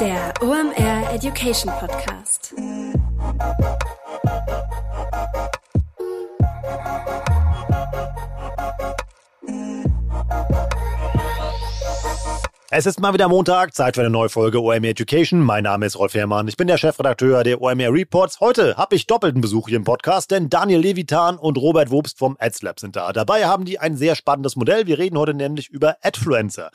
Der 0.00 0.32
OMR 0.40 1.12
Education 1.12 1.72
Podcast. 1.80 2.54
Es 12.70 12.86
ist 12.86 13.00
mal 13.00 13.12
wieder 13.12 13.28
Montag, 13.28 13.74
Zeit 13.74 13.96
für 13.96 14.02
eine 14.02 14.10
neue 14.10 14.28
Folge 14.28 14.62
OMR 14.62 14.84
Education. 14.84 15.40
Mein 15.40 15.64
Name 15.64 15.86
ist 15.86 15.98
Rolf 15.98 16.14
Herrmann, 16.14 16.46
ich 16.46 16.56
bin 16.56 16.68
der 16.68 16.78
Chefredakteur 16.78 17.42
der 17.42 17.60
OMR 17.60 17.92
Reports. 17.92 18.38
Heute 18.38 18.76
habe 18.76 18.94
ich 18.94 19.08
doppelten 19.08 19.40
Besuch 19.40 19.68
hier 19.68 19.78
im 19.78 19.84
Podcast, 19.84 20.30
denn 20.30 20.48
Daniel 20.48 20.80
Levitan 20.80 21.38
und 21.38 21.58
Robert 21.58 21.90
Wobst 21.90 22.18
vom 22.18 22.36
AdsLab 22.38 22.78
sind 22.78 22.94
da. 22.94 23.12
Dabei 23.12 23.46
haben 23.46 23.64
die 23.64 23.80
ein 23.80 23.96
sehr 23.96 24.14
spannendes 24.14 24.54
Modell. 24.54 24.86
Wir 24.86 24.98
reden 24.98 25.18
heute 25.18 25.34
nämlich 25.34 25.70
über 25.70 25.96
Adfluencer. 26.02 26.70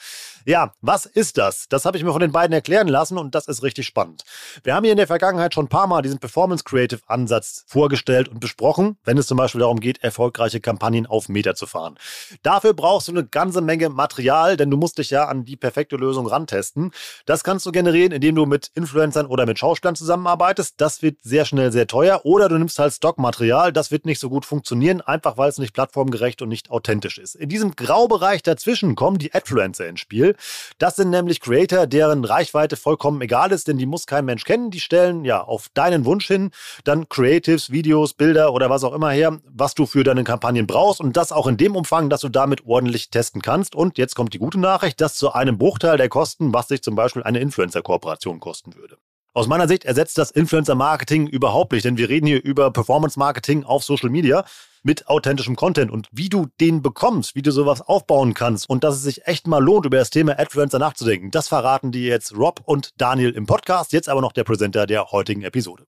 Ja, 0.45 0.73
was 0.81 1.05
ist 1.05 1.37
das? 1.37 1.67
Das 1.69 1.85
habe 1.85 1.97
ich 1.97 2.03
mir 2.03 2.11
von 2.11 2.19
den 2.19 2.31
beiden 2.31 2.53
erklären 2.53 2.87
lassen 2.87 3.17
und 3.17 3.33
das 3.33 3.47
ist 3.47 3.63
richtig 3.63 3.85
spannend. 3.85 4.23
Wir 4.63 4.75
haben 4.75 4.83
hier 4.83 4.91
in 4.91 4.97
der 4.97 5.07
Vergangenheit 5.07 5.53
schon 5.53 5.65
ein 5.65 5.69
paar 5.69 5.87
Mal 5.87 6.01
diesen 6.01 6.19
Performance 6.19 6.63
Creative 6.63 6.99
Ansatz 7.07 7.63
vorgestellt 7.67 8.27
und 8.27 8.39
besprochen, 8.39 8.97
wenn 9.05 9.17
es 9.17 9.27
zum 9.27 9.37
Beispiel 9.37 9.59
darum 9.59 9.79
geht, 9.79 10.03
erfolgreiche 10.03 10.59
Kampagnen 10.59 11.05
auf 11.05 11.29
Meter 11.29 11.55
zu 11.55 11.65
fahren. 11.65 11.97
Dafür 12.41 12.73
brauchst 12.73 13.07
du 13.07 13.13
eine 13.13 13.25
ganze 13.25 13.61
Menge 13.61 13.89
Material, 13.89 14.57
denn 14.57 14.69
du 14.69 14.77
musst 14.77 14.97
dich 14.97 15.09
ja 15.11 15.27
an 15.27 15.45
die 15.45 15.55
perfekte 15.55 15.95
Lösung 15.95 16.27
rantesten. 16.27 16.91
Das 17.25 17.43
kannst 17.43 17.65
du 17.65 17.71
generieren, 17.71 18.11
indem 18.11 18.35
du 18.35 18.45
mit 18.45 18.71
Influencern 18.75 19.27
oder 19.27 19.45
mit 19.45 19.59
Schauspielern 19.59 19.95
zusammenarbeitest. 19.95 20.75
Das 20.77 21.01
wird 21.01 21.17
sehr 21.21 21.45
schnell 21.45 21.71
sehr 21.71 21.87
teuer. 21.87 22.21
Oder 22.25 22.49
du 22.49 22.57
nimmst 22.57 22.79
halt 22.79 22.93
Stockmaterial. 22.93 23.71
Das 23.71 23.91
wird 23.91 24.05
nicht 24.05 24.19
so 24.19 24.29
gut 24.29 24.45
funktionieren, 24.45 25.01
einfach 25.01 25.37
weil 25.37 25.49
es 25.49 25.57
nicht 25.57 25.73
plattformgerecht 25.73 26.41
und 26.41 26.49
nicht 26.49 26.69
authentisch 26.69 27.17
ist. 27.17 27.35
In 27.35 27.49
diesem 27.49 27.75
Graubereich 27.75 28.43
dazwischen 28.43 28.95
kommen 28.95 29.17
die 29.17 29.33
Adfluencer 29.33 29.87
ins 29.87 30.01
Spiel. 30.01 30.32
Das 30.77 30.95
sind 30.95 31.09
nämlich 31.09 31.41
Creator, 31.41 31.87
deren 31.87 32.25
Reichweite 32.25 32.75
vollkommen 32.75 33.21
egal 33.21 33.51
ist, 33.51 33.67
denn 33.67 33.77
die 33.77 33.85
muss 33.85 34.05
kein 34.05 34.25
Mensch 34.25 34.43
kennen. 34.43 34.71
Die 34.71 34.79
stellen 34.79 35.25
ja 35.25 35.41
auf 35.41 35.69
deinen 35.73 36.05
Wunsch 36.05 36.27
hin 36.27 36.51
dann 36.83 37.09
Creatives, 37.09 37.71
Videos, 37.71 38.13
Bilder 38.13 38.53
oder 38.53 38.69
was 38.69 38.83
auch 38.83 38.93
immer 38.93 39.11
her, 39.11 39.39
was 39.45 39.75
du 39.75 39.85
für 39.85 40.03
deine 40.03 40.23
Kampagnen 40.23 40.67
brauchst 40.67 40.99
und 41.01 41.17
das 41.17 41.31
auch 41.31 41.47
in 41.47 41.57
dem 41.57 41.75
Umfang, 41.75 42.09
dass 42.09 42.21
du 42.21 42.29
damit 42.29 42.65
ordentlich 42.65 43.09
testen 43.09 43.41
kannst. 43.41 43.75
Und 43.75 43.97
jetzt 43.97 44.15
kommt 44.15 44.33
die 44.33 44.39
gute 44.39 44.59
Nachricht, 44.59 45.01
das 45.01 45.15
zu 45.15 45.33
einem 45.33 45.57
Bruchteil 45.57 45.97
der 45.97 46.09
Kosten, 46.09 46.53
was 46.53 46.67
sich 46.67 46.81
zum 46.81 46.95
Beispiel 46.95 47.23
eine 47.23 47.39
Influencer-Kooperation 47.39 48.39
kosten 48.39 48.75
würde. 48.75 48.97
Aus 49.35 49.47
meiner 49.47 49.67
Sicht 49.67 49.83
ersetzt 49.83 50.19
das 50.19 50.29
Influencer-Marketing 50.29 51.25
überhaupt 51.25 51.71
nicht, 51.71 51.85
denn 51.85 51.97
wir 51.97 52.07
reden 52.07 52.27
hier 52.27 52.43
über 52.43 52.69
Performance-Marketing 52.69 53.63
auf 53.63 53.83
Social 53.83 54.11
Media 54.11 54.45
mit 54.83 55.07
authentischem 55.07 55.55
Content 55.55 55.89
und 55.89 56.07
wie 56.11 56.29
du 56.29 56.49
den 56.61 56.83
bekommst, 56.83 57.33
wie 57.33 57.41
du 57.41 57.51
sowas 57.51 57.81
aufbauen 57.81 58.35
kannst 58.35 58.69
und 58.69 58.83
dass 58.83 58.93
es 58.95 59.01
sich 59.01 59.25
echt 59.25 59.47
mal 59.47 59.57
lohnt, 59.63 59.87
über 59.87 59.97
das 59.97 60.11
Thema 60.11 60.37
Adfluencer 60.37 60.77
nachzudenken. 60.77 61.31
Das 61.31 61.47
verraten 61.47 61.91
dir 61.91 62.07
jetzt 62.07 62.37
Rob 62.37 62.61
und 62.63 62.91
Daniel 62.97 63.31
im 63.31 63.47
Podcast, 63.47 63.91
jetzt 63.91 64.07
aber 64.07 64.21
noch 64.21 64.33
der 64.33 64.43
Präsenter 64.43 64.85
der 64.85 65.11
heutigen 65.11 65.41
Episode. 65.41 65.87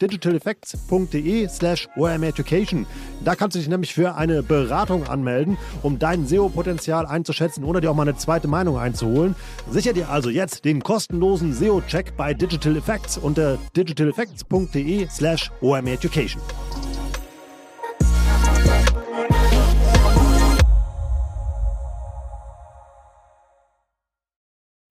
digitaleffects.de 0.00 1.48
slash 1.48 1.88
Education. 1.96 2.86
Da 3.24 3.34
kannst 3.34 3.54
du 3.54 3.58
dich 3.58 3.68
nämlich 3.68 3.94
für 3.94 4.14
eine 4.14 4.42
Beratung 4.42 5.06
anmelden, 5.06 5.58
um 5.82 5.98
dein 5.98 6.26
SEO-Potenzial 6.26 7.06
einzuschätzen 7.06 7.64
oder 7.64 7.80
dir 7.80 7.90
auch 7.90 7.94
mal 7.94 8.02
eine 8.08 8.16
zweite 8.16 8.48
Meinung 8.48 8.78
einzuholen. 8.78 9.34
Sicher 9.70 9.92
dir 9.92 10.08
also 10.08 10.30
jetzt 10.30 10.64
den 10.64 10.82
kostenlosen 10.82 11.52
SEO-Check 11.52 12.16
bei 12.16 12.34
Digital 12.34 12.76
Effects 12.76 13.18
unter 13.18 13.58
digitaleffects.de 13.76 15.08
slash 15.08 15.50
Education. 15.62 16.40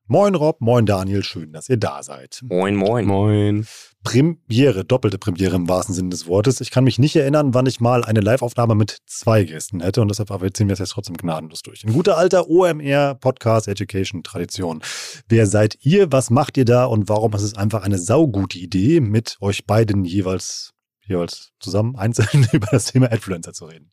Moin 0.10 0.36
Rob, 0.36 0.62
moin 0.62 0.86
Daniel, 0.86 1.22
schön, 1.22 1.52
dass 1.52 1.68
ihr 1.68 1.76
da 1.76 2.02
seid. 2.02 2.40
Moin, 2.42 2.76
moin. 2.78 3.06
Moin. 3.06 3.68
Premiere, 4.08 4.86
doppelte 4.86 5.18
Premiere 5.18 5.58
im 5.58 5.68
wahrsten 5.68 5.94
Sinne 5.94 6.12
des 6.12 6.28
Wortes. 6.28 6.62
Ich 6.62 6.72
kann 6.72 6.86
mich 6.86 6.98
nicht 6.98 7.18
erinnern, 7.18 7.54
wann 7.54 7.66
ich 7.66 7.82
mal 7.82 8.06
eine 8.06 8.22
Live-Aufnahme 8.22 8.74
mit 8.74 9.00
zwei 9.06 9.44
Gästen 9.44 9.82
hätte 9.82 10.02
und 10.02 10.08
deshalb 10.08 10.30
ziehen 10.56 10.70
wir 10.70 10.74
es 10.74 10.80
jetzt 10.80 10.92
trotzdem 10.92 11.18
gnadenlos 11.18 11.62
durch. 11.62 11.84
Ein 11.84 11.92
guter 11.92 12.18
alter 12.18 12.50
OMR 12.50 13.16
Podcast 13.16 13.68
Education 13.68 14.24
Tradition. 14.24 14.82
Wer 15.28 15.46
seid 15.46 15.78
ihr? 15.82 16.10
Was 16.10 16.30
macht 16.30 16.56
ihr 16.56 16.64
da? 16.64 16.86
Und 16.86 17.10
warum 17.10 17.34
ist 17.34 17.42
es 17.42 17.58
einfach 17.58 17.84
eine 17.84 17.98
saugute 17.98 18.58
Idee, 18.58 19.02
mit 19.02 19.36
euch 19.42 19.66
beiden 19.66 20.06
jeweils, 20.06 20.74
jeweils 21.06 21.52
zusammen 21.60 21.98
einzeln 21.98 22.48
über 22.54 22.68
das 22.72 22.86
Thema 22.86 23.12
Adfluencer 23.12 23.52
zu 23.52 23.66
reden? 23.66 23.92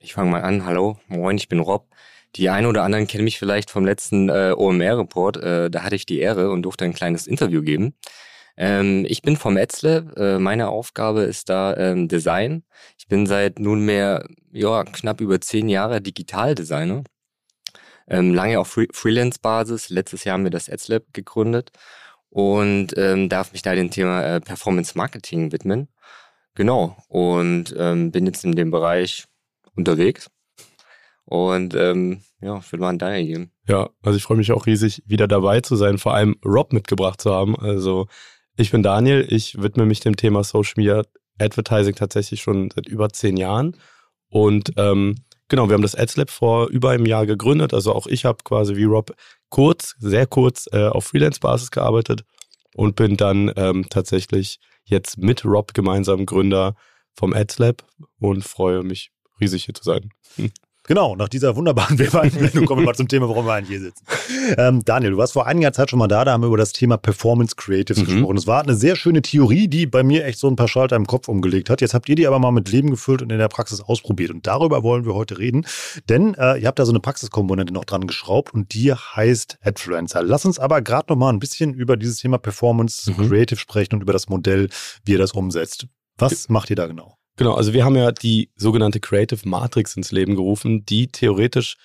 Ich 0.00 0.14
fange 0.14 0.32
mal 0.32 0.42
an. 0.42 0.66
Hallo, 0.66 0.98
moin, 1.06 1.36
ich 1.36 1.46
bin 1.46 1.60
Rob. 1.60 1.86
Die 2.34 2.48
einen 2.48 2.66
oder 2.66 2.82
anderen 2.82 3.06
kennen 3.06 3.24
mich 3.24 3.38
vielleicht 3.38 3.70
vom 3.70 3.84
letzten 3.84 4.28
äh, 4.28 4.54
OMR-Report. 4.56 5.36
Äh, 5.36 5.70
da 5.70 5.84
hatte 5.84 5.94
ich 5.94 6.04
die 6.04 6.18
Ehre 6.18 6.50
und 6.50 6.62
durfte 6.62 6.84
ein 6.84 6.94
kleines 6.94 7.28
Interview 7.28 7.62
geben. 7.62 7.94
Ähm, 8.60 9.06
ich 9.08 9.22
bin 9.22 9.38
vom 9.38 9.56
Etzle. 9.56 10.12
Äh, 10.18 10.38
meine 10.38 10.68
Aufgabe 10.68 11.22
ist 11.22 11.48
da 11.48 11.74
ähm, 11.78 12.08
Design. 12.08 12.62
Ich 12.98 13.08
bin 13.08 13.24
seit 13.24 13.58
nunmehr 13.58 14.28
ja, 14.52 14.84
knapp 14.84 15.22
über 15.22 15.40
zehn 15.40 15.70
Jahre 15.70 16.02
Digitaldesigner. 16.02 17.04
Ähm, 18.06 18.34
lange 18.34 18.60
auf 18.60 18.68
Free 18.68 18.88
Freelance-Basis. 18.92 19.88
Letztes 19.88 20.24
Jahr 20.24 20.34
haben 20.34 20.44
wir 20.44 20.50
das 20.50 20.68
Ads 20.68 20.92
gegründet 21.14 21.70
und 22.28 22.88
ähm, 22.98 23.30
darf 23.30 23.52
mich 23.52 23.62
da 23.62 23.74
dem 23.74 23.90
Thema 23.90 24.22
äh, 24.24 24.40
Performance 24.42 24.92
Marketing 24.94 25.52
widmen. 25.52 25.88
Genau. 26.54 26.98
Und 27.08 27.74
ähm, 27.78 28.10
bin 28.10 28.26
jetzt 28.26 28.44
in 28.44 28.52
dem 28.52 28.70
Bereich 28.70 29.24
unterwegs 29.74 30.28
und 31.24 31.74
ähm, 31.74 32.20
ja, 32.42 32.58
ich 32.58 32.70
würde 32.70 32.82
mal 32.82 32.88
an 32.90 32.98
Daniel 32.98 33.26
geben. 33.26 33.52
Ja, 33.66 33.88
also 34.02 34.18
ich 34.18 34.22
freue 34.22 34.36
mich 34.36 34.52
auch 34.52 34.66
riesig, 34.66 35.02
wieder 35.06 35.28
dabei 35.28 35.62
zu 35.62 35.76
sein, 35.76 35.96
vor 35.96 36.12
allem 36.12 36.36
Rob 36.44 36.74
mitgebracht 36.74 37.22
zu 37.22 37.32
haben. 37.32 37.56
Also 37.58 38.06
ich 38.60 38.70
bin 38.70 38.82
Daniel, 38.82 39.26
ich 39.28 39.60
widme 39.60 39.86
mich 39.86 40.00
dem 40.00 40.16
Thema 40.16 40.44
Social 40.44 40.74
Media 40.76 41.02
Advertising 41.38 41.94
tatsächlich 41.94 42.42
schon 42.42 42.70
seit 42.70 42.86
über 42.86 43.08
zehn 43.08 43.38
Jahren. 43.38 43.76
Und 44.28 44.72
ähm, 44.76 45.16
genau, 45.48 45.68
wir 45.68 45.74
haben 45.74 45.82
das 45.82 45.94
AdsLab 45.94 46.30
vor 46.30 46.68
über 46.68 46.90
einem 46.90 47.06
Jahr 47.06 47.24
gegründet. 47.24 47.72
Also 47.72 47.94
auch 47.94 48.06
ich 48.06 48.26
habe 48.26 48.44
quasi 48.44 48.76
wie 48.76 48.84
Rob 48.84 49.12
kurz, 49.48 49.96
sehr 49.98 50.26
kurz 50.26 50.68
äh, 50.72 50.88
auf 50.88 51.06
Freelance-Basis 51.06 51.70
gearbeitet 51.70 52.24
und 52.74 52.96
bin 52.96 53.16
dann 53.16 53.50
ähm, 53.56 53.86
tatsächlich 53.88 54.60
jetzt 54.84 55.16
mit 55.16 55.44
Rob 55.44 55.72
gemeinsam 55.72 56.26
Gründer 56.26 56.74
vom 57.14 57.32
AdsLab 57.32 57.86
und 58.18 58.44
freue 58.44 58.82
mich 58.82 59.10
riesig 59.40 59.64
hier 59.64 59.74
zu 59.74 59.84
sein. 59.84 60.10
Genau, 60.90 61.14
nach 61.14 61.28
dieser 61.28 61.54
wunderbaren 61.54 61.98
Werbeeinblendung 62.00 62.66
kommen 62.66 62.82
wir 62.82 62.86
mal 62.86 62.96
zum 62.96 63.06
Thema, 63.06 63.28
warum 63.28 63.46
wir 63.46 63.52
eigentlich 63.52 63.78
hier 63.78 63.80
sitzen. 63.80 64.04
Ähm, 64.58 64.84
Daniel, 64.84 65.12
du 65.12 65.18
warst 65.18 65.34
vor 65.34 65.46
einiger 65.46 65.72
Zeit 65.72 65.88
schon 65.88 66.00
mal 66.00 66.08
da, 66.08 66.24
da 66.24 66.32
haben 66.32 66.42
wir 66.42 66.48
über 66.48 66.56
das 66.56 66.72
Thema 66.72 66.96
Performance 66.96 67.54
Creatives 67.54 68.02
mhm. 68.02 68.06
gesprochen. 68.06 68.36
Es 68.36 68.48
war 68.48 68.64
eine 68.64 68.74
sehr 68.74 68.96
schöne 68.96 69.22
Theorie, 69.22 69.68
die 69.68 69.86
bei 69.86 70.02
mir 70.02 70.24
echt 70.24 70.40
so 70.40 70.48
ein 70.48 70.56
paar 70.56 70.66
Schalter 70.66 70.96
im 70.96 71.06
Kopf 71.06 71.28
umgelegt 71.28 71.70
hat. 71.70 71.80
Jetzt 71.80 71.94
habt 71.94 72.08
ihr 72.08 72.16
die 72.16 72.26
aber 72.26 72.40
mal 72.40 72.50
mit 72.50 72.72
Leben 72.72 72.90
gefüllt 72.90 73.22
und 73.22 73.30
in 73.30 73.38
der 73.38 73.46
Praxis 73.46 73.80
ausprobiert. 73.80 74.32
Und 74.32 74.48
darüber 74.48 74.82
wollen 74.82 75.06
wir 75.06 75.14
heute 75.14 75.38
reden, 75.38 75.64
denn 76.08 76.34
äh, 76.34 76.58
ihr 76.58 76.66
habt 76.66 76.80
da 76.80 76.84
so 76.84 76.90
eine 76.90 76.98
Praxiskomponente 76.98 77.72
noch 77.72 77.84
dran 77.84 78.08
geschraubt 78.08 78.52
und 78.52 78.74
die 78.74 78.92
heißt 78.92 79.58
Adfluencer. 79.62 80.24
Lass 80.24 80.44
uns 80.44 80.58
aber 80.58 80.82
gerade 80.82 81.12
noch 81.12 81.16
mal 81.16 81.32
ein 81.32 81.38
bisschen 81.38 81.72
über 81.72 81.96
dieses 81.96 82.16
Thema 82.16 82.38
Performance 82.38 83.12
mhm. 83.12 83.28
Creative 83.28 83.60
sprechen 83.60 83.94
und 83.94 84.02
über 84.02 84.12
das 84.12 84.28
Modell, 84.28 84.68
wie 85.04 85.12
ihr 85.12 85.18
das 85.18 85.30
umsetzt. 85.34 85.86
Was 86.18 86.48
macht 86.48 86.68
ihr 86.68 86.76
da 86.76 86.88
genau? 86.88 87.19
Genau, 87.40 87.54
also 87.54 87.72
wir 87.72 87.86
haben 87.86 87.96
ja 87.96 88.12
die 88.12 88.50
sogenannte 88.54 89.00
Creative 89.00 89.48
Matrix 89.48 89.96
ins 89.96 90.12
Leben 90.12 90.36
gerufen, 90.36 90.84
die 90.84 91.06
theoretisch 91.06 91.78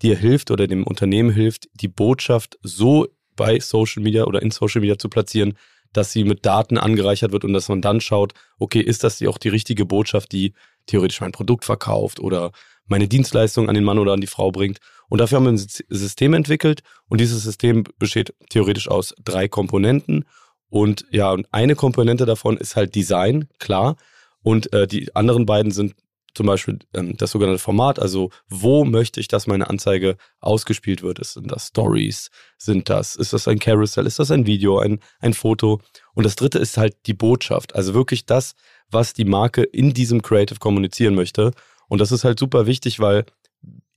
dir 0.00 0.16
hilft 0.16 0.50
oder 0.50 0.66
dem 0.66 0.84
Unternehmen 0.84 1.28
hilft, 1.28 1.68
die 1.74 1.88
Botschaft 1.88 2.58
so 2.62 3.08
bei 3.36 3.60
Social 3.60 4.02
Media 4.02 4.24
oder 4.24 4.40
in 4.40 4.50
Social 4.50 4.80
Media 4.80 4.98
zu 4.98 5.10
platzieren, 5.10 5.58
dass 5.92 6.12
sie 6.12 6.24
mit 6.24 6.46
Daten 6.46 6.78
angereichert 6.78 7.30
wird 7.30 7.44
und 7.44 7.52
dass 7.52 7.68
man 7.68 7.82
dann 7.82 8.00
schaut, 8.00 8.32
okay, 8.58 8.80
ist 8.80 9.04
das 9.04 9.22
auch 9.24 9.36
die 9.36 9.50
richtige 9.50 9.84
Botschaft, 9.84 10.32
die 10.32 10.54
theoretisch 10.86 11.20
mein 11.20 11.32
Produkt 11.32 11.66
verkauft 11.66 12.18
oder 12.18 12.50
meine 12.86 13.06
Dienstleistung 13.06 13.68
an 13.68 13.74
den 13.74 13.84
Mann 13.84 13.98
oder 13.98 14.14
an 14.14 14.22
die 14.22 14.26
Frau 14.26 14.50
bringt. 14.50 14.78
Und 15.10 15.20
dafür 15.20 15.36
haben 15.36 15.44
wir 15.44 15.52
ein 15.52 15.58
System 15.58 16.32
entwickelt 16.32 16.80
und 17.10 17.20
dieses 17.20 17.42
System 17.42 17.84
besteht 17.98 18.32
theoretisch 18.48 18.88
aus 18.88 19.14
drei 19.22 19.46
Komponenten. 19.46 20.24
Und 20.70 21.04
ja, 21.10 21.36
eine 21.50 21.74
Komponente 21.74 22.24
davon 22.24 22.56
ist 22.56 22.76
halt 22.76 22.94
Design, 22.94 23.50
klar. 23.58 23.96
Und 24.42 24.72
äh, 24.72 24.86
die 24.86 25.14
anderen 25.14 25.46
beiden 25.46 25.72
sind 25.72 25.94
zum 26.34 26.46
Beispiel 26.46 26.78
ähm, 26.94 27.16
das 27.16 27.32
sogenannte 27.32 27.58
Format, 27.58 27.98
also 27.98 28.30
wo 28.48 28.84
möchte 28.84 29.20
ich, 29.20 29.28
dass 29.28 29.46
meine 29.46 29.68
Anzeige 29.68 30.16
ausgespielt 30.40 31.02
wird? 31.02 31.24
Sind 31.24 31.50
das 31.50 31.68
Stories? 31.68 32.30
Sind 32.56 32.88
das, 32.88 33.16
ist 33.16 33.32
das 33.32 33.48
ein 33.48 33.58
Carousel? 33.58 34.06
Ist 34.06 34.18
das 34.18 34.30
ein 34.30 34.46
Video, 34.46 34.78
ein, 34.78 35.00
ein 35.20 35.34
Foto? 35.34 35.80
Und 36.14 36.24
das 36.24 36.36
dritte 36.36 36.58
ist 36.58 36.76
halt 36.78 36.96
die 37.06 37.14
Botschaft, 37.14 37.74
also 37.74 37.94
wirklich 37.94 38.24
das, 38.24 38.54
was 38.90 39.12
die 39.14 39.24
Marke 39.24 39.62
in 39.62 39.92
diesem 39.92 40.22
Creative 40.22 40.58
kommunizieren 40.58 41.14
möchte. 41.14 41.52
Und 41.88 42.00
das 42.00 42.12
ist 42.12 42.24
halt 42.24 42.38
super 42.38 42.66
wichtig, 42.66 43.00
weil 43.00 43.24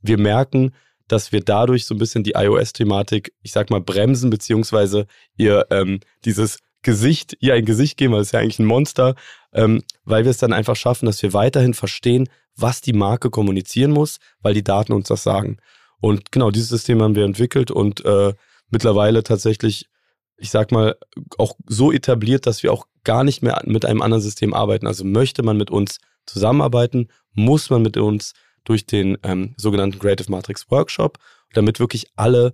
wir 0.01 0.17
merken, 0.17 0.73
dass 1.07 1.31
wir 1.31 1.41
dadurch 1.41 1.85
so 1.85 1.95
ein 1.95 1.99
bisschen 1.99 2.23
die 2.23 2.33
iOS-Thematik, 2.35 3.33
ich 3.43 3.51
sag 3.51 3.69
mal, 3.69 3.81
bremsen, 3.81 4.29
beziehungsweise 4.29 5.05
ihr 5.37 5.67
ähm, 5.69 5.99
dieses 6.25 6.59
Gesicht, 6.85 7.35
ihr 7.41 7.55
ein 7.55 7.65
Gesicht 7.65 7.97
geben, 7.97 8.13
weil 8.13 8.21
es 8.21 8.31
ja 8.31 8.39
eigentlich 8.39 8.59
ein 8.59 8.65
Monster, 8.65 9.15
ähm, 9.53 9.83
weil 10.05 10.23
wir 10.23 10.29
es 10.29 10.37
dann 10.37 10.53
einfach 10.53 10.75
schaffen, 10.75 11.07
dass 11.07 11.21
wir 11.23 11.33
weiterhin 11.33 11.73
verstehen, 11.73 12.29
was 12.55 12.79
die 12.79 12.93
Marke 12.93 13.31
kommunizieren 13.31 13.91
muss, 13.91 14.19
weil 14.41 14.53
die 14.53 14.63
Daten 14.63 14.93
uns 14.93 15.07
das 15.07 15.23
sagen. 15.23 15.57
Und 15.99 16.31
genau 16.31 16.51
dieses 16.51 16.69
System 16.69 17.01
haben 17.01 17.15
wir 17.15 17.25
entwickelt 17.25 17.71
und 17.71 18.05
äh, 18.05 18.33
mittlerweile 18.69 19.23
tatsächlich, 19.23 19.89
ich 20.37 20.51
sag 20.51 20.71
mal, 20.71 20.95
auch 21.39 21.55
so 21.65 21.91
etabliert, 21.91 22.45
dass 22.45 22.61
wir 22.61 22.71
auch 22.71 22.85
gar 23.03 23.23
nicht 23.23 23.41
mehr 23.41 23.61
mit 23.65 23.83
einem 23.83 24.03
anderen 24.03 24.21
System 24.21 24.53
arbeiten. 24.53 24.85
Also 24.85 25.03
möchte 25.03 25.41
man 25.41 25.57
mit 25.57 25.71
uns 25.71 25.97
zusammenarbeiten, 26.27 27.07
muss 27.33 27.71
man 27.71 27.81
mit 27.81 27.97
uns 27.97 28.33
durch 28.63 28.85
den 28.85 29.17
ähm, 29.23 29.55
sogenannten 29.57 29.97
Creative 29.97 30.29
Matrix 30.29 30.69
Workshop, 30.69 31.17
damit 31.53 31.79
wirklich 31.79 32.11
alle 32.15 32.53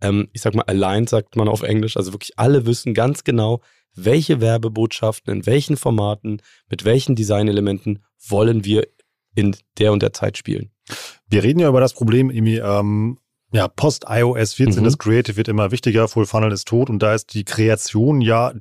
ähm, 0.00 0.28
ich 0.32 0.40
sag 0.40 0.54
mal, 0.54 0.64
aligned 0.66 1.08
sagt 1.08 1.36
man 1.36 1.48
auf 1.48 1.62
Englisch. 1.62 1.96
Also 1.96 2.12
wirklich 2.12 2.38
alle 2.38 2.66
wissen 2.66 2.94
ganz 2.94 3.24
genau, 3.24 3.60
welche 3.94 4.40
Werbebotschaften, 4.40 5.32
in 5.32 5.46
welchen 5.46 5.76
Formaten, 5.76 6.40
mit 6.68 6.84
welchen 6.84 7.16
Designelementen 7.16 8.04
wollen 8.28 8.64
wir 8.64 8.86
in 9.34 9.56
der 9.78 9.92
und 9.92 10.02
der 10.02 10.12
Zeit 10.12 10.36
spielen. 10.36 10.70
Wir 11.28 11.42
reden 11.42 11.60
ja 11.60 11.68
über 11.68 11.80
das 11.80 11.94
Problem, 11.94 12.30
irgendwie, 12.30 12.58
ähm, 12.58 13.18
ja, 13.52 13.68
Post-iOS 13.68 14.54
14, 14.54 14.80
mhm. 14.80 14.84
das 14.84 14.98
Creative 14.98 15.36
wird 15.36 15.48
immer 15.48 15.70
wichtiger, 15.70 16.08
Full 16.08 16.26
Funnel 16.26 16.52
ist 16.52 16.68
tot 16.68 16.90
und 16.90 17.00
da 17.00 17.14
ist 17.14 17.34
die 17.34 17.44
Kreation 17.44 18.20
ja 18.20 18.52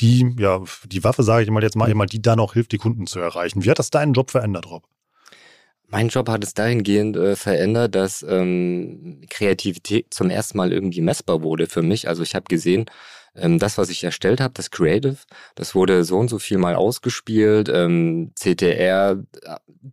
die, 0.00 0.34
ja, 0.38 0.60
die 0.86 1.04
Waffe, 1.04 1.22
sage 1.22 1.44
ich 1.44 1.50
mal 1.50 1.62
jetzt 1.62 1.76
mal, 1.76 1.92
mhm. 1.92 2.06
die 2.06 2.20
da 2.20 2.34
noch 2.36 2.54
hilft, 2.54 2.72
die 2.72 2.78
Kunden 2.78 3.06
zu 3.06 3.20
erreichen. 3.20 3.64
Wie 3.64 3.70
hat 3.70 3.78
das 3.78 3.90
deinen 3.90 4.12
Job 4.12 4.30
verändert, 4.30 4.68
Rob? 4.68 4.84
Mein 5.88 6.08
Job 6.08 6.28
hat 6.28 6.42
es 6.42 6.54
dahingehend 6.54 7.16
äh, 7.16 7.36
verändert, 7.36 7.94
dass 7.94 8.24
ähm, 8.28 9.22
Kreativität 9.30 10.12
zum 10.12 10.30
ersten 10.30 10.58
Mal 10.58 10.72
irgendwie 10.72 11.00
messbar 11.02 11.42
wurde 11.42 11.66
für 11.66 11.82
mich. 11.82 12.08
Also 12.08 12.22
ich 12.22 12.34
habe 12.34 12.46
gesehen, 12.48 12.86
ähm, 13.36 13.58
das, 13.58 13.78
was 13.78 13.90
ich 13.90 14.04
erstellt 14.04 14.40
habe, 14.40 14.54
das 14.54 14.70
Creative, 14.70 15.16
das 15.54 15.74
wurde 15.74 16.04
so 16.04 16.18
und 16.18 16.28
so 16.28 16.38
viel 16.38 16.58
mal 16.58 16.74
ausgespielt, 16.74 17.68
ähm, 17.68 18.32
CTR, 18.38 19.22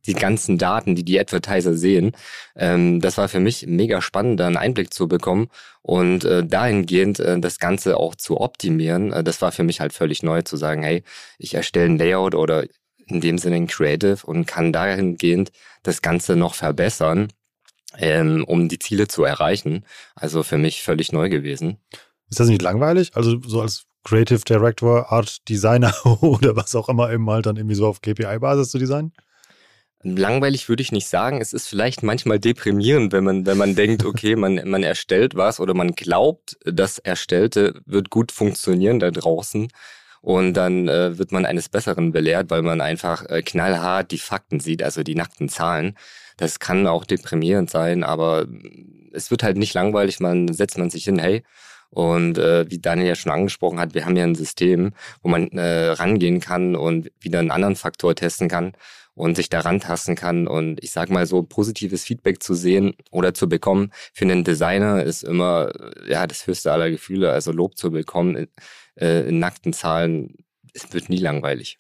die 0.05 0.13
ganzen 0.13 0.57
Daten, 0.57 0.95
die 0.95 1.03
die 1.03 1.19
Advertiser 1.19 1.75
sehen. 1.75 2.11
Ähm, 2.55 3.01
das 3.01 3.17
war 3.17 3.29
für 3.29 3.39
mich 3.39 3.65
mega 3.67 4.01
spannend, 4.01 4.39
da 4.39 4.47
einen 4.47 4.57
Einblick 4.57 4.93
zu 4.93 5.07
bekommen 5.07 5.47
und 5.81 6.23
äh, 6.23 6.45
dahingehend 6.45 7.19
äh, 7.19 7.39
das 7.39 7.59
Ganze 7.59 7.97
auch 7.97 8.15
zu 8.15 8.39
optimieren. 8.39 9.11
Äh, 9.11 9.23
das 9.23 9.41
war 9.41 9.51
für 9.51 9.63
mich 9.63 9.81
halt 9.81 9.93
völlig 9.93 10.23
neu 10.23 10.41
zu 10.43 10.57
sagen, 10.57 10.83
hey, 10.83 11.03
ich 11.37 11.55
erstelle 11.55 11.85
ein 11.85 11.97
Layout 11.97 12.35
oder 12.35 12.65
in 13.11 13.21
dem 13.21 13.37
Sinne 13.37 13.57
ein 13.57 13.67
Creative 13.67 14.25
und 14.25 14.45
kann 14.45 14.73
dahingehend 14.73 15.51
das 15.83 16.01
Ganze 16.01 16.35
noch 16.35 16.55
verbessern, 16.55 17.31
ähm, 17.97 18.43
um 18.45 18.69
die 18.69 18.79
Ziele 18.79 19.07
zu 19.07 19.23
erreichen. 19.23 19.85
Also 20.15 20.43
für 20.43 20.57
mich 20.57 20.83
völlig 20.83 21.11
neu 21.11 21.29
gewesen. 21.29 21.77
Ist 22.29 22.39
das 22.39 22.47
nicht 22.47 22.61
langweilig? 22.61 23.11
Also 23.15 23.41
so 23.41 23.61
als 23.61 23.85
Creative 24.03 24.39
Director, 24.39 25.11
Art 25.11 25.47
Designer 25.49 25.93
oder 26.21 26.55
was 26.55 26.75
auch 26.75 26.89
immer 26.89 27.11
eben 27.11 27.29
halt 27.29 27.45
dann 27.45 27.57
irgendwie 27.57 27.75
so 27.75 27.87
auf 27.87 28.01
KPI-Basis 28.01 28.69
zu 28.69 28.79
designen? 28.79 29.13
Langweilig 30.03 30.67
würde 30.67 30.81
ich 30.81 30.91
nicht 30.91 31.07
sagen. 31.07 31.41
Es 31.41 31.53
ist 31.53 31.67
vielleicht 31.67 32.01
manchmal 32.01 32.39
deprimierend, 32.39 33.13
wenn 33.13 33.23
man, 33.23 33.45
wenn 33.45 33.57
man 33.57 33.75
denkt, 33.75 34.03
okay, 34.03 34.35
man, 34.35 34.61
man 34.67 34.81
erstellt 34.81 35.35
was 35.35 35.59
oder 35.59 35.75
man 35.75 35.91
glaubt, 35.91 36.57
das 36.65 36.97
Erstellte 36.97 37.81
wird 37.85 38.09
gut 38.09 38.31
funktionieren 38.31 38.99
da 38.99 39.11
draußen. 39.11 39.67
Und 40.21 40.53
dann 40.53 40.87
äh, 40.87 41.17
wird 41.17 41.31
man 41.31 41.45
eines 41.45 41.69
Besseren 41.69 42.11
belehrt, 42.11 42.49
weil 42.49 42.61
man 42.61 42.79
einfach 42.79 43.25
äh, 43.27 43.41
knallhart 43.41 44.11
die 44.11 44.19
Fakten 44.19 44.59
sieht, 44.59 44.83
also 44.83 45.03
die 45.03 45.15
nackten 45.15 45.49
Zahlen. 45.49 45.97
Das 46.37 46.59
kann 46.59 46.87
auch 46.87 47.05
deprimierend 47.05 47.69
sein, 47.69 48.03
aber 48.03 48.45
es 49.13 49.31
wird 49.31 49.43
halt 49.43 49.57
nicht 49.57 49.73
langweilig. 49.73 50.19
Man 50.19 50.53
setzt 50.53 50.77
man 50.77 50.89
sich 50.89 51.05
hin, 51.05 51.19
hey, 51.19 51.43
und 51.89 52.37
äh, 52.37 52.69
wie 52.69 52.79
Daniel 52.79 53.07
ja 53.07 53.15
schon 53.15 53.33
angesprochen 53.33 53.79
hat, 53.79 53.93
wir 53.93 54.05
haben 54.05 54.15
ja 54.15 54.23
ein 54.23 54.35
System, 54.35 54.93
wo 55.21 55.29
man 55.29 55.49
äh, 55.49 55.89
rangehen 55.89 56.39
kann 56.39 56.75
und 56.75 57.11
wieder 57.19 57.39
einen 57.39 57.51
anderen 57.51 57.75
Faktor 57.75 58.15
testen 58.15 58.47
kann 58.47 58.73
und 59.15 59.35
sich 59.35 59.49
daran 59.49 59.79
tasten 59.79 60.15
kann. 60.15 60.47
Und 60.47 60.83
ich 60.83 60.91
sag 60.91 61.09
mal 61.09 61.25
so, 61.25 61.43
positives 61.43 62.03
Feedback 62.03 62.41
zu 62.41 62.53
sehen 62.53 62.93
oder 63.11 63.33
zu 63.33 63.49
bekommen 63.49 63.91
für 64.13 64.25
einen 64.25 64.43
Designer 64.43 65.03
ist 65.03 65.23
immer 65.23 65.71
ja 66.07 66.27
das 66.27 66.47
höchste 66.47 66.71
aller 66.71 66.89
Gefühle. 66.89 67.31
Also 67.31 67.51
Lob 67.51 67.77
zu 67.77 67.91
bekommen 67.91 68.47
äh, 68.95 69.27
in 69.27 69.39
nackten 69.39 69.73
Zahlen, 69.73 70.35
es 70.73 70.91
wird 70.93 71.09
nie 71.09 71.17
langweilig. 71.17 71.77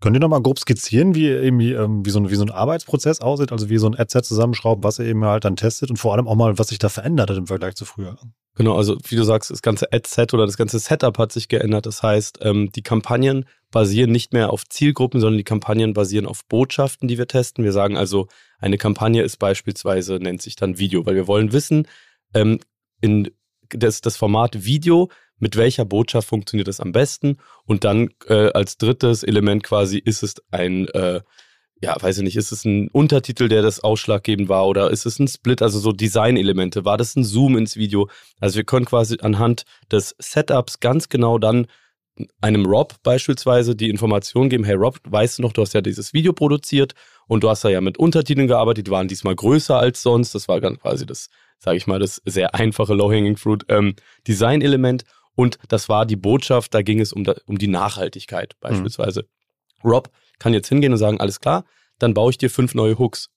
Könnt 0.00 0.16
ihr 0.16 0.20
nochmal 0.20 0.42
grob 0.42 0.58
skizzieren, 0.58 1.14
wie, 1.14 1.28
irgendwie, 1.28 1.72
ähm, 1.72 2.04
wie, 2.04 2.10
so 2.10 2.18
ein, 2.18 2.30
wie 2.30 2.34
so 2.34 2.44
ein 2.44 2.50
Arbeitsprozess 2.50 3.20
aussieht, 3.20 3.52
also 3.52 3.68
wie 3.68 3.78
so 3.78 3.86
ein 3.86 3.98
Adset 3.98 4.24
zusammenschraubt, 4.24 4.82
was 4.82 4.98
ihr 4.98 5.06
eben 5.06 5.24
halt 5.24 5.44
dann 5.44 5.56
testet 5.56 5.90
und 5.90 5.96
vor 5.96 6.12
allem 6.12 6.26
auch 6.26 6.34
mal, 6.34 6.58
was 6.58 6.68
sich 6.68 6.78
da 6.78 6.88
verändert 6.88 7.30
hat 7.30 7.36
im 7.36 7.46
Vergleich 7.46 7.76
zu 7.76 7.84
früher? 7.84 8.18
Genau, 8.56 8.76
also 8.76 8.98
wie 9.08 9.16
du 9.16 9.22
sagst, 9.22 9.50
das 9.50 9.62
ganze 9.62 9.92
Adset 9.92 10.34
oder 10.34 10.44
das 10.44 10.56
ganze 10.56 10.78
Setup 10.78 11.16
hat 11.18 11.32
sich 11.32 11.48
geändert. 11.48 11.86
Das 11.86 12.02
heißt, 12.02 12.40
ähm, 12.42 12.70
die 12.72 12.82
Kampagnen 12.82 13.46
basieren 13.72 14.12
nicht 14.12 14.32
mehr 14.32 14.52
auf 14.52 14.68
Zielgruppen, 14.68 15.20
sondern 15.20 15.38
die 15.38 15.44
Kampagnen 15.44 15.94
basieren 15.94 16.26
auf 16.26 16.44
Botschaften, 16.46 17.08
die 17.08 17.18
wir 17.18 17.26
testen. 17.26 17.64
Wir 17.64 17.72
sagen 17.72 17.96
also, 17.96 18.28
eine 18.60 18.78
Kampagne 18.78 19.22
ist 19.22 19.38
beispielsweise, 19.38 20.20
nennt 20.20 20.40
sich 20.40 20.54
dann 20.54 20.78
Video, 20.78 21.04
weil 21.04 21.16
wir 21.16 21.26
wollen 21.26 21.52
wissen, 21.52 21.88
ähm, 22.34 22.60
in 23.00 23.30
das, 23.70 24.00
das 24.00 24.16
Format 24.16 24.64
Video 24.64 25.10
mit 25.38 25.56
welcher 25.56 25.84
Botschaft 25.84 26.28
funktioniert 26.28 26.68
es 26.68 26.78
am 26.78 26.92
besten 26.92 27.38
und 27.64 27.82
dann 27.82 28.10
äh, 28.28 28.52
als 28.52 28.76
drittes 28.76 29.24
Element 29.24 29.64
quasi 29.64 29.98
ist 29.98 30.22
es 30.22 30.36
ein, 30.52 30.86
äh, 30.88 31.20
ja, 31.80 31.96
weiß 32.00 32.18
ich 32.18 32.22
nicht, 32.22 32.36
ist 32.36 32.52
es 32.52 32.64
ein 32.64 32.88
Untertitel, 32.88 33.48
der 33.48 33.62
das 33.62 33.80
ausschlaggebend 33.80 34.48
war 34.48 34.68
oder 34.68 34.90
ist 34.90 35.04
es 35.04 35.18
ein 35.18 35.26
Split, 35.26 35.62
also 35.62 35.80
so 35.80 35.90
Designelemente, 35.90 36.84
war 36.84 36.96
das 36.96 37.16
ein 37.16 37.24
Zoom 37.24 37.56
ins 37.56 37.76
Video? 37.76 38.08
Also 38.38 38.56
wir 38.56 38.64
können 38.64 38.84
quasi 38.84 39.16
anhand 39.20 39.64
des 39.90 40.14
Setups 40.20 40.78
ganz 40.78 41.08
genau 41.08 41.38
dann 41.38 41.66
einem 42.40 42.66
Rob 42.66 42.94
beispielsweise 43.02 43.74
die 43.74 43.88
Information 43.88 44.48
geben, 44.48 44.64
hey 44.64 44.74
Rob, 44.74 44.98
weißt 45.04 45.38
du 45.38 45.42
noch, 45.42 45.52
du 45.52 45.62
hast 45.62 45.72
ja 45.72 45.80
dieses 45.80 46.12
Video 46.12 46.32
produziert 46.32 46.94
und 47.26 47.42
du 47.42 47.48
hast 47.48 47.64
da 47.64 47.68
ja 47.68 47.80
mit 47.80 47.98
Untertiteln 47.98 48.48
gearbeitet, 48.48 48.86
die 48.86 48.90
waren 48.90 49.08
diesmal 49.08 49.34
größer 49.34 49.78
als 49.78 50.02
sonst, 50.02 50.34
das 50.34 50.48
war 50.48 50.60
ganz 50.60 50.78
quasi 50.80 51.06
das, 51.06 51.30
sage 51.58 51.76
ich 51.76 51.86
mal, 51.86 51.98
das 51.98 52.20
sehr 52.24 52.54
einfache 52.54 52.94
Low-Hanging 52.94 53.36
Fruit 53.36 53.64
ähm, 53.68 53.94
Design-Element 54.28 55.04
und 55.34 55.58
das 55.68 55.88
war 55.88 56.04
die 56.04 56.16
Botschaft, 56.16 56.74
da 56.74 56.82
ging 56.82 57.00
es 57.00 57.12
um, 57.12 57.24
da, 57.24 57.34
um 57.46 57.58
die 57.58 57.68
Nachhaltigkeit 57.68 58.56
beispielsweise. 58.60 59.22
Mhm. 59.82 59.90
Rob 59.90 60.10
kann 60.38 60.52
jetzt 60.52 60.68
hingehen 60.68 60.92
und 60.92 60.98
sagen, 60.98 61.20
alles 61.20 61.40
klar, 61.40 61.64
dann 61.98 62.14
baue 62.14 62.30
ich 62.30 62.38
dir 62.38 62.50
fünf 62.50 62.74
neue 62.74 62.98
Hooks. 62.98 63.30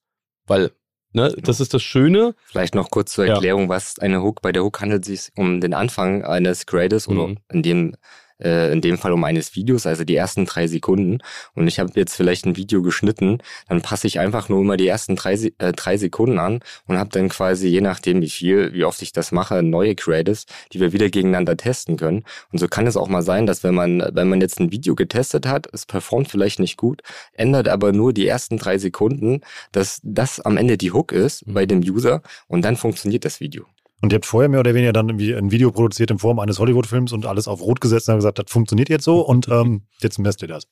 Weil, 0.48 0.72
ne, 1.13 1.29
genau. 1.29 1.41
das 1.44 1.60
ist 1.60 1.74
das 1.74 1.82
Schöne. 1.82 2.36
Vielleicht 2.46 2.75
noch 2.75 2.89
kurz 2.89 3.13
zur 3.13 3.25
Erklärung, 3.25 3.63
ja. 3.63 3.70
was 3.70 4.00
eine 4.00 4.22
Hook, 4.22 4.41
bei 4.41 4.51
der 4.51 4.63
Hook 4.63 4.82
handelt 4.82 5.08
es 5.08 5.25
sich 5.25 5.38
um 5.38 5.62
den 5.62 5.74
Anfang 5.74 6.24
eines 6.24 6.65
Creators 6.65 7.08
mhm. 7.08 7.17
oder 7.17 7.36
in 7.51 7.63
dem 7.63 7.96
äh, 8.42 8.72
in 8.72 8.82
dem 8.82 8.98
Fall 8.98 9.13
um 9.13 9.24
eines 9.24 9.56
Videos, 9.56 9.86
also 9.86 10.04
die 10.04 10.15
ersten 10.15 10.46
drei 10.46 10.68
Sekunden. 10.68 11.20
Und 11.54 11.68
ich 11.68 11.80
habe 11.80 11.92
jetzt 11.96 12.15
vielleicht 12.15 12.46
ein 12.46 12.56
Video 12.56 12.82
geschnitten, 12.82 13.39
dann 13.68 13.82
passe 13.82 14.08
ich 14.08 14.20
einfach 14.20 14.50
nur 14.50 14.62
immer 14.62 14.77
die 14.77 14.88
ersten 14.88 15.15
drei, 15.15 15.34
äh, 15.34 15.74
drei 15.74 15.98
Sekunden 15.98 16.39
an 16.39 16.60
und 16.88 16.98
habe 16.98 17.10
dann 17.12 17.30
quasi, 17.30 17.68
je 17.68 17.82
nachdem 17.82 18.22
wie 18.22 18.30
viel, 18.30 18.74
wie 18.74 18.84
oft 18.84 19.01
ich 19.01 19.13
das 19.13 19.32
mache, 19.32 19.63
neue 19.63 19.96
Creatives, 19.96 20.46
die 20.74 20.80
wir 20.80 20.94
wieder 20.94 21.10
gegeneinander 21.10 21.58
testen 21.58 21.98
können. 21.98 22.24
Und 22.51 22.60
so 22.60 22.68
kann 22.68 22.88
es 22.88 22.98
auch 22.98 23.08
mal 23.08 23.22
sein, 23.22 23.46
dass 23.46 23.63
wenn 23.63 23.75
man, 23.75 24.04
wenn 24.13 24.30
man 24.30 24.42
jetzt 24.42 24.60
ein 24.60 24.72
Video 24.72 24.96
getestet 24.96 25.46
hat, 25.46 25.68
es 25.74 25.86
performt 25.86 26.30
vielleicht 26.30 26.60
nicht 26.60 26.77
gut, 26.77 27.01
ändert 27.34 27.68
aber 27.68 27.92
nur 27.92 28.13
die 28.13 28.27
ersten 28.27 28.58
drei 28.58 28.77
Sekunden, 28.77 29.42
dass 29.72 30.00
das 30.04 30.39
am 30.39 30.58
Ende 30.58 30.77
die 30.77 30.92
Hook 30.92 31.12
ist 31.12 31.46
mhm. 31.48 31.54
bei 31.54 31.65
dem 31.65 31.80
User 31.80 32.22
und 32.48 32.63
dann 32.63 32.75
funktioniert 32.75 33.25
das 33.25 33.39
Video. 33.39 33.65
Und 34.01 34.11
ihr 34.11 34.17
habt 34.17 34.25
vorher 34.25 34.49
mehr 34.49 34.59
oder 34.59 34.73
weniger 34.73 34.93
dann 34.93 35.09
irgendwie 35.09 35.33
ein 35.33 35.51
Video 35.51 35.71
produziert 35.71 36.11
in 36.11 36.19
Form 36.19 36.39
eines 36.39 36.59
Hollywood-Films 36.59 37.11
und 37.13 37.25
alles 37.25 37.47
auf 37.47 37.61
Rot 37.61 37.81
gesetzt 37.81 38.07
und 38.07 38.13
habt 38.13 38.19
gesagt, 38.19 38.39
das 38.39 38.51
funktioniert 38.51 38.89
jetzt 38.89 39.05
so 39.05 39.21
und 39.21 39.47
ähm, 39.47 39.83
jetzt 40.01 40.19
messt 40.19 40.41
ihr 40.41 40.47
das. 40.47 40.67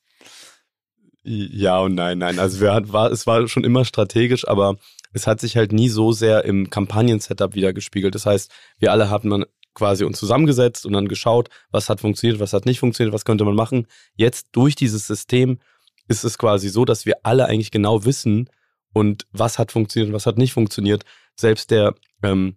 Ja 1.22 1.78
und 1.78 1.94
nein, 1.94 2.18
nein. 2.18 2.38
Also 2.38 2.60
wir, 2.60 2.92
war, 2.92 3.10
es 3.10 3.26
war 3.26 3.48
schon 3.48 3.64
immer 3.64 3.86
strategisch, 3.86 4.46
aber 4.46 4.76
es 5.14 5.26
hat 5.26 5.40
sich 5.40 5.56
halt 5.56 5.72
nie 5.72 5.88
so 5.88 6.12
sehr 6.12 6.44
im 6.44 6.68
Kampagnen-Setup 6.68 7.54
wieder 7.54 7.72
gespiegelt. 7.72 8.14
Das 8.14 8.26
heißt, 8.26 8.52
wir 8.78 8.92
alle 8.92 9.08
hatten 9.08 9.28
man 9.28 9.44
quasi 9.72 10.04
uns 10.04 10.18
zusammengesetzt 10.18 10.86
und 10.86 10.92
dann 10.92 11.08
geschaut, 11.08 11.48
was 11.70 11.88
hat 11.88 12.00
funktioniert, 12.00 12.40
was 12.40 12.52
hat 12.52 12.66
nicht 12.66 12.78
funktioniert, 12.78 13.14
was 13.14 13.24
könnte 13.24 13.44
man 13.44 13.54
machen. 13.54 13.86
Jetzt 14.16 14.48
durch 14.52 14.76
dieses 14.76 15.06
System 15.06 15.58
ist 16.08 16.24
es 16.24 16.38
quasi 16.38 16.68
so, 16.68 16.84
dass 16.84 17.06
wir 17.06 17.16
alle 17.22 17.46
eigentlich 17.46 17.70
genau 17.70 18.04
wissen 18.04 18.50
und 18.92 19.26
was 19.32 19.58
hat 19.58 19.72
funktioniert 19.72 20.10
und 20.10 20.14
was 20.14 20.26
hat 20.26 20.38
nicht 20.38 20.52
funktioniert. 20.52 21.04
Selbst 21.36 21.70
der 21.70 21.94
ähm, 22.22 22.56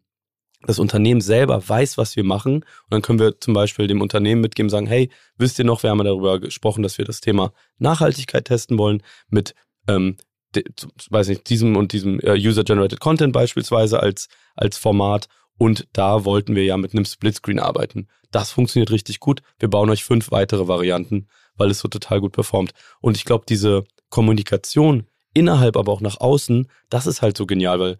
das 0.61 0.79
Unternehmen 0.79 1.21
selber 1.21 1.67
weiß, 1.67 1.97
was 1.97 2.15
wir 2.15 2.23
machen. 2.23 2.55
Und 2.55 2.65
dann 2.89 3.01
können 3.01 3.19
wir 3.19 3.39
zum 3.39 3.53
Beispiel 3.53 3.87
dem 3.87 4.01
Unternehmen 4.01 4.41
mitgeben, 4.41 4.69
sagen, 4.69 4.87
hey, 4.87 5.09
wisst 5.37 5.59
ihr 5.59 5.65
noch, 5.65 5.83
wir 5.83 5.89
haben 5.89 6.03
darüber 6.03 6.39
gesprochen, 6.39 6.83
dass 6.83 6.97
wir 6.97 7.05
das 7.05 7.21
Thema 7.21 7.53
Nachhaltigkeit 7.77 8.45
testen 8.45 8.77
wollen 8.77 9.03
mit, 9.29 9.53
ähm, 9.87 10.17
de, 10.55 10.63
weiß 11.09 11.27
nicht, 11.27 11.49
diesem 11.49 11.75
und 11.75 11.91
diesem 11.91 12.19
äh, 12.21 12.33
User-Generated 12.33 12.99
Content 12.99 13.33
beispielsweise 13.33 13.99
als, 14.01 14.27
als 14.55 14.77
Format. 14.77 15.27
Und 15.59 15.87
da 15.93 16.25
wollten 16.25 16.55
wir 16.55 16.63
ja 16.63 16.77
mit 16.77 16.93
einem 16.93 17.05
Splitscreen 17.05 17.59
arbeiten. 17.59 18.07
Das 18.31 18.51
funktioniert 18.51 18.91
richtig 18.91 19.19
gut. 19.19 19.41
Wir 19.59 19.69
bauen 19.69 19.89
euch 19.89 20.03
fünf 20.03 20.31
weitere 20.31 20.67
Varianten, 20.67 21.27
weil 21.55 21.71
es 21.71 21.79
so 21.79 21.87
total 21.87 22.21
gut 22.21 22.33
performt. 22.33 22.73
Und 22.99 23.17
ich 23.17 23.25
glaube, 23.25 23.45
diese 23.47 23.83
Kommunikation 24.09 25.07
innerhalb, 25.33 25.77
aber 25.77 25.91
auch 25.91 26.01
nach 26.01 26.19
außen, 26.19 26.67
das 26.89 27.07
ist 27.07 27.21
halt 27.21 27.37
so 27.37 27.45
genial, 27.45 27.79
weil 27.79 27.97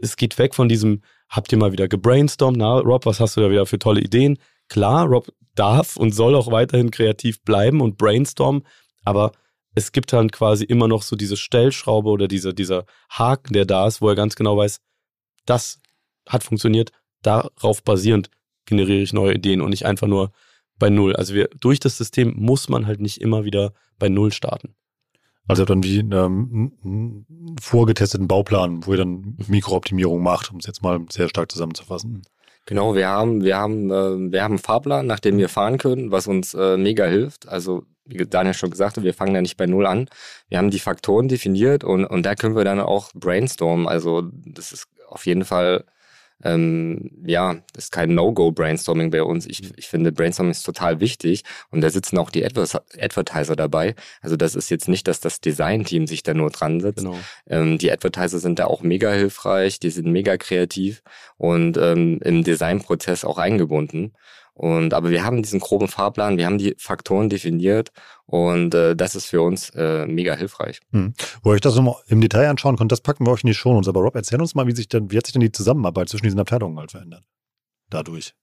es 0.00 0.16
geht 0.16 0.38
weg 0.38 0.54
von 0.54 0.68
diesem, 0.68 1.02
habt 1.30 1.50
ihr 1.52 1.58
mal 1.58 1.72
wieder 1.72 1.88
gebrainstormt? 1.88 2.58
Na, 2.58 2.78
Rob, 2.78 3.06
was 3.06 3.20
hast 3.20 3.36
du 3.36 3.40
da 3.40 3.50
wieder 3.50 3.64
für 3.64 3.78
tolle 3.78 4.00
Ideen? 4.00 4.38
Klar, 4.68 5.06
Rob 5.06 5.32
darf 5.54 5.96
und 5.96 6.14
soll 6.14 6.34
auch 6.34 6.50
weiterhin 6.50 6.90
kreativ 6.90 7.42
bleiben 7.42 7.80
und 7.80 7.96
brainstormen, 7.96 8.62
aber 9.04 9.32
es 9.74 9.92
gibt 9.92 10.12
dann 10.12 10.30
quasi 10.30 10.64
immer 10.64 10.88
noch 10.88 11.02
so 11.02 11.16
diese 11.16 11.36
Stellschraube 11.36 12.08
oder 12.08 12.28
diese, 12.28 12.52
dieser 12.52 12.84
Haken, 13.08 13.52
der 13.52 13.64
da 13.64 13.86
ist, 13.86 14.00
wo 14.00 14.08
er 14.08 14.14
ganz 14.14 14.34
genau 14.34 14.56
weiß, 14.56 14.80
das 15.46 15.80
hat 16.28 16.42
funktioniert, 16.42 16.92
darauf 17.22 17.82
basierend 17.82 18.30
generiere 18.66 19.02
ich 19.02 19.12
neue 19.12 19.34
Ideen 19.34 19.60
und 19.60 19.70
nicht 19.70 19.86
einfach 19.86 20.06
nur 20.06 20.32
bei 20.78 20.90
Null. 20.90 21.14
Also 21.14 21.34
wir, 21.34 21.48
durch 21.60 21.80
das 21.80 21.96
System 21.96 22.34
muss 22.36 22.68
man 22.68 22.86
halt 22.86 23.00
nicht 23.00 23.20
immer 23.20 23.44
wieder 23.44 23.72
bei 23.98 24.08
Null 24.08 24.32
starten. 24.32 24.74
Also 25.50 25.64
dann 25.64 25.82
wie 25.82 25.98
ähm, 25.98 26.72
einen 26.84 27.56
vorgetesteten 27.60 28.28
Bauplan, 28.28 28.86
wo 28.86 28.92
ihr 28.92 28.98
dann 28.98 29.36
Mikrooptimierung 29.48 30.22
macht, 30.22 30.52
um 30.52 30.58
es 30.58 30.66
jetzt 30.66 30.82
mal 30.82 31.00
sehr 31.10 31.28
stark 31.28 31.50
zusammenzufassen. 31.50 32.22
Genau, 32.66 32.94
wir 32.94 33.08
haben, 33.08 33.42
wir 33.42 33.56
haben, 33.56 33.90
äh, 33.90 34.32
wir 34.32 34.44
haben 34.44 34.52
einen 34.52 34.58
Fahrplan, 34.58 35.06
nach 35.06 35.18
dem 35.18 35.38
wir 35.38 35.48
fahren 35.48 35.78
können, 35.78 36.12
was 36.12 36.28
uns 36.28 36.54
äh, 36.54 36.76
mega 36.76 37.06
hilft. 37.06 37.48
Also 37.48 37.82
wie 38.04 38.24
Daniel 38.24 38.54
schon 38.54 38.70
gesagt 38.70 38.96
hat, 38.96 39.02
wir 39.02 39.12
fangen 39.14 39.34
ja 39.34 39.42
nicht 39.42 39.56
bei 39.56 39.66
Null 39.66 39.86
an. 39.86 40.08
Wir 40.48 40.58
haben 40.58 40.70
die 40.70 40.78
Faktoren 40.78 41.26
definiert 41.26 41.82
und, 41.82 42.04
und 42.04 42.24
da 42.24 42.36
können 42.36 42.54
wir 42.54 42.64
dann 42.64 42.80
auch 42.80 43.10
brainstormen. 43.14 43.88
Also 43.88 44.30
das 44.46 44.70
ist 44.70 44.86
auf 45.08 45.26
jeden 45.26 45.44
Fall 45.44 45.84
ähm, 46.42 47.10
ja, 47.24 47.54
das 47.74 47.84
ist 47.84 47.92
kein 47.92 48.14
No-Go-Brainstorming 48.14 49.10
bei 49.10 49.22
uns. 49.22 49.46
Ich, 49.46 49.76
ich 49.76 49.88
finde, 49.88 50.12
Brainstorming 50.12 50.52
ist 50.52 50.62
total 50.62 51.00
wichtig 51.00 51.44
und 51.70 51.80
da 51.82 51.90
sitzen 51.90 52.18
auch 52.18 52.30
die 52.30 52.44
Advers 52.44 52.76
Advertiser 52.98 53.56
dabei. 53.56 53.94
Also 54.22 54.36
das 54.36 54.54
ist 54.54 54.70
jetzt 54.70 54.88
nicht, 54.88 55.06
dass 55.08 55.20
das 55.20 55.40
Design-Team 55.40 56.06
sich 56.06 56.22
da 56.22 56.34
nur 56.34 56.50
dran 56.50 56.80
sitzt. 56.80 57.04
Genau. 57.04 57.18
Ähm, 57.46 57.78
die 57.78 57.92
Advertiser 57.92 58.38
sind 58.38 58.58
da 58.58 58.66
auch 58.66 58.82
mega 58.82 59.12
hilfreich, 59.12 59.80
die 59.80 59.90
sind 59.90 60.06
mega 60.06 60.36
kreativ 60.36 61.02
und 61.36 61.76
ähm, 61.76 62.20
im 62.22 62.44
Designprozess 62.44 63.24
auch 63.24 63.38
eingebunden. 63.38 64.12
Und 64.60 64.92
aber 64.92 65.08
wir 65.08 65.24
haben 65.24 65.42
diesen 65.42 65.58
groben 65.58 65.88
Fahrplan, 65.88 66.36
wir 66.36 66.44
haben 66.44 66.58
die 66.58 66.74
Faktoren 66.76 67.30
definiert 67.30 67.92
und 68.26 68.74
äh, 68.74 68.94
das 68.94 69.16
ist 69.16 69.24
für 69.24 69.40
uns 69.40 69.70
äh, 69.70 70.04
mega 70.04 70.34
hilfreich. 70.34 70.80
Hm. 70.92 71.14
Wo 71.42 71.54
ich 71.54 71.62
das 71.62 71.76
nochmal 71.76 71.94
im 72.08 72.20
Detail 72.20 72.50
anschauen 72.50 72.76
konnte, 72.76 72.92
das 72.92 73.00
packen 73.00 73.24
wir 73.24 73.32
euch 73.32 73.42
in 73.42 73.46
die 73.46 73.54
Show 73.54 73.74
uns. 73.74 73.88
Aber 73.88 74.02
Rob, 74.02 74.14
erzähl 74.14 74.38
uns 74.38 74.54
mal, 74.54 74.66
wie 74.66 74.76
sich 74.76 74.86
denn, 74.86 75.10
wie 75.10 75.16
hat 75.16 75.24
sich 75.24 75.32
denn 75.32 75.40
die 75.40 75.50
Zusammenarbeit 75.50 76.10
zwischen 76.10 76.26
diesen 76.26 76.38
Abteilungen 76.38 76.78
halt 76.78 76.90
verändert? 76.90 77.24
Dadurch. 77.88 78.34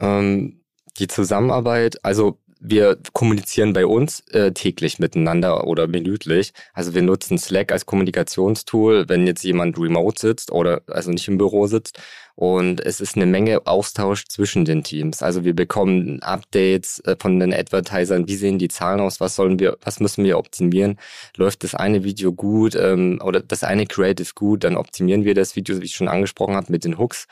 Ähm, 0.00 0.64
die 0.98 1.06
Zusammenarbeit, 1.06 2.04
also 2.04 2.40
wir 2.60 2.98
kommunizieren 3.12 3.72
bei 3.72 3.86
uns 3.86 4.20
äh, 4.30 4.50
täglich 4.50 4.98
miteinander 4.98 5.68
oder 5.68 5.86
minütlich. 5.86 6.52
Also 6.74 6.94
wir 6.94 7.02
nutzen 7.02 7.38
Slack 7.38 7.70
als 7.70 7.86
Kommunikationstool, 7.86 9.08
wenn 9.08 9.26
jetzt 9.26 9.44
jemand 9.44 9.78
remote 9.78 10.20
sitzt 10.20 10.50
oder 10.50 10.82
also 10.88 11.10
nicht 11.10 11.28
im 11.28 11.38
Büro 11.38 11.68
sitzt. 11.68 12.00
Und 12.40 12.80
es 12.80 13.02
ist 13.02 13.16
eine 13.16 13.26
Menge 13.26 13.66
Austausch 13.66 14.24
zwischen 14.24 14.64
den 14.64 14.82
Teams. 14.82 15.22
Also 15.22 15.44
wir 15.44 15.54
bekommen 15.54 16.22
Updates 16.22 16.98
äh, 17.00 17.14
von 17.20 17.38
den 17.38 17.52
Advertisern. 17.52 18.28
Wie 18.28 18.34
sehen 18.34 18.58
die 18.58 18.68
Zahlen 18.68 19.00
aus? 19.00 19.20
Was 19.20 19.36
sollen 19.36 19.58
wir, 19.58 19.76
was 19.82 20.00
müssen 20.00 20.24
wir 20.24 20.38
optimieren? 20.38 20.98
Läuft 21.36 21.64
das 21.64 21.74
eine 21.74 22.02
Video 22.02 22.32
gut 22.32 22.74
ähm, 22.74 23.20
oder 23.22 23.40
das 23.40 23.62
eine 23.62 23.84
Creative 23.84 24.30
gut? 24.34 24.64
Dann 24.64 24.78
optimieren 24.78 25.26
wir 25.26 25.34
das 25.34 25.54
Video, 25.54 25.82
wie 25.82 25.84
ich 25.84 25.94
schon 25.94 26.08
angesprochen 26.08 26.56
habe, 26.56 26.72
mit 26.72 26.84
den 26.84 26.96
Hooks. 26.96 27.26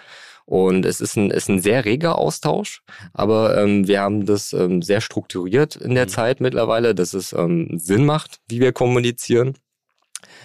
Und 0.45 0.85
es 0.85 1.01
ist 1.01 1.17
ein, 1.17 1.31
ist 1.31 1.49
ein 1.49 1.63
sehr 1.63 1.87
reger 1.87 2.19
Austausch, 2.19 2.83
aber 3.15 3.57
ähm, 3.57 3.89
wir 3.89 4.03
haben 4.03 4.27
das 4.27 4.53
ähm, 4.53 4.83
sehr 4.83 5.01
strukturiert 5.01 5.77
in 5.77 5.95
der 5.95 6.05
mhm. 6.05 6.11
Zeit 6.11 6.41
mittlerweile, 6.43 6.95
dass 6.95 7.15
es 7.15 7.33
ähm, 7.33 7.79
Sinn 7.79 8.05
macht, 8.05 8.41
wie 8.47 8.61
wir 8.61 8.73
kommunizieren. 8.73 9.55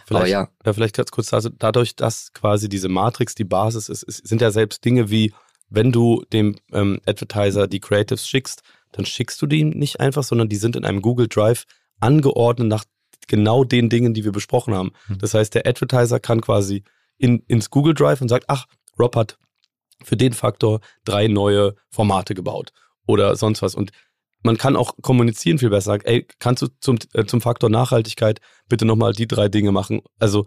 Vielleicht, 0.06 0.32
ja. 0.32 0.50
ja. 0.66 0.74
vielleicht 0.74 0.96
ganz 0.96 1.12
kurz, 1.12 1.34
also 1.34 1.50
dadurch, 1.50 1.96
dass 1.96 2.34
quasi 2.34 2.70
diese 2.70 2.90
Matrix 2.90 3.36
die 3.36 3.44
Basis 3.44 3.90
ist, 3.90 4.04
ist 4.04 4.28
sind 4.28 4.42
ja 4.42 4.52
selbst 4.52 4.84
Dinge 4.86 5.10
wie, 5.10 5.34
wenn 5.70 5.92
du 5.92 6.24
dem 6.32 6.56
ähm, 6.72 7.00
Advertiser 7.06 7.68
die 7.68 7.80
Creatives 7.80 8.28
schickst, 8.28 8.62
dann 8.92 9.06
schickst 9.06 9.42
du 9.42 9.48
die 9.48 9.64
nicht 9.64 10.00
einfach, 10.00 10.24
sondern 10.24 10.50
die 10.50 10.56
sind 10.56 10.76
in 10.76 10.86
einem 10.86 11.02
Google 11.02 11.28
Drive 11.28 11.66
angeordnet 12.00 12.68
nach 12.68 12.86
genau 13.28 13.64
den 13.64 13.90
Dingen, 13.90 14.14
die 14.14 14.24
wir 14.24 14.32
besprochen 14.32 14.74
haben. 14.74 14.92
Mhm. 15.08 15.18
Das 15.20 15.34
heißt, 15.34 15.56
der 15.56 15.66
Advertiser 15.66 16.20
kann 16.20 16.42
quasi 16.42 16.84
in, 17.18 17.40
ins 17.48 17.70
Google 17.70 17.94
Drive 17.94 18.22
und 18.22 18.30
sagt, 18.30 18.46
ach, 18.48 18.66
Rob 19.00 19.16
hat 19.16 19.38
für 20.04 20.18
den 20.18 20.34
Faktor 20.34 20.82
drei 21.06 21.28
neue 21.28 21.76
Formate 21.90 22.36
gebaut 22.36 22.72
oder 23.08 23.36
sonst 23.36 23.62
was. 23.62 23.76
Und 23.76 23.92
man 24.44 24.58
kann 24.58 24.76
auch 24.76 24.96
kommunizieren 25.02 25.58
viel 25.58 25.70
besser. 25.70 25.98
Ey, 26.04 26.28
kannst 26.40 26.62
du 26.62 26.68
zum, 26.80 26.98
äh, 27.14 27.26
zum 27.26 27.42
Faktor 27.42 27.70
Nachhaltigkeit 27.70 28.40
bitte 28.68 28.86
nochmal 28.86 29.14
die 29.14 29.28
drei 29.28 29.48
Dinge 29.48 29.72
machen? 29.72 30.02
Also 30.20 30.46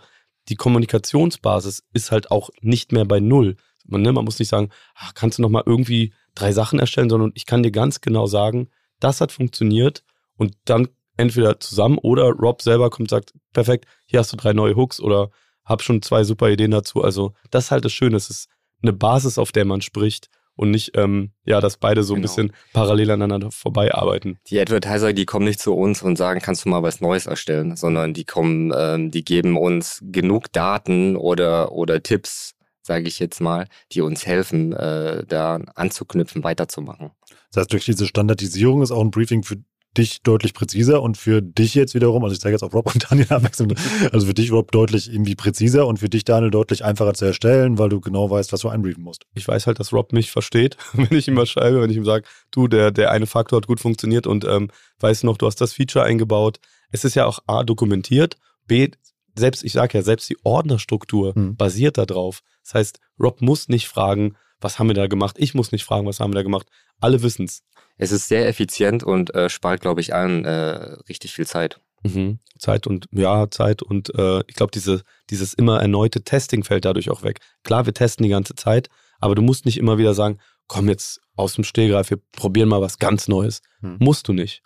die 0.49 0.57
Kommunikationsbasis 0.57 1.83
ist 1.93 2.13
halt 2.13 2.31
auch 2.31 2.51
nicht 2.61 2.93
mehr 2.93 3.05
bei 3.05 3.21
Null. 3.21 3.57
Man, 3.87 4.03
ne, 4.03 4.13
man 4.13 4.25
muss 4.25 4.39
nicht 4.39 4.49
sagen, 4.49 4.71
ach, 4.95 5.15
kannst 5.15 5.39
du 5.39 5.43
nochmal 5.43 5.65
irgendwie 5.67 6.13
drei 6.35 6.53
Sachen 6.53 6.79
erstellen, 6.79 7.11
sondern 7.11 7.33
ich 7.35 7.47
kann 7.47 7.63
dir 7.63 7.73
ganz 7.73 8.01
genau 8.01 8.27
sagen, 8.27 8.69
das 9.01 9.21
hat 9.21 9.33
funktioniert 9.33 10.05
und 10.37 10.55
dann 10.65 10.89
entweder 11.17 11.59
zusammen 11.61 11.99
oder 11.99 12.31
Rob 12.31 12.63
selber 12.63 12.91
kommt 12.91 13.07
und 13.07 13.11
sagt, 13.11 13.33
perfekt, 13.53 13.87
hier 14.07 14.21
hast 14.21 14.33
du 14.33 14.37
drei 14.37 14.53
neue 14.53 14.77
Hooks 14.77 15.01
oder 15.01 15.31
hab 15.65 15.83
schon 15.83 16.03
zwei 16.03 16.25
super 16.25 16.51
Ideen 16.51 16.71
dazu. 16.71 17.03
Also 17.03 17.33
das 17.51 17.65
ist 17.65 17.71
halt 17.71 17.85
das 17.85 17.93
Schöne, 17.93 18.17
es 18.17 18.29
ist 18.29 18.49
eine 18.83 18.93
Basis, 18.93 19.39
auf 19.39 19.53
der 19.53 19.65
man 19.65 19.81
spricht 19.81 20.29
und 20.57 20.71
nicht, 20.71 20.97
ähm, 20.97 21.31
ja, 21.45 21.61
dass 21.61 21.77
beide 21.77 22.03
so 22.03 22.15
ein 22.15 22.23
genau. 22.23 22.29
bisschen 22.29 22.53
parallel 22.73 23.11
aneinander 23.13 23.51
vorbei 23.51 23.95
arbeiten. 23.95 24.39
Die 24.49 24.59
Advertiser, 24.59 25.13
die 25.13 25.27
kommen 25.27 25.45
nicht 25.45 25.61
zu 25.61 25.75
uns 25.75 26.03
und 26.03 26.17
sagen, 26.17 26.41
kannst 26.41 26.65
du 26.65 26.71
mal 26.71 26.83
was 26.83 27.01
Neues 27.01 27.27
erstellen, 27.27 27.77
sondern 27.77 28.15
die 28.15 28.25
kommen, 28.25 28.73
ähm, 28.77 29.11
die 29.11 29.25
geben 29.25 29.57
uns 29.57 30.01
genug 30.03 30.53
Daten 30.53 31.17
oder, 31.17 31.73
oder 31.73 32.03
Tipps, 32.03 32.55
sage 32.83 33.07
ich 33.07 33.19
jetzt 33.19 33.41
mal, 33.41 33.67
die 33.93 34.01
uns 34.01 34.27
helfen, 34.27 34.73
äh, 34.73 35.25
da 35.27 35.61
anzuknüpfen, 35.75 36.43
weiterzumachen. 36.43 37.11
Das 37.53 37.63
heißt, 37.63 37.73
durch 37.73 37.85
diese 37.85 38.07
Standardisierung 38.07 38.83
ist 38.83 38.91
auch 38.91 39.03
ein 39.03 39.11
Briefing 39.11 39.43
für 39.43 39.57
dich 39.99 40.23
deutlich 40.23 40.55
präziser 40.55 41.03
und 41.03 41.17
für 41.17 41.43
dich 41.43 41.75
jetzt 41.75 41.95
wiederum, 41.95 42.23
also 42.25 42.35
ich 42.35 42.41
zeige 42.41 42.55
jetzt 42.55 42.63
auf 42.63 42.75
Rob 42.75 42.93
und 42.95 43.11
Daniel 43.11 43.33
abwechselnd, 43.33 43.75
also 44.13 44.27
für 44.27 44.35
dich 44.35 44.53
Rob 44.53 44.73
deutlich 44.73 45.13
irgendwie 45.13 45.35
präziser 45.35 45.87
und 45.87 45.99
für 45.99 46.09
dich 46.09 46.25
Daniel 46.25 46.51
deutlich 46.51 46.85
einfacher 46.85 47.15
zu 47.15 47.25
erstellen, 47.25 47.79
weil 47.79 47.89
du 47.89 48.01
genau 48.01 48.31
weißt, 48.31 48.53
was 48.53 48.61
du 48.61 48.69
einbriefen 48.69 49.03
musst. 49.03 49.27
Ich 49.35 49.47
weiß 49.47 49.67
halt, 49.67 49.81
dass 49.81 49.93
Rob 49.93 50.13
mich 50.13 50.31
versteht, 50.31 50.77
wenn 50.93 51.17
ich 51.17 51.29
ihm 51.29 51.37
was 51.37 51.49
schreibe, 51.49 51.81
wenn 51.83 51.91
ich 51.91 51.97
ihm 51.97 52.05
sage, 52.05 52.25
du, 52.51 52.69
der, 52.69 52.91
der 52.91 53.11
eine 53.11 53.27
Faktor 53.27 53.59
hat 53.59 53.67
gut 53.67 53.81
funktioniert 53.81 54.27
und 54.27 54.45
ähm, 54.45 54.71
weißt 55.01 55.25
noch, 55.25 55.37
du 55.37 55.47
hast 55.47 55.61
das 55.61 55.73
Feature 55.73 56.05
eingebaut. 56.05 56.59
Es 56.91 57.05
ist 57.05 57.15
ja 57.15 57.27
auch 57.27 57.41
A, 57.47 57.65
dokumentiert, 57.65 58.37
B, 58.67 58.91
selbst, 59.39 59.65
ich 59.65 59.73
sage 59.73 59.99
ja, 59.99 60.03
selbst 60.03 60.29
die 60.31 60.39
Ordnerstruktur 60.45 61.35
hm. 61.35 61.57
basiert 61.57 61.99
darauf. 61.99 62.41
Das 62.65 62.75
heißt, 62.75 63.01
Rob 63.21 63.43
muss 63.43 63.69
nicht 63.69 63.89
fragen, 63.89 64.37
was 64.61 64.79
haben 64.79 64.89
wir 64.89 64.95
da 64.95 65.07
gemacht? 65.07 65.37
Ich 65.39 65.55
muss 65.55 65.73
nicht 65.73 65.85
fragen, 65.85 66.07
was 66.07 66.21
haben 66.21 66.33
wir 66.33 66.37
da 66.37 66.43
gemacht. 66.43 66.69
Alle 67.01 67.23
wissen 67.23 67.45
es. 67.45 67.63
Es 67.99 68.13
ist 68.13 68.29
sehr 68.29 68.49
effizient 68.49 69.03
und 69.03 69.35
äh, 69.35 69.49
spart, 69.49 69.81
glaube 69.81 70.01
ich, 70.01 70.15
allen 70.15 70.45
äh, 70.45 70.95
richtig 71.09 71.33
viel 71.33 71.47
Zeit. 71.47 71.81
Mhm. 72.03 72.39
Zeit 72.59 72.87
und 72.87 73.07
ja, 73.11 73.51
Zeit 73.51 73.83
und 73.83 74.15
äh, 74.15 74.43
ich 74.47 74.55
glaube, 74.55 74.71
diese, 74.73 75.03
dieses 75.31 75.55
immer 75.55 75.81
erneute 75.81 76.23
Testing 76.23 76.63
fällt 76.65 76.85
dadurch 76.85 77.11
auch 77.11 77.23
weg. 77.23 77.41
Klar, 77.65 77.87
wir 77.87 77.95
testen 77.95 78.25
die 78.25 78.31
ganze 78.31 78.55
Zeit, 78.55 78.89
aber 79.19 79.35
du 79.35 79.43
musst 79.43 79.65
nicht 79.65 79.79
immer 79.79 79.99
wieder 79.99 80.15
sagen, 80.15 80.39
komm 80.69 80.89
jetzt 80.89 81.21
aus 81.37 81.55
dem 81.55 81.65
Stehgreif, 81.65 82.11
wir 82.11 82.19
probieren 82.33 82.69
mal 82.69 82.81
was 82.81 82.99
ganz 82.99 83.29
Neues. 83.29 83.63
Mhm. 83.81 83.97
Musst 83.99 84.29
du 84.29 84.33
nicht. 84.33 84.63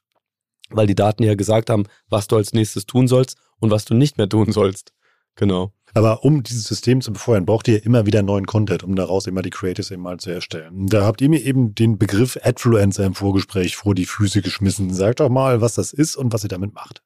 Weil 0.70 0.86
die 0.86 0.94
Daten 0.94 1.22
ja 1.22 1.34
gesagt 1.34 1.70
haben, 1.70 1.84
was 2.08 2.28
du 2.28 2.36
als 2.36 2.52
nächstes 2.52 2.86
tun 2.86 3.08
sollst 3.08 3.36
und 3.58 3.70
was 3.70 3.84
du 3.84 3.94
nicht 3.94 4.18
mehr 4.18 4.28
tun 4.28 4.52
sollst. 4.52 4.92
Genau. 5.40 5.72
Aber 5.94 6.22
um 6.22 6.42
dieses 6.42 6.64
System 6.64 7.00
zu 7.00 7.14
befeuern, 7.14 7.46
braucht 7.46 7.66
ihr 7.66 7.82
immer 7.86 8.04
wieder 8.04 8.22
neuen 8.22 8.46
Content, 8.46 8.84
um 8.84 8.94
daraus 8.94 9.26
immer 9.26 9.40
die 9.40 9.48
Creatives 9.48 9.90
eben 9.90 10.02
mal 10.02 10.18
zu 10.18 10.30
erstellen. 10.30 10.86
Da 10.86 11.04
habt 11.06 11.22
ihr 11.22 11.30
mir 11.30 11.42
eben 11.42 11.74
den 11.74 11.98
Begriff 11.98 12.38
Adfluencer 12.42 13.06
im 13.06 13.14
Vorgespräch 13.14 13.74
vor 13.74 13.94
die 13.94 14.04
Füße 14.04 14.42
geschmissen. 14.42 14.92
Sagt 14.92 15.20
doch 15.20 15.30
mal, 15.30 15.62
was 15.62 15.74
das 15.74 15.94
ist 15.94 16.14
und 16.14 16.34
was 16.34 16.44
ihr 16.44 16.50
damit 16.50 16.74
macht. 16.74 17.02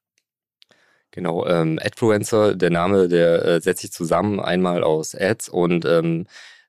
Genau, 1.11 1.47
ähm, 1.47 1.79
Adfluencer, 1.81 2.55
der 2.55 2.71
Name, 2.71 3.07
der 3.07 3.45
äh, 3.45 3.61
setzt 3.61 3.83
sich 3.83 3.93
zusammen 3.93 4.41
einmal 4.41 4.83
aus 4.83 5.15
Ads 5.15 5.47
und 5.47 5.85
ähm, 5.85 6.27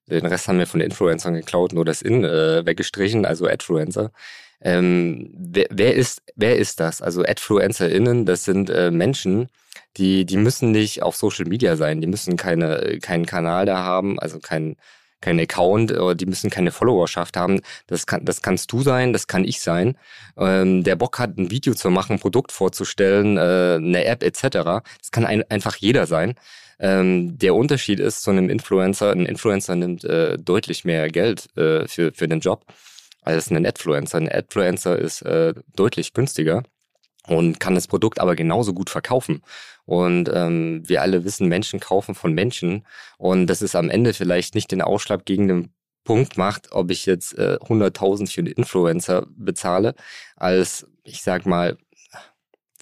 den 0.08 0.24
Rest 0.24 0.46
haben 0.46 0.60
wir 0.60 0.68
von 0.68 0.78
den 0.78 0.90
Influencern 0.90 1.34
geklaut, 1.34 1.72
nur 1.72 1.84
das 1.84 2.00
In 2.00 2.22
äh, 2.22 2.64
weggestrichen, 2.64 3.26
also 3.26 3.48
Adfluencer. 3.48 4.12
Ähm, 4.60 5.32
wer, 5.36 5.66
wer, 5.70 5.94
ist, 5.94 6.22
wer 6.34 6.56
ist 6.56 6.80
das? 6.80 7.02
Also 7.02 7.22
AdfluencerInnen, 7.22 8.26
das 8.26 8.44
sind 8.44 8.70
äh, 8.70 8.90
Menschen, 8.90 9.48
die, 9.96 10.24
die 10.26 10.36
müssen 10.36 10.72
nicht 10.72 11.02
auf 11.02 11.16
Social 11.16 11.46
Media 11.46 11.76
sein, 11.76 12.00
die 12.00 12.06
müssen 12.06 12.36
keine, 12.36 12.98
keinen 13.00 13.26
Kanal 13.26 13.66
da 13.66 13.78
haben, 13.78 14.18
also 14.18 14.38
kein, 14.38 14.76
kein 15.20 15.40
Account 15.40 15.92
oder 15.92 16.14
die 16.14 16.26
müssen 16.26 16.50
keine 16.50 16.70
Followerschaft 16.70 17.36
haben. 17.36 17.60
Das, 17.86 18.06
kann, 18.06 18.24
das 18.24 18.42
kannst 18.42 18.72
du 18.72 18.82
sein, 18.82 19.12
das 19.12 19.26
kann 19.26 19.44
ich 19.44 19.60
sein. 19.60 19.96
Ähm, 20.36 20.84
der 20.84 20.96
Bock 20.96 21.18
hat, 21.18 21.36
ein 21.38 21.50
Video 21.50 21.74
zu 21.74 21.90
machen, 21.90 22.14
ein 22.14 22.18
Produkt 22.20 22.52
vorzustellen, 22.52 23.36
äh, 23.36 23.76
eine 23.76 24.04
App 24.04 24.22
etc. 24.22 24.42
Das 24.98 25.10
kann 25.10 25.24
ein, 25.24 25.48
einfach 25.50 25.76
jeder 25.76 26.06
sein. 26.06 26.34
Ähm, 26.78 27.38
der 27.38 27.54
Unterschied 27.54 28.00
ist 28.00 28.22
zu 28.22 28.30
einem 28.30 28.50
Influencer, 28.50 29.10
ein 29.10 29.24
Influencer 29.24 29.76
nimmt 29.76 30.04
äh, 30.04 30.36
deutlich 30.36 30.84
mehr 30.84 31.08
Geld 31.08 31.48
äh, 31.56 31.88
für, 31.88 32.12
für 32.12 32.28
den 32.28 32.40
Job 32.40 32.66
als 33.26 33.50
ein 33.50 33.66
Adfluencer. 33.66 34.18
Ein 34.18 34.32
Adfluencer 34.32 34.98
ist 34.98 35.22
äh, 35.22 35.54
deutlich 35.74 36.12
günstiger 36.14 36.62
und 37.26 37.60
kann 37.60 37.74
das 37.74 37.88
Produkt 37.88 38.20
aber 38.20 38.36
genauso 38.36 38.72
gut 38.72 38.90
verkaufen. 38.90 39.42
Und 39.84 40.30
ähm, 40.32 40.82
wir 40.86 41.02
alle 41.02 41.24
wissen, 41.24 41.48
Menschen 41.48 41.80
kaufen 41.80 42.14
von 42.14 42.32
Menschen 42.32 42.86
und 43.18 43.46
das 43.46 43.62
ist 43.62 43.76
am 43.76 43.90
Ende 43.90 44.14
vielleicht 44.14 44.54
nicht 44.54 44.72
den 44.72 44.82
ausschlaggebenden 44.82 45.72
Punkt 46.04 46.36
macht, 46.36 46.72
ob 46.72 46.90
ich 46.90 47.06
jetzt 47.06 47.36
äh, 47.38 47.58
100.000 47.60 48.32
für 48.32 48.40
einen 48.40 48.52
Influencer 48.52 49.26
bezahle, 49.30 49.94
als 50.36 50.86
ich 51.04 51.22
sag 51.22 51.46
mal 51.46 51.76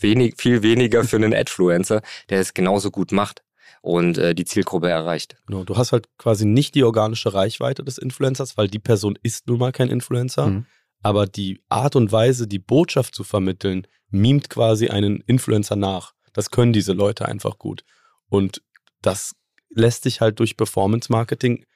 wenig, 0.01 0.35
viel 0.39 0.63
weniger 0.63 1.05
für 1.05 1.17
einen 1.17 1.35
Adfluencer, 1.35 2.03
der 2.29 2.41
es 2.41 2.55
genauso 2.55 2.91
gut 2.91 3.13
macht 3.13 3.44
und 3.85 4.17
äh, 4.17 4.35
die 4.35 4.47
Zielgruppe 4.47 4.89
erreicht. 4.89 5.37
Genau, 5.47 5.63
du 5.63 5.77
hast 5.77 5.93
halt 5.93 6.09
quasi 6.17 6.47
nicht 6.47 6.75
die 6.75 6.85
organische 6.85 7.35
Reichweite 7.35 7.85
des 7.85 7.99
Influencers, 7.99 8.57
weil 8.57 8.67
die 8.67 8.79
Person 8.79 9.19
ist 9.23 9.47
nun 9.47 9.59
mal 9.59 9.73
kein 9.73 9.91
Influencer, 9.91 10.47
mhm. 10.47 10.67
aber 11.03 11.27
die 11.27 11.61
Art 11.69 11.95
und 11.95 12.11
Weise, 12.11 12.49
die 12.49 12.59
Botschaft 12.59 13.15
zu 13.15 13.25
vermitteln, 13.25 13.87
mimt 14.09 14.49
quasi 14.49 14.89
einen 14.89 15.21
Influencer 15.27 15.77
nach. 15.77 16.15
Das 16.33 16.51
können 16.51 16.73
diese 16.73 16.95
Leute 16.95 17.27
einfach 17.27 17.59
gut. 17.59 17.85
Und 18.31 18.63
das 19.03 19.37
lässt 19.69 20.05
sich 20.05 20.23
halt 20.23 20.41
durch 20.41 20.57
Performance-Marketing 20.57 21.67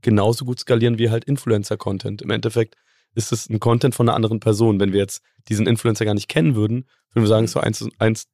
genauso 0.00 0.46
gut 0.46 0.58
skalieren 0.58 0.96
wie 0.96 1.10
halt 1.10 1.24
Influencer-Content. 1.24 2.22
Im 2.22 2.30
Endeffekt 2.30 2.76
ist 3.14 3.32
es 3.32 3.48
ein 3.48 3.60
Content 3.60 3.94
von 3.94 4.08
einer 4.08 4.16
anderen 4.16 4.40
Person. 4.40 4.80
Wenn 4.80 4.92
wir 4.92 5.00
jetzt 5.00 5.22
diesen 5.48 5.66
Influencer 5.66 6.04
gar 6.04 6.14
nicht 6.14 6.28
kennen 6.28 6.54
würden, 6.54 6.86
würden 7.12 7.24
wir 7.24 7.28
sagen, 7.28 7.46
so 7.46 7.60
eins, 7.60 7.86
eins 7.98 8.28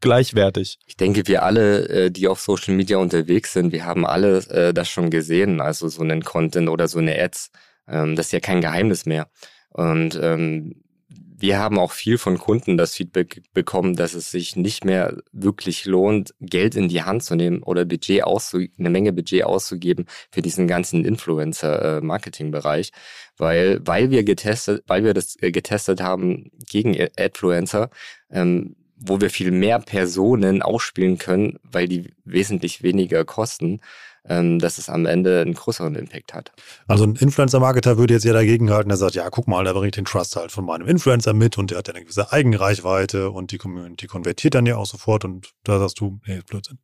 gleichwertig. 0.00 0.78
Ich 0.86 0.96
denke, 0.96 1.26
wir 1.26 1.42
alle, 1.42 1.88
äh, 1.88 2.10
die 2.10 2.28
auf 2.28 2.40
Social 2.40 2.74
Media 2.74 2.98
unterwegs 2.98 3.52
sind, 3.52 3.72
wir 3.72 3.84
haben 3.84 4.06
alle 4.06 4.38
äh, 4.50 4.74
das 4.74 4.88
schon 4.88 5.10
gesehen, 5.10 5.60
also 5.60 5.88
so 5.88 6.02
einen 6.02 6.22
Content 6.22 6.68
oder 6.68 6.88
so 6.88 6.98
eine 6.98 7.18
Ads. 7.18 7.50
Ähm, 7.88 8.16
das 8.16 8.26
ist 8.26 8.32
ja 8.32 8.40
kein 8.40 8.60
Geheimnis 8.60 9.06
mehr. 9.06 9.30
Und 9.70 10.18
ähm, 10.20 10.82
wir 11.40 11.58
haben 11.58 11.78
auch 11.78 11.92
viel 11.92 12.18
von 12.18 12.36
Kunden 12.36 12.76
das 12.76 12.94
Feedback 12.96 13.42
bekommen, 13.54 13.94
dass 13.94 14.14
es 14.14 14.30
sich 14.30 14.56
nicht 14.56 14.84
mehr 14.84 15.16
wirklich 15.30 15.84
lohnt, 15.84 16.34
Geld 16.40 16.74
in 16.74 16.88
die 16.88 17.04
Hand 17.04 17.22
zu 17.22 17.36
nehmen 17.36 17.62
oder 17.62 17.84
Budget 17.84 18.24
auszu 18.24 18.58
eine 18.76 18.90
Menge 18.90 19.12
Budget 19.12 19.44
auszugeben 19.44 20.06
für 20.32 20.42
diesen 20.42 20.66
ganzen 20.66 21.04
Influencer-Marketing-Bereich, 21.04 22.90
weil 23.36 23.80
weil 23.84 24.10
wir 24.10 24.24
getestet, 24.24 24.82
weil 24.88 25.04
wir 25.04 25.14
das 25.14 25.36
äh, 25.40 25.52
getestet 25.52 26.00
haben 26.00 26.50
gegen 26.68 26.96
Adfluencer, 27.16 27.90
ähm, 28.30 28.74
wo 28.96 29.20
wir 29.20 29.30
viel 29.30 29.52
mehr 29.52 29.78
Personen 29.78 30.60
ausspielen 30.60 31.18
können, 31.18 31.58
weil 31.62 31.86
die 31.86 32.14
wesentlich 32.24 32.82
weniger 32.82 33.24
kosten 33.24 33.80
dass 34.28 34.78
es 34.78 34.88
am 34.88 35.06
Ende 35.06 35.40
einen 35.40 35.54
größeren 35.54 35.94
Impact 35.94 36.34
hat. 36.34 36.52
Also 36.86 37.04
ein 37.04 37.16
Influencer-Marketer 37.16 37.98
würde 37.98 38.14
jetzt 38.14 38.24
ja 38.24 38.32
dagegen 38.32 38.70
halten, 38.70 38.88
der 38.88 38.98
sagt, 38.98 39.14
ja, 39.14 39.28
guck 39.30 39.48
mal, 39.48 39.64
da 39.64 39.72
bringe 39.72 39.86
ich 39.86 39.92
den 39.92 40.04
Trust 40.04 40.36
halt 40.36 40.52
von 40.52 40.64
meinem 40.64 40.86
Influencer 40.86 41.32
mit 41.32 41.58
und 41.58 41.70
der 41.70 41.78
hat 41.78 41.88
ja 41.88 41.94
eine 41.94 42.02
gewisse 42.02 42.32
Eigenreichweite 42.32 43.30
und 43.30 43.52
die 43.52 43.58
Community 43.58 44.06
konvertiert 44.06 44.54
dann 44.54 44.66
ja 44.66 44.76
auch 44.76 44.86
sofort 44.86 45.24
und 45.24 45.52
da 45.64 45.78
sagst 45.78 46.00
du, 46.00 46.20
nee, 46.26 46.36
ist 46.36 46.46
Blödsinn. 46.46 46.78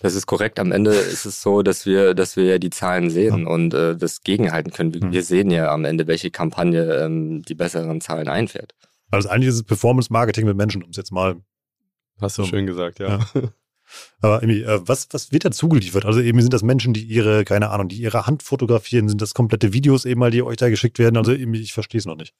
Das 0.00 0.14
ist 0.14 0.26
korrekt. 0.26 0.58
Am 0.58 0.72
Ende 0.72 0.90
ist 0.90 1.26
es 1.26 1.42
so, 1.42 1.62
dass 1.62 1.86
wir, 1.86 2.14
dass 2.14 2.36
wir 2.36 2.44
ja 2.44 2.58
die 2.58 2.70
Zahlen 2.70 3.10
sehen 3.10 3.44
ja. 3.44 3.46
und 3.48 3.74
äh, 3.74 3.96
das 3.96 4.22
gegenhalten 4.22 4.72
können. 4.72 4.94
Wir, 4.94 5.04
mhm. 5.04 5.12
wir, 5.12 5.22
sehen 5.22 5.50
ja 5.50 5.72
am 5.72 5.84
Ende, 5.84 6.06
welche 6.06 6.30
Kampagne 6.30 6.96
ähm, 6.96 7.42
die 7.42 7.54
besseren 7.54 8.00
Zahlen 8.00 8.28
einfährt. 8.28 8.74
Also 9.10 9.28
eigentlich 9.28 9.48
ist 9.48 9.56
es 9.56 9.62
Performance-Marketing 9.64 10.46
mit 10.46 10.56
Menschen, 10.56 10.82
um 10.82 10.90
es 10.90 10.96
jetzt 10.96 11.12
mal 11.12 11.36
Hast 12.20 12.36
du 12.36 12.44
schön 12.44 12.66
gesagt, 12.66 12.98
ja. 12.98 13.20
ja. 13.34 13.42
Aber 14.20 14.42
irgendwie, 14.42 14.62
äh, 14.62 14.80
was, 14.84 15.08
was 15.10 15.32
wird 15.32 15.44
da 15.44 15.50
zugeliefert? 15.50 16.04
Also 16.04 16.20
eben 16.20 16.40
sind 16.40 16.52
das 16.52 16.62
Menschen, 16.62 16.92
die 16.92 17.04
ihre, 17.04 17.44
keine 17.44 17.70
Ahnung, 17.70 17.88
die 17.88 18.00
ihre 18.00 18.26
Hand 18.26 18.42
fotografieren, 18.42 19.08
sind 19.08 19.22
das 19.22 19.34
komplette 19.34 19.72
Videos 19.72 20.04
eben 20.04 20.20
mal, 20.20 20.30
die 20.30 20.42
euch 20.42 20.56
da 20.56 20.68
geschickt 20.68 20.98
werden? 20.98 21.16
Also 21.16 21.32
irgendwie, 21.32 21.60
ich 21.60 21.72
verstehe 21.72 21.98
es 21.98 22.06
noch 22.06 22.16
nicht. 22.16 22.34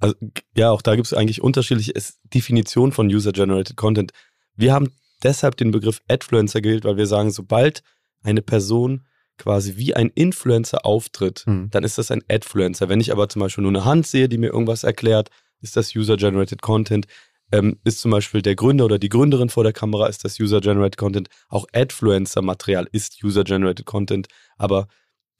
Also, 0.00 0.16
ja, 0.56 0.70
auch 0.70 0.82
da 0.82 0.96
gibt 0.96 1.06
es 1.06 1.14
eigentlich 1.14 1.42
unterschiedliche 1.42 1.94
Definitionen 2.34 2.92
von 2.92 3.06
User-Generated 3.06 3.76
Content. 3.76 4.12
Wir 4.56 4.72
haben 4.72 4.90
deshalb 5.22 5.56
den 5.56 5.70
Begriff 5.70 6.02
Adfluencer 6.08 6.60
gewählt, 6.60 6.84
weil 6.84 6.96
wir 6.96 7.06
sagen, 7.06 7.30
sobald 7.30 7.82
eine 8.22 8.42
Person 8.42 9.06
quasi 9.38 9.76
wie 9.76 9.94
ein 9.94 10.10
Influencer 10.14 10.84
auftritt, 10.84 11.44
mhm. 11.46 11.68
dann 11.70 11.84
ist 11.84 11.98
das 11.98 12.10
ein 12.10 12.22
Adfluencer. 12.28 12.88
Wenn 12.88 13.00
ich 13.00 13.12
aber 13.12 13.28
zum 13.28 13.40
Beispiel 13.40 13.62
nur 13.62 13.70
eine 13.70 13.84
Hand 13.84 14.06
sehe, 14.06 14.28
die 14.28 14.38
mir 14.38 14.48
irgendwas 14.48 14.84
erklärt, 14.84 15.30
ist 15.60 15.76
das 15.76 15.94
User-Generated 15.94 16.62
Content 16.62 17.06
ähm, 17.52 17.78
ist 17.84 18.00
zum 18.00 18.10
Beispiel 18.10 18.42
der 18.42 18.56
Gründer 18.56 18.86
oder 18.86 18.98
die 18.98 19.08
Gründerin 19.08 19.50
vor 19.50 19.62
der 19.62 19.72
Kamera, 19.72 20.06
ist 20.06 20.24
das 20.24 20.40
User-Generated 20.40 20.96
Content. 20.96 21.28
Auch 21.48 21.66
Adfluencer-Material 21.72 22.88
ist 22.90 23.22
User-Generated 23.22 23.86
Content. 23.86 24.28
Aber 24.56 24.88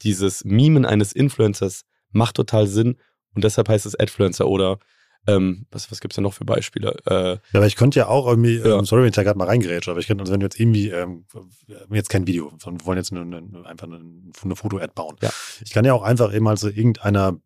dieses 0.03 0.45
Mimen 0.45 0.85
eines 0.85 1.11
Influencers 1.13 1.83
macht 2.11 2.35
total 2.35 2.67
Sinn 2.67 2.97
und 3.33 3.43
deshalb 3.43 3.67
heißt 3.67 3.85
es 3.85 3.99
Adfluencer 3.99 4.47
oder 4.47 4.79
ähm, 5.25 5.65
was, 5.71 5.89
was 5.89 6.01
gibt 6.01 6.13
es 6.13 6.15
da 6.17 6.21
noch 6.21 6.33
für 6.33 6.43
Beispiele? 6.43 6.97
Äh, 7.05 7.13
ja, 7.13 7.39
aber 7.53 7.65
ich 7.65 7.77
könnte 7.77 7.97
ja 7.97 8.07
auch 8.07 8.27
irgendwie, 8.27 8.57
ja. 8.57 8.77
ähm, 8.77 8.85
sorry, 8.85 9.03
wenn 9.03 9.09
ich 9.09 9.15
da 9.15 9.23
gerade 9.23 9.37
mal 9.37 9.47
reingerätsche, 9.47 9.89
aber 9.89 10.01
ich 10.01 10.07
könnte, 10.07 10.21
also 10.21 10.33
wenn 10.33 10.41
du 10.41 10.45
jetzt 10.45 10.59
irgendwie, 10.59 10.89
ähm, 10.89 11.25
jetzt 11.89 12.09
kein 12.09 12.27
Video, 12.27 12.51
sondern 12.59 12.81
wir 12.81 12.85
wollen 12.85 12.97
jetzt 12.97 13.13
eine, 13.13 13.21
eine, 13.21 13.65
einfach 13.65 13.87
eine, 13.87 14.01
eine 14.43 14.55
Foto-Ad 14.55 14.91
bauen. 14.93 15.15
Ja. 15.21 15.29
Ich 15.63 15.71
kann 15.71 15.85
ja 15.85 15.93
auch 15.93 16.03
einfach 16.03 16.33
eben 16.33 16.43
mal 16.43 16.57
so 16.57 16.67
irgendeiner 16.67 17.39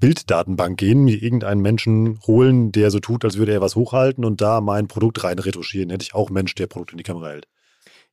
Bilddatenbank 0.00 0.78
gehen, 0.78 1.04
mir 1.04 1.22
irgendeinen 1.22 1.62
Menschen 1.62 2.20
holen, 2.26 2.72
der 2.72 2.90
so 2.90 3.00
tut, 3.00 3.24
als 3.24 3.36
würde 3.36 3.52
er 3.52 3.60
was 3.60 3.76
hochhalten 3.76 4.24
und 4.24 4.40
da 4.40 4.60
mein 4.60 4.88
Produkt 4.88 5.24
rein 5.24 5.38
retuschieren. 5.38 5.90
Hätte 5.90 6.02
ich 6.02 6.14
auch 6.14 6.28
einen 6.28 6.34
Mensch, 6.34 6.54
der 6.54 6.66
Produkt 6.66 6.92
in 6.92 6.98
die 6.98 7.04
Kamera 7.04 7.28
hält. 7.28 7.46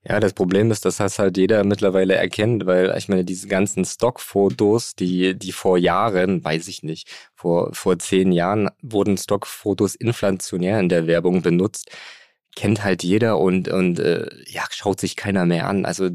Ja, 0.04 0.20
das 0.20 0.34
Problem 0.34 0.72
ist, 0.72 0.84
dass 0.86 0.98
das 0.98 1.20
halt 1.20 1.38
jeder 1.38 1.64
mittlerweile 1.64 2.16
erkennt, 2.16 2.66
weil 2.66 2.92
ich 2.98 3.08
meine, 3.08 3.24
diese 3.24 3.48
ganzen 3.48 3.86
Stockfotos, 3.86 4.96
die, 4.96 5.38
die 5.38 5.52
vor 5.52 5.78
Jahren, 5.78 6.44
weiß 6.44 6.68
ich 6.70 6.82
nicht, 6.82 7.08
vor, 7.36 7.72
vor 7.74 8.00
zehn 8.00 8.32
Jahren 8.32 8.70
wurden 8.82 9.16
Stockfotos 9.18 9.94
inflationär 9.94 10.80
in 10.80 10.90
der 10.90 11.06
Werbung 11.06 11.44
benutzt 11.44 11.92
kennt 12.56 12.84
halt 12.84 13.04
jeder 13.04 13.38
und, 13.38 13.70
und 13.70 14.00
äh, 14.00 14.28
ja, 14.48 14.64
schaut 14.72 15.00
sich 15.00 15.16
keiner 15.16 15.46
mehr 15.46 15.68
an. 15.68 15.86
Also 15.86 16.10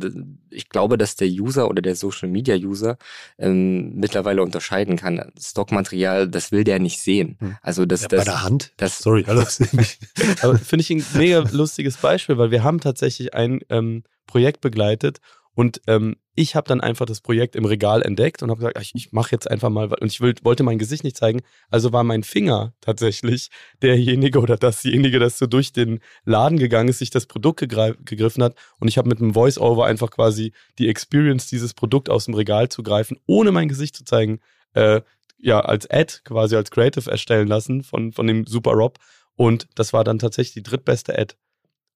ich 0.50 0.68
glaube, 0.68 0.98
dass 0.98 1.16
der 1.16 1.28
User 1.28 1.68
oder 1.68 1.80
der 1.80 1.96
Social 1.96 2.28
Media 2.28 2.56
User 2.56 2.98
ähm, 3.38 3.94
mittlerweile 3.94 4.42
unterscheiden 4.42 4.96
kann. 4.96 5.32
Stockmaterial, 5.38 6.28
das 6.28 6.52
will 6.52 6.64
der 6.64 6.78
nicht 6.78 7.00
sehen. 7.00 7.36
Hm. 7.40 7.56
Also 7.62 7.86
das, 7.86 8.02
ja, 8.02 8.08
das 8.08 8.18
bei 8.18 8.24
der 8.24 8.42
Hand. 8.42 8.72
Das, 8.76 8.98
Sorry, 8.98 9.24
alles. 9.26 9.60
Aber 10.42 10.58
finde 10.58 10.82
ich 10.82 10.90
ein 10.90 11.04
mega 11.14 11.40
lustiges 11.50 11.96
Beispiel, 11.96 12.36
weil 12.36 12.50
wir 12.50 12.62
haben 12.62 12.80
tatsächlich 12.80 13.34
ein 13.34 13.60
ähm, 13.70 14.04
Projekt 14.26 14.60
begleitet 14.60 15.20
und 15.56 15.80
ähm, 15.86 16.16
ich 16.34 16.54
habe 16.54 16.68
dann 16.68 16.82
einfach 16.82 17.06
das 17.06 17.22
Projekt 17.22 17.56
im 17.56 17.64
Regal 17.64 18.02
entdeckt 18.02 18.42
und 18.42 18.50
habe 18.50 18.58
gesagt, 18.58 18.78
ich, 18.78 18.94
ich 18.94 19.12
mache 19.12 19.32
jetzt 19.32 19.50
einfach 19.50 19.70
mal, 19.70 19.86
und 19.86 20.06
ich 20.06 20.20
will, 20.20 20.34
wollte 20.42 20.62
mein 20.62 20.76
Gesicht 20.76 21.02
nicht 21.02 21.16
zeigen. 21.16 21.40
Also 21.70 21.94
war 21.94 22.04
mein 22.04 22.24
Finger 22.24 22.74
tatsächlich 22.82 23.48
derjenige 23.82 24.38
oder 24.40 24.58
dasjenige, 24.58 25.18
das 25.18 25.38
so 25.38 25.46
durch 25.46 25.72
den 25.72 26.00
Laden 26.26 26.58
gegangen 26.58 26.90
ist, 26.90 26.98
sich 26.98 27.08
das 27.08 27.24
Produkt 27.24 27.60
gegriffen 27.60 28.42
hat. 28.42 28.54
Und 28.80 28.88
ich 28.88 28.98
habe 28.98 29.08
mit 29.08 29.18
einem 29.18 29.32
Voice-Over 29.32 29.86
einfach 29.86 30.10
quasi 30.10 30.52
die 30.78 30.90
Experience, 30.90 31.48
dieses 31.48 31.72
Produkt 31.72 32.10
aus 32.10 32.26
dem 32.26 32.34
Regal 32.34 32.68
zu 32.68 32.82
greifen, 32.82 33.16
ohne 33.24 33.50
mein 33.50 33.68
Gesicht 33.68 33.96
zu 33.96 34.04
zeigen, 34.04 34.40
äh, 34.74 35.00
ja, 35.38 35.60
als 35.60 35.88
Ad 35.88 36.18
quasi 36.24 36.54
als 36.54 36.70
Creative 36.70 37.10
erstellen 37.10 37.48
lassen 37.48 37.82
von, 37.82 38.12
von 38.12 38.26
dem 38.26 38.44
Super 38.46 38.72
Rob. 38.72 38.98
Und 39.36 39.68
das 39.74 39.94
war 39.94 40.04
dann 40.04 40.18
tatsächlich 40.18 40.52
die 40.52 40.70
drittbeste 40.70 41.18
Ad 41.18 41.34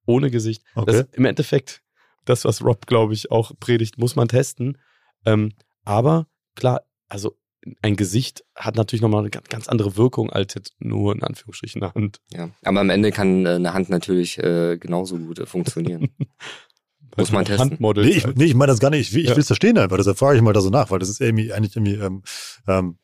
ohne 0.06 0.30
Gesicht. 0.30 0.62
Okay. 0.74 0.92
Das 0.92 1.06
im 1.12 1.26
Endeffekt 1.26 1.82
das, 2.24 2.44
was 2.44 2.64
Rob, 2.64 2.86
glaube 2.86 3.14
ich, 3.14 3.30
auch 3.30 3.52
predigt, 3.58 3.98
muss 3.98 4.16
man 4.16 4.28
testen. 4.28 4.78
Ähm, 5.24 5.52
aber 5.84 6.26
klar, 6.54 6.82
also 7.08 7.36
ein 7.82 7.96
Gesicht 7.96 8.44
hat 8.54 8.76
natürlich 8.76 9.02
nochmal 9.02 9.20
eine 9.20 9.30
ganz 9.30 9.68
andere 9.68 9.96
Wirkung 9.96 10.30
als 10.30 10.54
jetzt 10.54 10.74
nur 10.78 11.14
in 11.14 11.22
Anführungsstrichen 11.22 11.82
eine 11.82 11.94
Hand. 11.94 12.20
Ja, 12.32 12.50
aber 12.64 12.80
am 12.80 12.90
Ende 12.90 13.10
kann 13.10 13.44
äh, 13.44 13.50
eine 13.50 13.74
Hand 13.74 13.90
natürlich 13.90 14.38
äh, 14.38 14.78
genauso 14.78 15.18
gut 15.18 15.38
äh, 15.38 15.46
funktionieren. 15.46 16.08
Muss 17.16 17.32
man 17.32 17.44
testen. 17.44 17.72
Handmodel 17.72 18.04
nee, 18.04 18.12
ich, 18.12 18.26
nee, 18.36 18.44
ich 18.44 18.54
meine 18.54 18.70
das 18.70 18.78
gar 18.78 18.90
nicht. 18.90 19.10
Ich, 19.10 19.16
ich 19.16 19.28
ja. 19.28 19.34
will 19.34 19.40
es 19.40 19.48
verstehen 19.48 19.76
einfach. 19.76 19.96
Deshalb 19.96 20.16
frage 20.16 20.36
ich 20.36 20.42
mal 20.42 20.52
da 20.52 20.60
so 20.60 20.70
nach, 20.70 20.90
weil 20.90 21.00
das 21.00 21.08
ist 21.08 21.20
irgendwie 21.20 21.52
eigentlich 21.52 21.74
irgendwie 21.74 21.94
ähm, 21.96 22.22
ähm, 22.68 22.98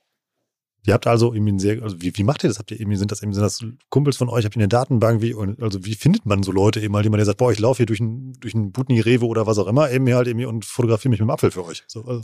Ihr 0.86 0.94
habt 0.94 1.06
also 1.08 1.34
irgendwie 1.34 1.52
ein 1.52 1.58
sehr, 1.58 1.82
also 1.82 2.00
wie, 2.00 2.16
wie 2.16 2.22
macht 2.22 2.44
ihr 2.44 2.48
das? 2.48 2.60
Habt 2.60 2.70
ihr 2.70 2.78
irgendwie, 2.78 2.96
sind 2.96 3.10
das 3.10 3.20
eben, 3.20 3.32
sind 3.34 3.42
das 3.42 3.64
Kumpels 3.88 4.16
von 4.16 4.28
euch? 4.28 4.44
Habt 4.44 4.54
ihr 4.54 4.60
eine 4.60 4.68
Datenbank? 4.68 5.20
Wie, 5.20 5.34
also 5.60 5.84
wie 5.84 5.96
findet 5.96 6.26
man 6.26 6.44
so 6.44 6.52
Leute 6.52 6.80
eben 6.80 6.92
mal, 6.92 7.02
jemand, 7.02 7.18
der 7.18 7.26
sagt, 7.26 7.38
boah, 7.38 7.50
ich 7.50 7.58
laufe 7.58 7.78
hier 7.78 7.86
durch 7.86 7.98
ein, 7.98 8.34
durch 8.38 8.54
Butni, 8.54 9.00
Rewe 9.00 9.26
oder 9.26 9.48
was 9.48 9.58
auch 9.58 9.66
immer, 9.66 9.90
eben 9.90 10.06
hier 10.06 10.14
halt 10.14 10.28
irgendwie 10.28 10.46
und 10.46 10.64
fotografiere 10.64 11.10
mich 11.10 11.18
mit 11.18 11.28
dem 11.28 11.30
Apfel 11.30 11.50
für 11.50 11.64
euch. 11.64 11.82
So, 11.88 12.04
also. 12.04 12.22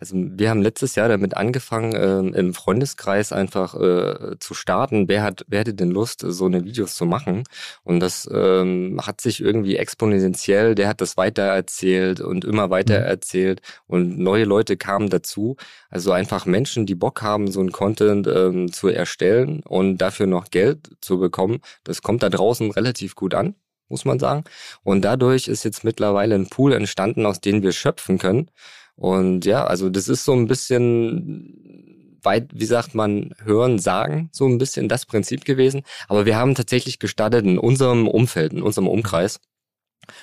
also. 0.00 0.14
wir 0.16 0.48
haben 0.48 0.62
letztes 0.62 0.94
Jahr 0.94 1.08
damit 1.08 1.36
angefangen, 1.36 1.92
äh, 1.92 2.38
im 2.38 2.54
Freundeskreis 2.54 3.32
einfach 3.32 3.74
äh, 3.74 4.38
zu 4.40 4.54
starten. 4.54 5.06
Wer 5.08 5.22
hat, 5.22 5.44
wer 5.48 5.60
hätte 5.60 5.74
denn 5.74 5.90
Lust, 5.90 6.24
so 6.26 6.46
eine 6.46 6.64
Videos 6.64 6.94
zu 6.94 7.04
machen? 7.04 7.44
Und 7.84 8.00
das 8.00 8.28
ähm, 8.32 8.98
hat 9.02 9.20
sich 9.20 9.42
irgendwie 9.42 9.76
exponentiell, 9.76 10.74
der 10.74 10.88
hat 10.88 11.02
das 11.02 11.18
weiter 11.18 11.42
erzählt 11.42 12.20
und 12.22 12.46
immer 12.46 12.68
mhm. 12.68 12.88
erzählt 12.88 13.60
und 13.86 14.18
neue 14.18 14.44
Leute 14.44 14.78
kamen 14.78 15.10
dazu. 15.10 15.56
Also 15.90 16.12
einfach 16.12 16.46
Menschen, 16.46 16.86
die 16.86 16.94
Bock 16.94 17.20
haben, 17.20 17.50
so 17.50 17.60
ein 17.60 17.70
Content 17.70 17.97
ähm, 18.04 18.72
zu 18.72 18.88
erstellen 18.88 19.62
und 19.64 19.98
dafür 19.98 20.26
noch 20.26 20.50
Geld 20.50 20.90
zu 21.00 21.18
bekommen, 21.18 21.60
das 21.84 22.02
kommt 22.02 22.22
da 22.22 22.30
draußen 22.30 22.70
relativ 22.70 23.14
gut 23.14 23.34
an, 23.34 23.54
muss 23.88 24.04
man 24.04 24.18
sagen. 24.18 24.44
Und 24.82 25.02
dadurch 25.02 25.48
ist 25.48 25.64
jetzt 25.64 25.84
mittlerweile 25.84 26.34
ein 26.34 26.48
Pool 26.48 26.72
entstanden, 26.72 27.26
aus 27.26 27.40
dem 27.40 27.62
wir 27.62 27.72
schöpfen 27.72 28.18
können. 28.18 28.50
Und 28.96 29.44
ja, 29.44 29.64
also 29.64 29.90
das 29.90 30.08
ist 30.08 30.24
so 30.24 30.32
ein 30.32 30.48
bisschen 30.48 32.18
weit, 32.22 32.50
wie 32.52 32.64
sagt 32.64 32.94
man, 32.94 33.34
hören, 33.44 33.78
sagen, 33.78 34.28
so 34.32 34.46
ein 34.46 34.58
bisschen 34.58 34.88
das 34.88 35.06
Prinzip 35.06 35.44
gewesen. 35.44 35.82
Aber 36.08 36.26
wir 36.26 36.36
haben 36.36 36.54
tatsächlich 36.54 36.98
gestartet 36.98 37.44
in 37.44 37.58
unserem 37.58 38.08
Umfeld, 38.08 38.52
in 38.52 38.62
unserem 38.62 38.88
Umkreis. 38.88 39.40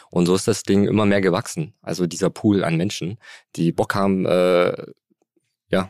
Und 0.09 0.25
so 0.25 0.35
ist 0.35 0.47
das 0.47 0.63
Ding 0.63 0.87
immer 0.87 1.05
mehr 1.05 1.21
gewachsen. 1.21 1.73
Also 1.81 2.07
dieser 2.07 2.29
Pool 2.29 2.63
an 2.63 2.77
Menschen, 2.77 3.17
die 3.55 3.71
Bock 3.71 3.95
haben, 3.95 4.25
äh, 4.25 4.73
ja, 5.69 5.89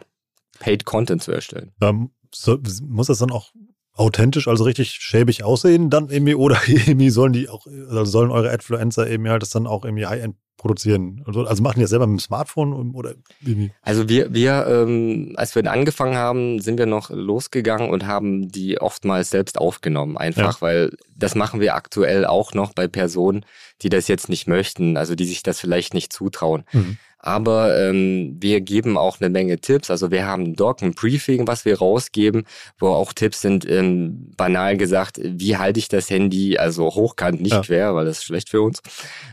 Paid 0.59 0.85
Content 0.85 1.23
zu 1.23 1.31
erstellen. 1.31 1.71
Ähm, 1.81 2.11
so, 2.33 2.57
muss 2.81 3.07
das 3.07 3.19
dann 3.19 3.31
auch 3.31 3.51
authentisch, 3.93 4.47
also 4.47 4.65
richtig 4.65 4.91
schäbig 4.91 5.43
aussehen 5.43 5.89
dann 5.89 6.09
irgendwie 6.09 6.35
oder 6.35 6.57
irgendwie 6.67 7.09
sollen 7.09 7.33
die 7.33 7.49
auch, 7.49 7.65
also 7.65 8.05
sollen 8.05 8.31
eure 8.31 8.51
Adfluencer 8.51 9.09
eben 9.09 9.27
halt 9.29 9.41
das 9.41 9.49
dann 9.49 9.67
auch 9.67 9.85
irgendwie 9.85 10.05
High-End 10.05 10.35
produzieren? 10.57 11.23
Also, 11.25 11.45
also 11.45 11.63
machen 11.63 11.75
die 11.77 11.81
das 11.81 11.89
selber 11.89 12.07
mit 12.07 12.19
dem 12.19 12.23
Smartphone 12.23 12.93
oder 12.93 13.15
irgendwie? 13.41 13.71
Also 13.81 14.09
wir, 14.09 14.33
wir, 14.33 14.65
ähm, 14.67 15.33
als 15.35 15.55
wir 15.55 15.69
angefangen 15.71 16.15
haben, 16.15 16.59
sind 16.59 16.77
wir 16.77 16.85
noch 16.85 17.09
losgegangen 17.09 17.89
und 17.89 18.05
haben 18.05 18.49
die 18.49 18.79
oftmals 18.79 19.29
selbst 19.29 19.57
aufgenommen, 19.57 20.17
einfach, 20.17 20.55
ja. 20.55 20.61
weil 20.61 20.97
das 21.15 21.35
machen 21.35 21.59
wir 21.59 21.75
aktuell 21.75 22.25
auch 22.25 22.53
noch 22.53 22.73
bei 22.73 22.87
Personen, 22.87 23.45
die 23.81 23.89
das 23.89 24.07
jetzt 24.07 24.29
nicht 24.29 24.47
möchten, 24.47 24.97
also 24.97 25.15
die 25.15 25.25
sich 25.25 25.43
das 25.43 25.59
vielleicht 25.59 25.93
nicht 25.93 26.11
zutrauen. 26.11 26.63
Mhm. 26.71 26.97
Aber 27.25 27.75
ähm, 27.75 28.38
wir 28.39 28.61
geben 28.61 28.99
auch 28.99 29.19
eine 29.19 29.31
Menge 29.31 29.57
Tipps. 29.57 29.89
Also 29.89 30.11
wir 30.11 30.27
haben 30.27 30.43
ein 30.43 30.55
Doc, 30.55 30.83
ein 30.83 30.93
Briefing, 30.93 31.47
was 31.47 31.65
wir 31.65 31.79
rausgeben, 31.79 32.43
wo 32.77 32.89
auch 32.89 33.13
Tipps 33.13 33.41
sind, 33.41 33.67
ähm, 33.67 34.31
banal 34.38 34.77
gesagt, 34.77 35.19
wie 35.19 35.57
halte 35.57 35.79
ich 35.79 35.88
das 35.88 36.11
Handy, 36.11 36.59
also 36.59 36.85
hochkant, 36.85 37.41
nicht 37.41 37.53
ja. 37.53 37.61
quer, 37.63 37.95
weil 37.95 38.05
das 38.05 38.19
ist 38.19 38.25
schlecht 38.25 38.49
für 38.49 38.61
uns. 38.61 38.83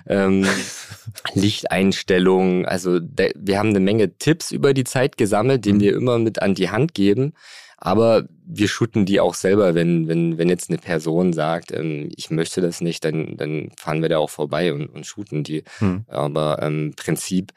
Ähm, 0.06 0.46
Lichteinstellungen, 1.34 2.64
also 2.64 2.98
der, 2.98 3.32
wir 3.36 3.58
haben 3.58 3.68
eine 3.68 3.80
Menge 3.80 4.16
Tipps 4.16 4.52
über 4.52 4.72
die 4.72 4.84
Zeit 4.84 5.18
gesammelt, 5.18 5.66
die 5.66 5.74
mhm. 5.74 5.80
wir 5.80 5.94
immer 5.94 6.18
mit 6.18 6.40
an 6.40 6.54
die 6.54 6.70
Hand 6.70 6.94
geben. 6.94 7.34
Aber 7.76 8.26
wir 8.46 8.68
shooten 8.68 9.04
die 9.04 9.20
auch 9.20 9.34
selber, 9.34 9.74
wenn, 9.74 10.08
wenn, 10.08 10.38
wenn 10.38 10.48
jetzt 10.48 10.70
eine 10.70 10.78
Person 10.78 11.34
sagt, 11.34 11.72
ähm, 11.72 12.08
ich 12.16 12.30
möchte 12.30 12.62
das 12.62 12.80
nicht, 12.80 13.04
dann, 13.04 13.36
dann 13.36 13.70
fahren 13.76 14.00
wir 14.00 14.08
da 14.08 14.16
auch 14.16 14.30
vorbei 14.30 14.72
und, 14.72 14.86
und 14.86 15.04
shooten 15.04 15.44
die. 15.44 15.64
Mhm. 15.80 16.06
Aber 16.06 16.62
im 16.62 16.68
ähm, 16.68 16.94
Prinzip 16.96 17.52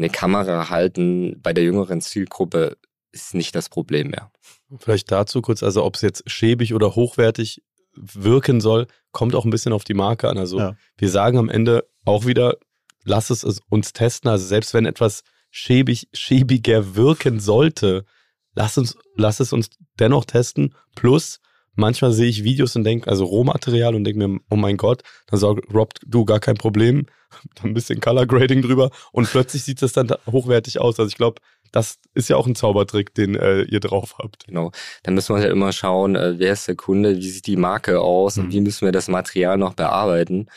eine 0.00 0.10
Kamera 0.10 0.70
halten 0.70 1.40
bei 1.42 1.52
der 1.52 1.64
jüngeren 1.64 2.00
Zielgruppe 2.00 2.76
ist 3.12 3.34
nicht 3.34 3.54
das 3.54 3.68
Problem 3.68 4.08
mehr. 4.08 4.30
Vielleicht 4.78 5.10
dazu 5.12 5.42
kurz, 5.42 5.62
also 5.62 5.84
ob 5.84 5.96
es 5.96 6.00
jetzt 6.00 6.28
schäbig 6.30 6.74
oder 6.74 6.94
hochwertig 6.94 7.62
wirken 7.94 8.60
soll, 8.60 8.86
kommt 9.12 9.34
auch 9.34 9.44
ein 9.44 9.50
bisschen 9.50 9.72
auf 9.72 9.84
die 9.84 9.94
Marke 9.94 10.28
an. 10.28 10.38
Also 10.38 10.58
ja. 10.58 10.76
wir 10.96 11.10
sagen 11.10 11.38
am 11.38 11.48
Ende 11.48 11.88
auch 12.04 12.24
wieder, 12.24 12.56
lass 13.04 13.30
es 13.30 13.44
uns 13.68 13.92
testen. 13.92 14.30
Also 14.30 14.46
selbst 14.46 14.72
wenn 14.74 14.86
etwas 14.86 15.22
schäbig, 15.50 16.08
schäbiger 16.12 16.94
wirken 16.94 17.40
sollte, 17.40 18.04
lass, 18.54 18.78
uns, 18.78 18.96
lass 19.16 19.40
es 19.40 19.52
uns 19.52 19.70
dennoch 19.98 20.24
testen. 20.24 20.74
Plus, 20.94 21.40
manchmal 21.80 22.12
sehe 22.12 22.28
ich 22.28 22.44
Videos 22.44 22.76
und 22.76 22.84
denke, 22.84 23.10
also 23.10 23.24
Rohmaterial 23.24 23.94
und 23.94 24.04
denke 24.04 24.28
mir, 24.28 24.40
oh 24.50 24.56
mein 24.56 24.76
Gott, 24.76 25.02
dann 25.26 25.40
sagt 25.40 25.74
Rob, 25.74 25.94
du 26.06 26.24
gar 26.24 26.38
kein 26.38 26.56
Problem, 26.56 27.06
ein 27.62 27.74
bisschen 27.74 28.00
Color 28.00 28.26
Grading 28.26 28.62
drüber 28.62 28.90
und 29.12 29.28
plötzlich 29.28 29.64
sieht 29.64 29.82
das 29.82 29.92
dann 29.92 30.12
hochwertig 30.30 30.80
aus. 30.80 30.98
Also 30.98 31.08
ich 31.08 31.16
glaube, 31.16 31.40
das 31.72 31.98
ist 32.14 32.28
ja 32.28 32.36
auch 32.36 32.46
ein 32.46 32.54
Zaubertrick, 32.54 33.14
den 33.14 33.36
äh, 33.36 33.62
ihr 33.62 33.80
drauf 33.80 34.16
habt. 34.18 34.46
Genau. 34.46 34.72
Dann 35.02 35.14
müssen 35.14 35.34
wir 35.34 35.40
halt 35.40 35.52
immer 35.52 35.72
schauen, 35.72 36.16
äh, 36.16 36.38
wer 36.38 36.52
ist 36.52 36.68
der 36.68 36.76
Kunde, 36.76 37.16
wie 37.16 37.30
sieht 37.30 37.46
die 37.46 37.56
Marke 37.56 38.00
aus 38.00 38.36
mhm. 38.36 38.44
und 38.44 38.52
wie 38.52 38.60
müssen 38.60 38.84
wir 38.84 38.92
das 38.92 39.08
Material 39.08 39.56
noch 39.56 39.74
bearbeiten. 39.74 40.48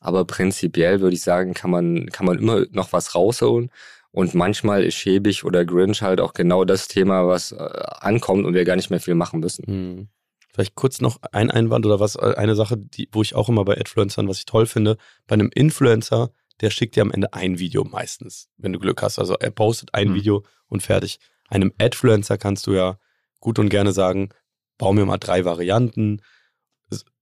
Aber 0.00 0.24
prinzipiell 0.24 1.00
würde 1.00 1.14
ich 1.14 1.22
sagen, 1.22 1.54
kann 1.54 1.70
man, 1.70 2.06
kann 2.06 2.26
man 2.26 2.38
immer 2.38 2.64
noch 2.72 2.92
was 2.92 3.14
rausholen. 3.14 3.70
Und 4.10 4.34
manchmal 4.34 4.84
ist 4.84 4.94
schäbig 4.94 5.44
oder 5.44 5.64
Grinch 5.64 6.02
halt 6.02 6.20
auch 6.20 6.34
genau 6.34 6.64
das 6.64 6.88
Thema, 6.88 7.26
was 7.26 7.52
äh, 7.52 7.56
ankommt 8.00 8.44
und 8.44 8.54
wir 8.54 8.64
gar 8.64 8.76
nicht 8.76 8.90
mehr 8.90 9.00
viel 9.00 9.14
machen 9.14 9.40
müssen. 9.40 9.64
Mhm. 9.66 10.08
Vielleicht 10.52 10.74
kurz 10.74 11.00
noch 11.00 11.18
ein 11.32 11.50
Einwand 11.50 11.86
oder 11.86 11.98
was, 11.98 12.16
äh, 12.16 12.34
eine 12.36 12.54
Sache, 12.54 12.76
die, 12.76 13.08
wo 13.12 13.22
ich 13.22 13.34
auch 13.34 13.48
immer 13.48 13.64
bei 13.64 13.74
Influencern, 13.74 14.28
was 14.28 14.38
ich 14.38 14.44
toll 14.44 14.66
finde, 14.66 14.96
bei 15.26 15.34
einem 15.34 15.50
Influencer, 15.54 16.30
der 16.60 16.70
schickt 16.70 16.96
dir 16.96 17.02
am 17.02 17.10
Ende 17.10 17.32
ein 17.32 17.58
Video 17.58 17.84
meistens, 17.84 18.48
wenn 18.58 18.72
du 18.72 18.78
Glück 18.78 19.02
hast. 19.02 19.18
Also 19.18 19.34
er 19.34 19.50
postet 19.50 19.94
ein 19.94 20.08
mhm. 20.08 20.14
Video 20.14 20.44
und 20.68 20.82
fertig. 20.82 21.18
Einem 21.48 21.72
Adfluencer 21.78 22.38
kannst 22.38 22.66
du 22.66 22.72
ja 22.72 22.98
gut 23.40 23.58
und 23.58 23.68
gerne 23.68 23.92
sagen, 23.92 24.30
bau 24.78 24.92
mir 24.92 25.04
mal 25.04 25.18
drei 25.18 25.44
Varianten, 25.44 26.22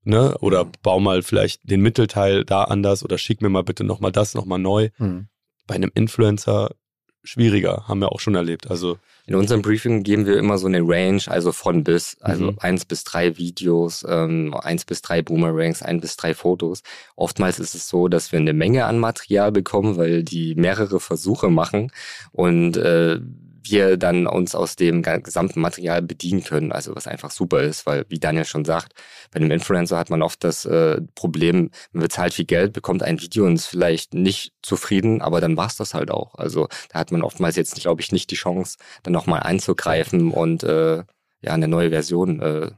ne? 0.05 0.37
Oder 0.39 0.65
mhm. 0.65 0.73
bau 0.83 1.01
mal 1.01 1.23
vielleicht 1.23 1.69
den 1.71 1.81
Mittelteil 1.81 2.45
da 2.45 2.65
anders 2.65 3.05
oder 3.05 3.19
schick 3.19 3.43
mir 3.43 3.49
mal 3.49 3.65
bitte 3.65 3.85
nochmal 3.85 4.13
das 4.13 4.35
nochmal 4.35 4.59
neu. 4.59 4.91
Mhm. 4.99 5.29
Bei 5.67 5.75
einem 5.75 5.91
Influencer 5.95 6.75
schwieriger, 7.23 7.85
haben 7.87 8.01
wir 8.01 8.13
auch 8.13 8.21
schon 8.21 8.35
erlebt. 8.35 8.71
Also 8.71 8.99
in 9.27 9.35
unserem 9.35 9.63
Briefing 9.63 10.03
geben 10.03 10.27
wir 10.27 10.39
immer 10.39 10.59
so 10.59 10.67
eine 10.67 10.81
Range, 10.81 11.23
also 11.27 11.53
von 11.53 11.85
bis, 11.85 12.17
also 12.21 12.53
mhm. 12.53 12.59
eins 12.61 12.85
bis 12.85 13.05
drei 13.05 13.37
Videos, 13.37 14.05
ähm, 14.09 14.55
eins 14.55 14.85
bis 14.85 15.03
drei 15.03 15.23
Boomerangs, 15.23 15.83
ein 15.83 16.01
bis 16.01 16.17
drei 16.17 16.35
Fotos. 16.35 16.83
Oftmals 17.17 17.59
ist 17.59 17.75
es 17.75 17.89
so, 17.89 18.09
dass 18.09 18.33
wir 18.33 18.39
eine 18.39 18.53
Menge 18.53 18.87
an 18.87 18.99
Material 18.99 19.53
bekommen, 19.53 19.97
weil 19.97 20.25
die 20.25 20.55
mehrere 20.55 21.01
Versuche 21.01 21.51
machen 21.51 21.93
und 22.33 22.77
äh, 22.77 23.21
wir 23.63 23.97
dann 23.97 24.27
uns 24.27 24.55
aus 24.55 24.77
dem 24.77 25.03
gesamten 25.03 25.61
Material 25.61 26.03
bedienen 26.03 26.43
können. 26.43 26.73
Also 26.73 26.95
was 26.95 27.07
einfach 27.07 27.31
super 27.31 27.63
ist, 27.63 27.87
weil 27.87 28.05
wie 28.09 28.19
Daniel 28.19 28.45
schon 28.45 28.65
sagt, 28.65 28.95
bei 29.31 29.41
einem 29.41 29.51
Influencer 29.51 29.99
hat 29.99 30.11
man 30.11 30.23
oft 30.23 30.43
das 30.45 30.65
äh, 30.65 31.01
Problem, 31.15 31.71
man 31.93 32.03
bezahlt 32.03 32.35
viel 32.35 32.45
Geld, 32.47 32.73
bekommt 32.73 33.03
ein 33.03 33.21
Video 33.21 33.47
und 33.47 33.55
ist 33.55 33.67
vielleicht 33.67 34.15
nicht 34.15 34.53
zufrieden, 34.63 35.23
aber 35.23 35.41
dann 35.41 35.57
war's 35.57 35.77
das 35.77 35.95
halt 35.95 36.11
auch. 36.11 36.35
Also 36.37 36.69
da 36.91 37.01
hat 37.01 37.13
man 37.13 37.23
oftmals 37.23 37.57
jetzt, 37.57 37.75
glaube 37.77 38.01
ich, 38.01 38.13
nicht 38.13 38.31
die 38.31 38.37
Chance, 38.37 38.79
dann 39.03 39.13
nochmal 39.13 39.41
einzugreifen 39.43 40.31
und 40.31 40.63
äh, 40.65 41.05
ja 41.43 41.53
eine 41.53 41.69
neue 41.69 41.91
Version 41.91 42.41
äh, 42.41 42.71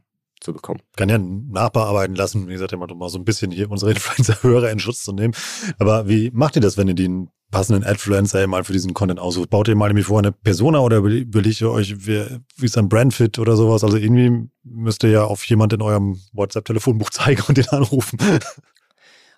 zu 0.42 0.52
bekommen. 0.52 0.80
Kann 0.96 1.08
ja 1.08 1.18
nachbearbeiten 1.18 2.16
lassen, 2.16 2.48
wie 2.48 2.52
gesagt, 2.52 2.72
immer 2.72 2.92
mal 2.94 3.08
so 3.08 3.18
ein 3.18 3.24
bisschen 3.24 3.50
hier 3.50 3.70
unsere 3.70 3.90
Influencer-Hörer 3.92 4.70
in 4.70 4.78
Schutz 4.78 5.04
zu 5.04 5.12
nehmen. 5.12 5.34
Aber 5.78 6.08
wie 6.08 6.30
macht 6.32 6.56
ihr 6.56 6.62
das, 6.62 6.76
wenn 6.76 6.88
ihr 6.88 6.94
den 6.94 7.30
passenden 7.50 7.84
Adfluencer 7.84 8.46
mal 8.46 8.64
für 8.64 8.72
diesen 8.72 8.94
Content 8.94 9.20
aussucht? 9.20 9.50
Baut 9.50 9.68
ihr 9.68 9.76
mal 9.76 9.88
nämlich 9.88 10.06
vor 10.06 10.18
eine 10.18 10.32
Persona 10.32 10.80
oder 10.80 10.98
überlegt 10.98 11.60
ihr 11.60 11.70
euch, 11.70 12.06
wie, 12.06 12.24
wie 12.56 12.66
ist 12.66 12.78
ein 12.78 12.88
Brandfit 12.88 13.38
oder 13.38 13.56
sowas? 13.56 13.84
Also 13.84 13.96
irgendwie 13.96 14.48
müsst 14.64 15.04
ihr 15.04 15.10
ja 15.10 15.24
auf 15.24 15.44
jemand 15.44 15.72
in 15.72 15.82
eurem 15.82 16.18
WhatsApp-Telefonbuch 16.32 17.10
zeigen 17.10 17.42
und 17.46 17.58
den 17.58 17.68
anrufen. 17.68 18.18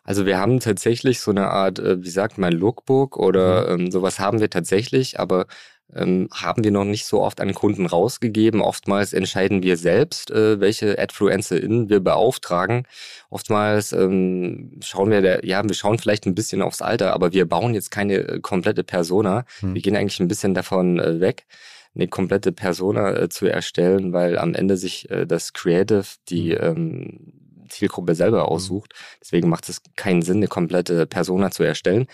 Also 0.04 0.26
wir 0.26 0.38
haben 0.38 0.60
tatsächlich 0.60 1.20
so 1.20 1.30
eine 1.30 1.48
Art, 1.48 1.78
äh, 1.78 2.02
wie 2.02 2.10
sagt 2.10 2.36
man, 2.38 2.52
Lookbook 2.52 3.16
oder 3.16 3.74
mhm. 3.74 3.86
ähm, 3.86 3.90
sowas 3.90 4.18
haben 4.20 4.40
wir 4.40 4.50
tatsächlich, 4.50 5.18
aber 5.18 5.46
ähm, 5.94 6.28
haben 6.32 6.64
wir 6.64 6.70
noch 6.70 6.84
nicht 6.84 7.06
so 7.06 7.22
oft 7.22 7.40
an 7.40 7.54
Kunden 7.54 7.86
rausgegeben. 7.86 8.60
Oftmals 8.60 9.12
entscheiden 9.12 9.62
wir 9.62 9.76
selbst, 9.76 10.30
äh, 10.30 10.60
welche 10.60 10.98
AdfluencerInnen 10.98 11.88
wir 11.88 12.00
beauftragen. 12.00 12.86
Oftmals 13.30 13.92
ähm, 13.92 14.78
schauen 14.82 15.10
wir, 15.10 15.22
der, 15.22 15.44
ja, 15.44 15.62
wir 15.62 15.74
schauen 15.74 15.98
vielleicht 15.98 16.26
ein 16.26 16.34
bisschen 16.34 16.62
aufs 16.62 16.82
Alter, 16.82 17.12
aber 17.12 17.32
wir 17.32 17.46
bauen 17.46 17.74
jetzt 17.74 17.90
keine 17.90 18.14
äh, 18.14 18.40
komplette 18.40 18.84
Persona. 18.84 19.44
Hm. 19.60 19.74
Wir 19.74 19.82
gehen 19.82 19.96
eigentlich 19.96 20.20
ein 20.20 20.28
bisschen 20.28 20.54
davon 20.54 20.98
äh, 20.98 21.20
weg 21.20 21.46
eine 21.94 22.08
komplette 22.08 22.52
Persona 22.52 23.16
äh, 23.16 23.28
zu 23.28 23.46
erstellen, 23.46 24.12
weil 24.12 24.38
am 24.38 24.54
Ende 24.54 24.76
sich 24.76 25.08
äh, 25.10 25.26
das 25.26 25.52
Creative, 25.52 26.04
die 26.28 26.52
hm. 26.52 26.60
ähm, 26.60 27.32
Zielgruppe 27.68 28.14
selber 28.14 28.42
hm. 28.42 28.48
aussucht. 28.48 28.94
Deswegen 29.20 29.48
macht 29.48 29.68
es 29.68 29.80
keinen 29.96 30.22
Sinn, 30.22 30.38
eine 30.38 30.48
komplette 30.48 31.06
Persona 31.06 31.50
zu 31.50 31.62
erstellen. 31.62 32.06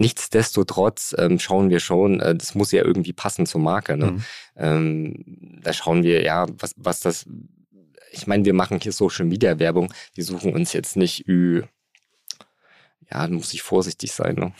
Nichtsdestotrotz 0.00 1.12
ähm, 1.18 1.40
schauen 1.40 1.70
wir 1.70 1.80
schon, 1.80 2.20
äh, 2.20 2.34
das 2.34 2.54
muss 2.54 2.70
ja 2.70 2.84
irgendwie 2.84 3.12
passen 3.12 3.46
zur 3.46 3.60
Marke. 3.60 3.96
Ne? 3.96 4.12
Mhm. 4.12 4.24
Ähm, 4.56 5.60
da 5.62 5.72
schauen 5.72 6.04
wir, 6.04 6.22
ja, 6.22 6.46
was, 6.58 6.74
was 6.76 7.00
das. 7.00 7.26
Ich 8.12 8.28
meine, 8.28 8.44
wir 8.44 8.54
machen 8.54 8.78
hier 8.80 8.92
Social 8.92 9.24
Media 9.24 9.58
Werbung. 9.58 9.92
Die 10.16 10.22
suchen 10.22 10.54
uns 10.54 10.72
jetzt 10.72 10.96
nicht 10.96 11.26
ü. 11.26 11.62
Ja, 13.10 13.26
da 13.26 13.32
muss 13.32 13.52
ich 13.52 13.62
vorsichtig 13.62 14.12
sein. 14.12 14.36
Ne? 14.36 14.52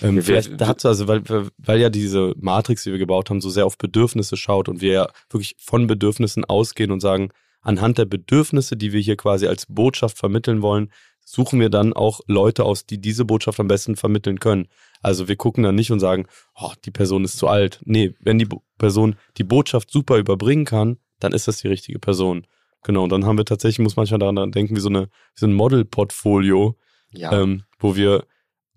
Ähm, 0.00 0.22
vielleicht 0.22 0.58
dazu, 0.58 0.88
also 0.88 1.06
weil, 1.06 1.22
weil 1.58 1.80
ja 1.80 1.90
diese 1.90 2.32
Matrix, 2.40 2.84
die 2.84 2.92
wir 2.92 2.98
gebaut 2.98 3.28
haben, 3.28 3.42
so 3.42 3.50
sehr 3.50 3.66
auf 3.66 3.76
Bedürfnisse 3.76 4.38
schaut 4.38 4.70
und 4.70 4.80
wir 4.80 4.92
ja 4.92 5.08
wirklich 5.28 5.54
von 5.58 5.86
Bedürfnissen 5.86 6.46
ausgehen 6.46 6.92
und 6.92 7.00
sagen, 7.00 7.28
anhand 7.60 7.98
der 7.98 8.06
Bedürfnisse, 8.06 8.76
die 8.76 8.92
wir 8.92 9.00
hier 9.00 9.16
quasi 9.16 9.46
als 9.48 9.66
Botschaft 9.66 10.16
vermitteln 10.16 10.62
wollen, 10.62 10.90
suchen 11.30 11.60
wir 11.60 11.68
dann 11.68 11.92
auch 11.92 12.20
Leute 12.26 12.64
aus, 12.64 12.86
die 12.86 13.00
diese 13.00 13.24
Botschaft 13.26 13.60
am 13.60 13.68
besten 13.68 13.96
vermitteln 13.96 14.40
können. 14.40 14.68
Also 15.02 15.28
wir 15.28 15.36
gucken 15.36 15.62
dann 15.62 15.74
nicht 15.74 15.92
und 15.92 16.00
sagen, 16.00 16.26
oh, 16.54 16.72
die 16.84 16.90
Person 16.90 17.24
ist 17.24 17.36
zu 17.36 17.48
alt. 17.48 17.80
Nee, 17.84 18.14
wenn 18.20 18.38
die 18.38 18.48
Person 18.78 19.16
die 19.36 19.44
Botschaft 19.44 19.90
super 19.90 20.16
überbringen 20.16 20.64
kann, 20.64 20.96
dann 21.20 21.32
ist 21.32 21.46
das 21.46 21.58
die 21.58 21.68
richtige 21.68 21.98
Person. 21.98 22.46
Genau, 22.82 23.04
und 23.04 23.10
dann 23.10 23.26
haben 23.26 23.36
wir 23.36 23.44
tatsächlich, 23.44 23.80
muss 23.80 23.96
manchmal 23.96 24.20
daran 24.20 24.52
denken, 24.52 24.74
wie 24.74 24.80
so, 24.80 24.88
eine, 24.88 25.02
wie 25.06 25.40
so 25.40 25.46
ein 25.46 25.52
Model-Portfolio, 25.52 26.76
ja. 27.10 27.32
ähm, 27.32 27.64
wo 27.78 27.94
wir 27.94 28.24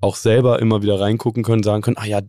auch 0.01 0.15
selber 0.15 0.59
immer 0.59 0.81
wieder 0.81 0.99
reingucken 0.99 1.43
können, 1.43 1.63
sagen 1.63 1.81
können, 1.81 1.97
ah 1.97 2.05
ja, 2.05 2.21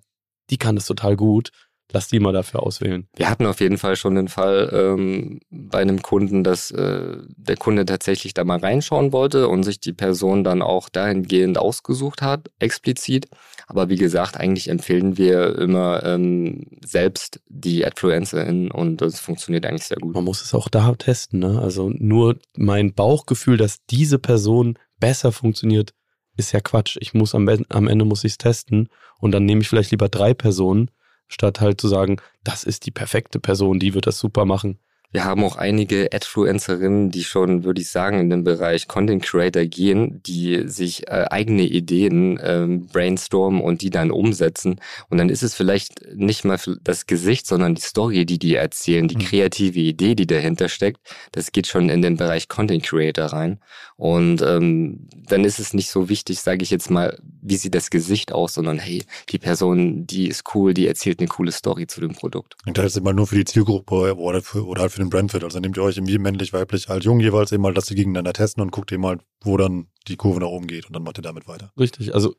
die 0.50 0.58
kann 0.58 0.76
das 0.76 0.86
total 0.86 1.16
gut 1.16 1.50
lass 1.92 2.08
die 2.08 2.20
mal 2.20 2.32
dafür 2.32 2.62
auswählen. 2.62 3.06
Wir 3.14 3.28
hatten 3.28 3.46
auf 3.46 3.60
jeden 3.60 3.78
Fall 3.78 3.96
schon 3.96 4.14
den 4.14 4.28
Fall 4.28 4.70
ähm, 4.72 5.40
bei 5.50 5.78
einem 5.78 6.02
Kunden, 6.02 6.44
dass 6.44 6.70
äh, 6.70 7.18
der 7.36 7.56
Kunde 7.56 7.84
tatsächlich 7.84 8.34
da 8.34 8.44
mal 8.44 8.58
reinschauen 8.58 9.12
wollte 9.12 9.48
und 9.48 9.62
sich 9.62 9.80
die 9.80 9.92
Person 9.92 10.44
dann 10.44 10.62
auch 10.62 10.88
dahingehend 10.88 11.58
ausgesucht 11.58 12.22
hat, 12.22 12.50
explizit. 12.58 13.28
Aber 13.66 13.88
wie 13.88 13.96
gesagt, 13.96 14.36
eigentlich 14.36 14.68
empfehlen 14.68 15.16
wir 15.16 15.58
immer 15.58 16.02
ähm, 16.04 16.66
selbst 16.84 17.40
die 17.48 17.84
AdFluencerInnen 17.84 18.70
und 18.70 19.00
das 19.00 19.20
funktioniert 19.20 19.66
eigentlich 19.66 19.86
sehr 19.86 19.98
gut. 19.98 20.14
Man 20.14 20.24
muss 20.24 20.42
es 20.42 20.54
auch 20.54 20.68
da 20.68 20.94
testen. 20.94 21.40
Ne? 21.40 21.60
Also 21.60 21.90
nur 21.90 22.38
mein 22.56 22.92
Bauchgefühl, 22.94 23.56
dass 23.56 23.84
diese 23.86 24.18
Person 24.18 24.78
besser 24.98 25.32
funktioniert, 25.32 25.94
ist 26.36 26.52
ja 26.52 26.60
Quatsch. 26.60 26.96
Ich 27.00 27.14
muss 27.14 27.34
am, 27.34 27.48
am 27.68 27.88
Ende 27.88 28.04
muss 28.04 28.24
ich 28.24 28.32
es 28.32 28.38
testen 28.38 28.88
und 29.18 29.32
dann 29.32 29.44
nehme 29.44 29.60
ich 29.60 29.68
vielleicht 29.68 29.90
lieber 29.90 30.08
drei 30.08 30.34
Personen 30.34 30.90
statt 31.32 31.60
halt 31.60 31.80
zu 31.80 31.88
sagen, 31.88 32.20
das 32.44 32.64
ist 32.64 32.86
die 32.86 32.90
perfekte 32.90 33.40
Person, 33.40 33.78
die 33.78 33.94
wird 33.94 34.06
das 34.06 34.18
super 34.18 34.44
machen. 34.44 34.78
Wir 35.12 35.24
haben 35.24 35.44
auch 35.44 35.56
einige 35.56 36.08
Adfluencerinnen, 36.10 37.10
die 37.10 37.22
schon, 37.22 37.64
würde 37.64 37.82
ich 37.82 37.90
sagen, 37.90 38.18
in 38.18 38.30
den 38.30 38.44
Bereich 38.44 38.88
Content 38.88 39.22
Creator 39.22 39.66
gehen, 39.66 40.22
die 40.22 40.66
sich 40.68 41.06
äh, 41.08 41.26
eigene 41.30 41.64
Ideen 41.64 42.40
ähm, 42.42 42.86
brainstormen 42.86 43.60
und 43.60 43.82
die 43.82 43.90
dann 43.90 44.10
umsetzen. 44.10 44.80
Und 45.10 45.18
dann 45.18 45.28
ist 45.28 45.42
es 45.42 45.54
vielleicht 45.54 46.00
nicht 46.14 46.46
mal 46.46 46.58
das 46.82 47.06
Gesicht, 47.06 47.46
sondern 47.46 47.74
die 47.74 47.82
Story, 47.82 48.24
die 48.24 48.38
die 48.38 48.54
erzählen, 48.54 49.06
die 49.06 49.16
mhm. 49.16 49.20
kreative 49.20 49.80
Idee, 49.80 50.14
die 50.14 50.26
dahinter 50.26 50.70
steckt. 50.70 51.00
Das 51.32 51.52
geht 51.52 51.66
schon 51.66 51.90
in 51.90 52.00
den 52.00 52.16
Bereich 52.16 52.48
Content 52.48 52.82
Creator 52.82 53.26
rein. 53.26 53.60
Und 53.96 54.40
ähm, 54.40 55.08
dann 55.28 55.44
ist 55.44 55.58
es 55.58 55.74
nicht 55.74 55.90
so 55.90 56.08
wichtig, 56.08 56.40
sage 56.40 56.62
ich 56.62 56.70
jetzt 56.70 56.90
mal, 56.90 57.18
wie 57.42 57.56
sieht 57.56 57.74
das 57.74 57.90
Gesicht 57.90 58.32
aus, 58.32 58.54
sondern 58.54 58.78
hey, 58.78 59.04
die 59.28 59.38
Person, 59.38 60.06
die 60.06 60.28
ist 60.28 60.44
cool, 60.54 60.72
die 60.72 60.86
erzählt 60.86 61.20
eine 61.20 61.28
coole 61.28 61.52
Story 61.52 61.86
zu 61.86 62.00
dem 62.00 62.14
Produkt. 62.14 62.56
Und 62.66 62.78
das 62.78 62.86
ist 62.86 62.96
immer 62.96 63.12
nur 63.12 63.26
für 63.26 63.36
die 63.36 63.44
Zielgruppe 63.44 64.16
oder, 64.16 64.40
für, 64.40 64.66
oder 64.66 64.88
für 64.88 65.01
den 65.02 65.10
Brandfit. 65.10 65.44
Also 65.44 65.60
nehmt 65.60 65.76
ihr 65.76 65.82
euch 65.82 65.96
irgendwie 65.96 66.18
männlich, 66.18 66.52
weiblich, 66.52 66.88
alt, 66.88 67.04
jung 67.04 67.20
jeweils 67.20 67.52
eben 67.52 67.62
mal, 67.62 67.74
dass 67.74 67.86
sie 67.86 67.94
gegeneinander 67.94 68.32
testen 68.32 68.62
und 68.62 68.72
guckt 68.72 68.92
eben 68.92 69.02
mal, 69.02 69.18
wo 69.42 69.56
dann 69.56 69.86
die 70.08 70.16
Kurve 70.16 70.40
nach 70.40 70.48
oben 70.48 70.66
geht 70.66 70.86
und 70.86 70.94
dann 70.94 71.02
macht 71.02 71.18
ihr 71.18 71.22
damit 71.22 71.48
weiter. 71.48 71.72
Richtig, 71.78 72.14
also 72.14 72.34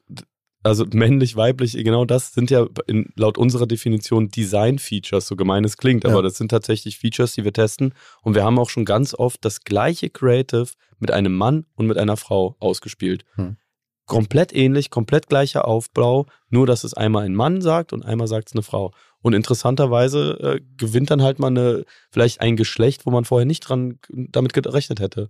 also 0.64 0.86
männlich, 0.94 1.36
weiblich, 1.36 1.74
genau 1.74 2.06
das 2.06 2.34
sind 2.34 2.50
ja 2.50 2.66
in, 2.88 3.12
laut 3.18 3.38
unserer 3.38 3.68
Definition 3.68 4.30
Design-Features, 4.30 5.28
so 5.28 5.36
gemein 5.36 5.66
es 5.66 5.76
klingt, 5.76 6.06
aber 6.06 6.16
ja. 6.16 6.22
das 6.22 6.38
sind 6.38 6.50
tatsächlich 6.50 6.98
Features, 6.98 7.34
die 7.34 7.44
wir 7.44 7.52
testen. 7.52 7.94
Und 8.22 8.34
wir 8.34 8.46
haben 8.46 8.58
auch 8.58 8.70
schon 8.70 8.86
ganz 8.86 9.14
oft 9.14 9.44
das 9.44 9.66
gleiche 9.66 10.10
Creative 10.10 10.68
mit 11.00 11.12
einem 11.12 11.36
Mann 11.36 11.66
und 11.76 11.88
mit 11.88 11.98
einer 11.98 12.16
Frau 12.16 12.56
ausgespielt. 12.60 13.26
Hm. 13.36 13.58
Komplett 14.06 14.54
ähnlich, 14.56 14.90
komplett 14.90 15.28
gleicher 15.28 15.68
Aufbau, 15.68 16.28
nur 16.50 16.66
dass 16.66 16.86
es 16.86 16.94
einmal 16.94 17.26
ein 17.26 17.36
Mann 17.36 17.62
sagt 17.62 17.92
und 17.92 18.06
einmal 18.06 18.28
sagt 18.28 18.50
es 18.50 18.54
eine 18.54 18.64
Frau. 18.64 18.94
Und 19.24 19.34
interessanterweise 19.34 20.38
äh, 20.40 20.62
gewinnt 20.78 21.10
dann 21.10 21.24
halt 21.24 21.40
mal 21.40 21.48
eine, 21.48 21.86
vielleicht 22.12 22.42
ein 22.42 22.56
Geschlecht, 22.56 23.08
wo 23.08 23.10
man 23.10 23.26
vorher 23.26 23.46
nicht 23.46 23.62
dran 23.62 23.98
damit 24.10 24.54
gerechnet 24.54 25.00
hätte. 25.00 25.30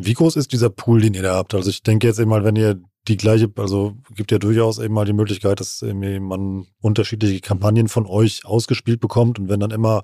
Wie 0.00 0.14
groß 0.14 0.36
ist 0.36 0.52
dieser 0.52 0.70
Pool, 0.70 1.00
den 1.00 1.14
ihr 1.14 1.22
da 1.22 1.34
habt? 1.34 1.54
Also 1.54 1.70
ich 1.70 1.82
denke 1.82 2.06
jetzt 2.06 2.20
eben 2.20 2.30
mal, 2.30 2.44
wenn 2.44 2.54
ihr 2.54 2.80
die 3.08 3.16
gleiche, 3.16 3.50
also 3.56 3.96
gibt 4.14 4.30
ja 4.30 4.38
durchaus 4.38 4.78
eben 4.78 4.94
mal 4.94 5.04
die 5.04 5.12
Möglichkeit, 5.12 5.58
dass 5.58 5.82
man 5.82 6.66
unterschiedliche 6.80 7.40
Kampagnen 7.40 7.88
von 7.88 8.06
euch 8.06 8.44
ausgespielt 8.44 9.00
bekommt 9.00 9.40
und 9.40 9.48
wenn 9.48 9.58
dann 9.58 9.72
immer, 9.72 10.02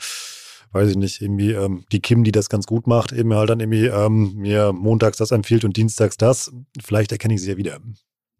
weiß 0.72 0.90
ich 0.90 0.96
nicht, 0.96 1.20
irgendwie 1.20 1.52
ähm, 1.52 1.84
die 1.92 2.00
Kim, 2.00 2.24
die 2.24 2.32
das 2.32 2.48
ganz 2.48 2.66
gut 2.66 2.88
macht, 2.88 3.12
eben 3.12 3.32
halt 3.34 3.50
dann 3.50 3.60
irgendwie 3.60 3.86
ähm, 3.86 4.34
mir 4.34 4.72
montags 4.72 5.18
das 5.18 5.30
empfiehlt 5.30 5.64
und 5.64 5.76
dienstags 5.76 6.16
das, 6.16 6.50
vielleicht 6.82 7.12
erkenne 7.12 7.34
ich 7.34 7.42
sie 7.42 7.50
ja 7.50 7.56
wieder. 7.56 7.78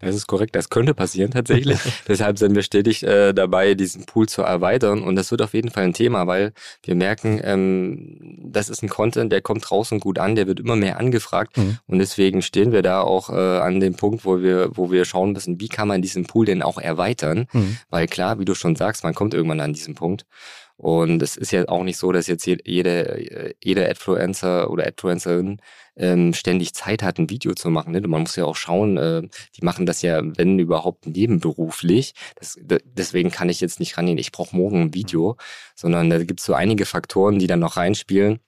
Das 0.05 0.14
ist 0.14 0.27
korrekt, 0.27 0.55
das 0.55 0.71
könnte 0.71 0.95
passieren 0.95 1.31
tatsächlich. 1.31 1.79
Deshalb 2.09 2.38
sind 2.38 2.55
wir 2.55 2.62
stetig 2.62 3.03
äh, 3.03 3.33
dabei, 3.33 3.75
diesen 3.75 4.05
Pool 4.07 4.29
zu 4.29 4.43
erweitern 4.43 5.03
und 5.03 5.17
das 5.17 5.31
wird 5.31 5.43
auf 5.43 5.55
jeden 5.55 5.71
Fall 5.71 5.85
ein 5.85 5.93
Thema, 5.93 6.27
weil 6.27 6.53
wir 6.83 6.95
merken, 6.95 7.40
ähm, 7.43 8.40
das 8.45 8.69
ist 8.69 8.83
ein 8.83 8.88
Content, 8.88 9.33
der 9.33 9.40
kommt 9.40 9.69
draußen 9.69 10.01
gut 10.01 10.19
an, 10.19 10.35
der 10.35 10.47
wird 10.47 10.61
immer 10.61 10.77
mehr 10.77 10.99
angefragt 10.99 11.57
mhm. 11.57 11.79
und 11.87 11.99
deswegen 11.99 12.43
stehen 12.43 12.73
wir 12.73 12.83
da 12.83 13.01
auch 13.01 13.31
äh, 13.31 13.59
an 13.59 13.81
dem 13.81 13.95
Punkt, 13.95 14.25
wo 14.25 14.40
wir, 14.40 14.71
wo 14.75 14.90
wir 14.90 15.05
schauen 15.05 15.33
müssen, 15.33 15.61
wie 15.61 15.69
kann 15.69 15.88
man 15.88 16.03
diesen 16.03 16.25
Pool 16.25 16.47
denn 16.47 16.62
auch 16.62 16.79
erweitern, 16.79 17.47
mhm. 17.53 17.79
weil 17.90 18.07
klar, 18.07 18.38
wie 18.38 18.45
du 18.45 18.55
schon 18.55 18.77
sagst, 18.77 19.05
man 19.05 19.14
kommt 19.14 19.35
irgendwann 19.35 19.61
an 19.61 19.73
diesen 19.73 19.95
Punkt 19.95 20.27
und 20.76 21.22
es 21.22 21.37
ist 21.37 21.52
ja 21.52 21.68
auch 21.68 21.84
nicht 21.84 21.98
so, 21.98 22.10
dass 22.10 22.26
jetzt 22.26 22.46
jede, 22.46 23.54
jede 23.62 23.88
Adfluencer 23.88 24.70
oder 24.70 24.87
Adfluencerin 24.87 25.60
ähm, 25.96 26.34
ständig 26.34 26.74
Zeit 26.74 27.02
hat, 27.02 27.18
ein 27.18 27.30
Video 27.30 27.54
zu 27.54 27.70
machen. 27.70 27.92
Ne? 27.92 28.00
Man 28.00 28.22
muss 28.22 28.34
ja 28.37 28.44
auch 28.44 28.56
schauen, 28.56 28.96
äh, 28.96 29.22
die 29.56 29.64
machen 29.64 29.87
das 29.87 30.02
ja, 30.02 30.20
wenn 30.37 30.58
überhaupt, 30.58 31.06
nebenberuflich. 31.06 32.14
Das, 32.34 32.58
deswegen 32.60 33.30
kann 33.30 33.48
ich 33.48 33.60
jetzt 33.60 33.78
nicht 33.78 33.96
rangehen, 33.96 34.18
ich 34.18 34.32
brauche 34.32 34.56
morgen 34.56 34.82
ein 34.82 34.94
Video, 34.94 35.37
sondern 35.76 36.10
da 36.10 36.18
gibt 36.24 36.40
es 36.40 36.46
so 36.46 36.54
einige 36.54 36.87
Faktoren, 36.87 37.38
die 37.38 37.46
dann 37.46 37.60
noch 37.60 37.76
reinspielen. 37.76 38.40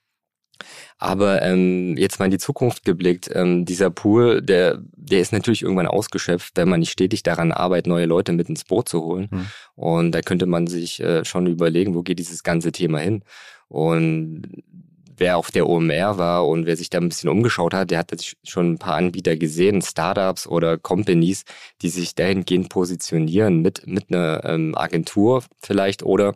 Aber 0.99 1.43
ähm, 1.43 1.97
jetzt 1.99 2.19
mal 2.19 2.25
in 2.25 2.31
die 2.31 2.39
Zukunft 2.39 2.85
geblickt, 2.85 3.31
ähm, 3.35 3.67
dieser 3.67 3.91
Pool, 3.91 4.41
der, 4.41 4.83
der 4.97 5.21
ist 5.21 5.33
natürlich 5.33 5.63
irgendwann 5.63 5.87
ausgeschöpft, 5.87 6.57
wenn 6.57 6.71
man 6.71 6.81
nicht 6.81 6.93
stetig 6.93 7.23
daran 7.23 7.53
arbeitet, 7.53 7.87
neue 7.87 8.07
Leute 8.07 8.33
mit 8.33 8.49
ins 8.49 8.65
Boot 8.65 8.89
zu 8.89 9.03
holen. 9.03 9.29
Mhm. 9.31 9.47
Und 9.75 10.13
da 10.13 10.23
könnte 10.23 10.47
man 10.47 10.67
sich 10.67 11.01
äh, 11.01 11.25
schon 11.25 11.47
überlegen, 11.47 11.95
wo 11.95 12.03
geht 12.03 12.19
dieses 12.19 12.43
ganze 12.43 12.73
Thema 12.73 12.99
hin. 12.99 13.23
Und 13.69 14.43
wer 15.17 15.37
auf 15.37 15.51
der 15.51 15.69
OMR 15.69 16.19
war 16.19 16.47
und 16.47 16.67
wer 16.67 16.77
sich 16.77 16.91
da 16.91 16.99
ein 16.99 17.09
bisschen 17.09 17.31
umgeschaut 17.31 17.75
hat, 17.75 17.91
der 17.91 17.99
hat 17.99 18.37
schon 18.45 18.73
ein 18.73 18.79
paar 18.79 18.97
Anbieter 18.97 19.37
gesehen, 19.37 19.83
Startups 19.83 20.47
oder 20.47 20.79
Companies, 20.79 21.45
die 21.83 21.89
sich 21.89 22.15
dahingehend 22.15 22.69
positionieren 22.69 23.63
mit, 23.63 23.87
mit 23.87 24.11
einer 24.11 24.45
ähm, 24.45 24.75
Agentur 24.77 25.43
vielleicht 25.61 26.03
oder, 26.03 26.35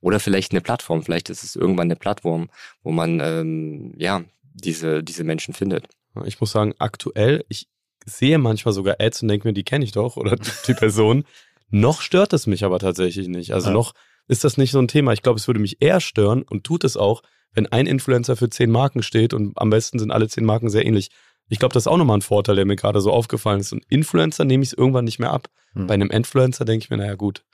oder 0.00 0.20
vielleicht 0.20 0.52
eine 0.52 0.60
Plattform. 0.60 1.02
Vielleicht 1.02 1.30
ist 1.30 1.42
es 1.42 1.56
irgendwann 1.56 1.88
eine 1.88 1.96
Plattform, 1.96 2.48
wo 2.82 2.90
man 2.90 3.20
ähm, 3.20 3.94
ja 3.96 4.22
diese, 4.54 5.02
diese 5.02 5.24
Menschen 5.24 5.54
findet. 5.54 5.88
Ich 6.24 6.40
muss 6.40 6.52
sagen, 6.52 6.74
aktuell, 6.78 7.44
ich 7.48 7.68
sehe 8.04 8.38
manchmal 8.38 8.74
sogar 8.74 8.96
Ads 8.98 9.22
und 9.22 9.28
denke 9.28 9.46
mir, 9.46 9.54
die 9.54 9.64
kenne 9.64 9.84
ich 9.84 9.92
doch 9.92 10.16
oder 10.16 10.36
die 10.66 10.74
Person. 10.74 11.24
noch 11.70 12.00
stört 12.00 12.32
es 12.32 12.46
mich 12.46 12.64
aber 12.64 12.78
tatsächlich 12.78 13.28
nicht. 13.28 13.52
Also 13.54 13.68
ja. 13.68 13.74
noch 13.74 13.94
ist 14.30 14.44
das 14.44 14.56
nicht 14.56 14.70
so 14.70 14.78
ein 14.78 14.88
Thema. 14.88 15.12
Ich 15.12 15.22
glaube, 15.22 15.38
es 15.38 15.48
würde 15.48 15.60
mich 15.60 15.78
eher 15.80 16.00
stören 16.00 16.42
und 16.42 16.62
tut 16.62 16.84
es 16.84 16.96
auch, 16.96 17.22
wenn 17.52 17.66
ein 17.66 17.86
Influencer 17.86 18.36
für 18.36 18.48
zehn 18.48 18.70
Marken 18.70 19.02
steht 19.02 19.34
und 19.34 19.58
am 19.58 19.70
besten 19.70 19.98
sind 19.98 20.12
alle 20.12 20.28
zehn 20.28 20.44
Marken 20.44 20.70
sehr 20.70 20.86
ähnlich. 20.86 21.10
ich 21.48 21.58
glaube, 21.58 21.74
das 21.74 21.82
ist 21.82 21.86
auch 21.88 21.96
nochmal 21.96 22.18
ein 22.18 22.22
Vorteil, 22.22 22.54
der 22.54 22.64
mir 22.64 22.76
gerade 22.76 23.00
so 23.00 23.10
aufgefallen 23.10 23.58
ist. 23.58 23.72
Und 23.72 23.84
Influencer 23.88 24.44
nehme 24.44 24.62
ich 24.62 24.70
es 24.70 24.78
irgendwann 24.78 25.04
nicht 25.04 25.18
mehr 25.18 25.32
ab. 25.32 25.48
Hm. 25.72 25.88
Bei 25.88 25.94
einem 25.94 26.10
Influencer 26.10 26.64
denke 26.64 26.84
ich 26.84 26.90
mir, 26.90 26.96
naja 26.96 27.16
gut, 27.16 27.44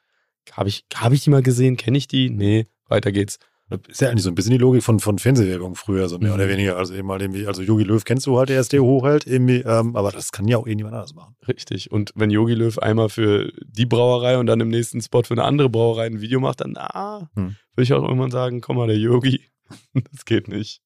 habe 0.52 0.68
ich, 0.68 0.84
hab 0.94 1.12
ich 1.12 1.24
die 1.24 1.30
mal 1.30 1.42
gesehen? 1.42 1.78
Kenne 1.78 1.96
ich 1.96 2.08
die? 2.08 2.28
Nee, 2.28 2.66
weiter 2.88 3.10
geht's. 3.10 3.38
Das 3.68 3.80
ist 3.88 4.00
ja 4.00 4.10
eigentlich 4.10 4.22
so 4.22 4.30
ein 4.30 4.36
bisschen 4.36 4.52
die 4.52 4.58
Logik 4.58 4.84
von, 4.84 5.00
von 5.00 5.18
Fernsehwerbung 5.18 5.74
früher, 5.74 6.08
so 6.08 6.18
mehr 6.18 6.28
mhm. 6.28 6.34
oder 6.36 6.48
weniger. 6.48 6.76
Also 6.76 6.94
eben 6.94 7.08
mal 7.08 7.20
irgendwie, 7.20 7.48
also 7.48 7.62
Yogi 7.62 7.82
Löw 7.82 8.04
kennst 8.04 8.26
du 8.26 8.38
halt, 8.38 8.48
der 8.48 8.60
SD 8.60 8.78
hochhält, 8.78 9.26
irgendwie, 9.26 9.58
ähm, 9.58 9.96
aber 9.96 10.12
das 10.12 10.30
kann 10.30 10.46
ja 10.46 10.56
auch 10.56 10.66
irgendjemand 10.66 10.94
anders 10.94 11.14
machen. 11.14 11.34
Richtig. 11.48 11.90
Und 11.90 12.12
wenn 12.14 12.30
Yogi 12.30 12.54
Löw 12.54 12.78
einmal 12.78 13.08
für 13.08 13.52
die 13.66 13.86
Brauerei 13.86 14.38
und 14.38 14.46
dann 14.46 14.60
im 14.60 14.68
nächsten 14.68 15.00
Spot 15.00 15.24
für 15.24 15.34
eine 15.34 15.42
andere 15.42 15.68
Brauerei 15.68 16.06
ein 16.06 16.20
Video 16.20 16.38
macht, 16.38 16.60
dann 16.60 16.76
ah, 16.76 17.28
hm. 17.34 17.56
würde 17.74 17.82
ich 17.82 17.92
auch 17.92 18.04
irgendwann 18.04 18.30
sagen, 18.30 18.60
komm 18.60 18.76
mal, 18.76 18.86
der 18.86 18.98
Yogi. 18.98 19.40
das 20.12 20.24
geht 20.24 20.46
nicht. 20.46 20.80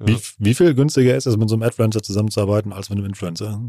Ja. 0.00 0.08
Wie, 0.08 0.18
wie 0.38 0.54
viel 0.54 0.74
günstiger 0.74 1.16
ist 1.16 1.26
es, 1.26 1.36
mit 1.36 1.48
so 1.48 1.54
einem 1.54 1.62
Adfluencer 1.62 2.02
zusammenzuarbeiten, 2.02 2.72
als 2.72 2.90
mit 2.90 2.98
einem 2.98 3.06
Influencer? 3.06 3.62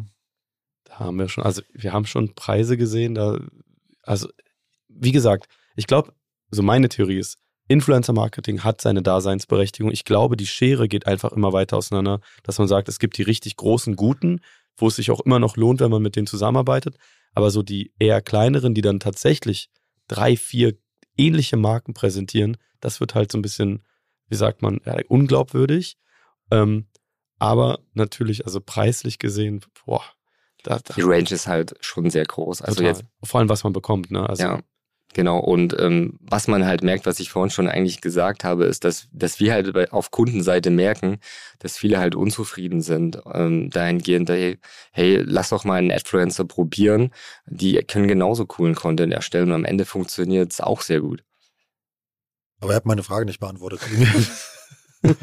Da 0.86 1.00
haben 1.00 1.20
wir 1.20 1.30
schon, 1.30 1.44
also 1.44 1.62
wir 1.72 1.94
haben 1.94 2.08
schon 2.08 2.34
Preise 2.34 2.78
gesehen, 2.78 3.14
da, 3.14 3.40
also 4.02 4.28
wie 4.88 5.12
gesagt, 5.12 5.48
ich 5.76 5.86
glaube, 5.86 6.14
so 6.50 6.64
meine 6.64 6.90
Theorie 6.90 7.20
ist, 7.20 7.38
Influencer-Marketing 7.68 8.64
hat 8.64 8.82
seine 8.82 9.02
Daseinsberechtigung. 9.02 9.92
Ich 9.92 10.06
glaube, 10.06 10.38
die 10.38 10.48
Schere 10.48 10.88
geht 10.88 11.08
einfach 11.08 11.32
immer 11.32 11.54
weiter 11.54 11.78
auseinander, 11.78 12.22
dass 12.44 12.60
man 12.60 12.68
sagt, 12.68 12.88
es 12.90 13.00
gibt 13.00 13.18
die 13.18 13.24
richtig 13.24 13.58
großen 13.58 13.96
Guten, 13.96 14.42
wo 14.78 14.88
es 14.88 14.96
sich 14.96 15.12
auch 15.12 15.20
immer 15.22 15.40
noch 15.40 15.58
lohnt, 15.58 15.80
wenn 15.80 15.92
man 15.92 16.02
mit 16.02 16.16
denen 16.16 16.28
zusammenarbeitet. 16.28 16.98
Aber 17.34 17.52
so 17.52 17.64
die 17.64 17.92
eher 18.00 18.22
kleineren, 18.22 18.74
die 18.74 18.82
dann 18.82 19.00
tatsächlich 19.00 19.70
drei, 20.08 20.38
vier 20.38 20.76
ähnliche 21.18 21.58
Marken 21.58 21.94
präsentieren, 21.94 22.58
das 22.80 23.00
wird 23.00 23.16
halt 23.16 23.32
so 23.32 23.38
ein 23.38 23.42
bisschen, 23.42 23.84
wie 24.30 24.36
sagt 24.36 24.62
man, 24.62 24.80
unglaubwürdig. 25.08 25.98
Ähm, 26.52 26.86
aber 27.40 27.80
natürlich, 27.94 28.46
also 28.46 28.62
preislich 28.62 29.20
gesehen, 29.20 29.62
boah. 29.86 30.04
Da, 30.64 30.80
da 30.84 30.94
die 30.96 31.02
Range 31.02 31.30
ist 31.30 31.48
halt 31.48 31.76
schon 31.82 32.10
sehr 32.10 32.26
groß. 32.26 32.62
Also 32.62 32.78
total. 32.78 32.92
jetzt, 32.92 33.04
Vor 33.24 33.40
allem, 33.40 33.50
was 33.50 33.64
man 33.64 33.74
bekommt, 33.74 34.12
ne? 34.12 34.28
Also, 34.28 34.44
ja. 34.44 34.62
Genau, 35.14 35.40
und 35.40 35.76
ähm, 35.80 36.20
was 36.20 36.48
man 36.48 36.66
halt 36.66 36.84
merkt, 36.84 37.06
was 37.06 37.20
ich 37.20 37.30
vorhin 37.30 37.50
schon 37.50 37.68
eigentlich 37.68 38.02
gesagt 38.02 38.44
habe, 38.44 38.66
ist, 38.66 38.84
dass, 38.84 39.08
dass 39.12 39.40
wir 39.40 39.54
halt 39.54 39.92
auf 39.92 40.12
Kundenseite 40.12 40.70
merken, 40.70 41.20
dass 41.60 41.78
viele 41.78 41.98
halt 41.98 42.14
unzufrieden 42.14 42.82
sind, 42.82 43.20
ähm, 43.34 43.70
dahingehend, 43.70 44.30
hey, 44.30 44.60
hey, 44.92 45.24
lass 45.26 45.50
doch 45.50 45.64
mal 45.64 45.76
einen 45.76 45.92
Adfluencer 45.92 46.46
probieren, 46.46 47.12
die 47.46 47.76
können 47.78 48.08
genauso 48.08 48.46
coolen 48.46 48.76
Content 48.76 49.14
erstellen 49.14 49.48
und 49.48 49.54
am 49.54 49.66
Ende 49.66 49.86
funktioniert 49.86 50.52
es 50.52 50.62
auch 50.62 50.82
sehr 50.82 51.00
gut. 51.00 51.24
Aber 52.60 52.74
ihr 52.74 52.76
habt 52.76 52.86
meine 52.86 53.04
Frage 53.04 53.26
nicht 53.26 53.40
beantwortet. 53.40 53.80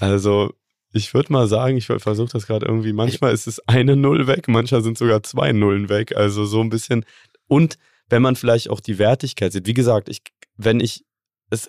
also, 0.00 0.52
ich 0.92 1.12
würde 1.12 1.32
mal 1.32 1.48
sagen, 1.48 1.76
ich 1.76 1.86
versuche 1.86 2.32
das 2.32 2.46
gerade 2.46 2.66
irgendwie, 2.66 2.92
manchmal 2.92 3.32
ist 3.32 3.46
es 3.46 3.58
eine 3.66 3.96
Null 3.96 4.26
weg, 4.26 4.48
manchmal 4.48 4.82
sind 4.82 4.96
sogar 4.96 5.22
zwei 5.22 5.52
Nullen 5.52 5.88
weg. 5.88 6.14
Also 6.16 6.44
so 6.44 6.60
ein 6.60 6.70
bisschen, 6.70 7.04
und 7.46 7.78
wenn 8.08 8.22
man 8.22 8.36
vielleicht 8.36 8.70
auch 8.70 8.80
die 8.80 8.98
Wertigkeit 8.98 9.52
sieht, 9.52 9.66
wie 9.66 9.74
gesagt, 9.74 10.08
ich, 10.08 10.22
wenn 10.56 10.80
ich 10.80 11.04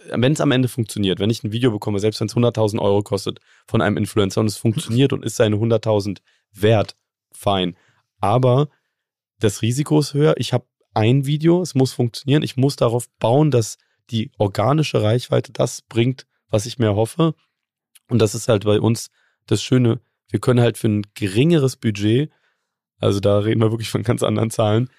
wenn 0.09 0.33
es 0.33 0.41
am 0.41 0.51
Ende 0.51 0.67
funktioniert, 0.67 1.19
wenn 1.19 1.29
ich 1.29 1.43
ein 1.43 1.51
Video 1.51 1.71
bekomme, 1.71 1.99
selbst 1.99 2.19
wenn 2.19 2.27
es 2.27 2.35
100.000 2.35 2.79
Euro 2.79 3.03
kostet 3.03 3.39
von 3.67 3.81
einem 3.81 3.97
Influencer 3.97 4.41
und 4.41 4.47
es 4.47 4.57
funktioniert 4.57 5.13
und 5.13 5.23
ist 5.23 5.35
seine 5.35 5.57
100.000 5.57 6.19
wert, 6.53 6.95
fein. 7.31 7.75
Aber 8.19 8.69
das 9.39 9.61
Risiko 9.61 9.99
ist 9.99 10.13
höher. 10.13 10.35
Ich 10.37 10.53
habe 10.53 10.65
ein 10.93 11.25
Video, 11.25 11.61
es 11.61 11.75
muss 11.75 11.93
funktionieren. 11.93 12.41
Ich 12.41 12.55
muss 12.57 12.77
darauf 12.77 13.09
bauen, 13.19 13.51
dass 13.51 13.77
die 14.09 14.31
organische 14.37 15.01
Reichweite 15.01 15.51
das 15.51 15.81
bringt, 15.81 16.25
was 16.49 16.65
ich 16.65 16.79
mir 16.79 16.95
hoffe. 16.95 17.33
Und 18.07 18.19
das 18.19 18.33
ist 18.35 18.47
halt 18.47 18.65
bei 18.65 18.79
uns 18.79 19.09
das 19.45 19.61
Schöne. 19.61 19.99
Wir 20.29 20.39
können 20.39 20.61
halt 20.61 20.77
für 20.77 20.87
ein 20.87 21.03
geringeres 21.13 21.75
Budget, 21.75 22.31
also 22.99 23.19
da 23.19 23.39
reden 23.39 23.61
wir 23.61 23.71
wirklich 23.71 23.89
von 23.89 24.03
ganz 24.03 24.23
anderen 24.23 24.51
Zahlen, 24.51 24.89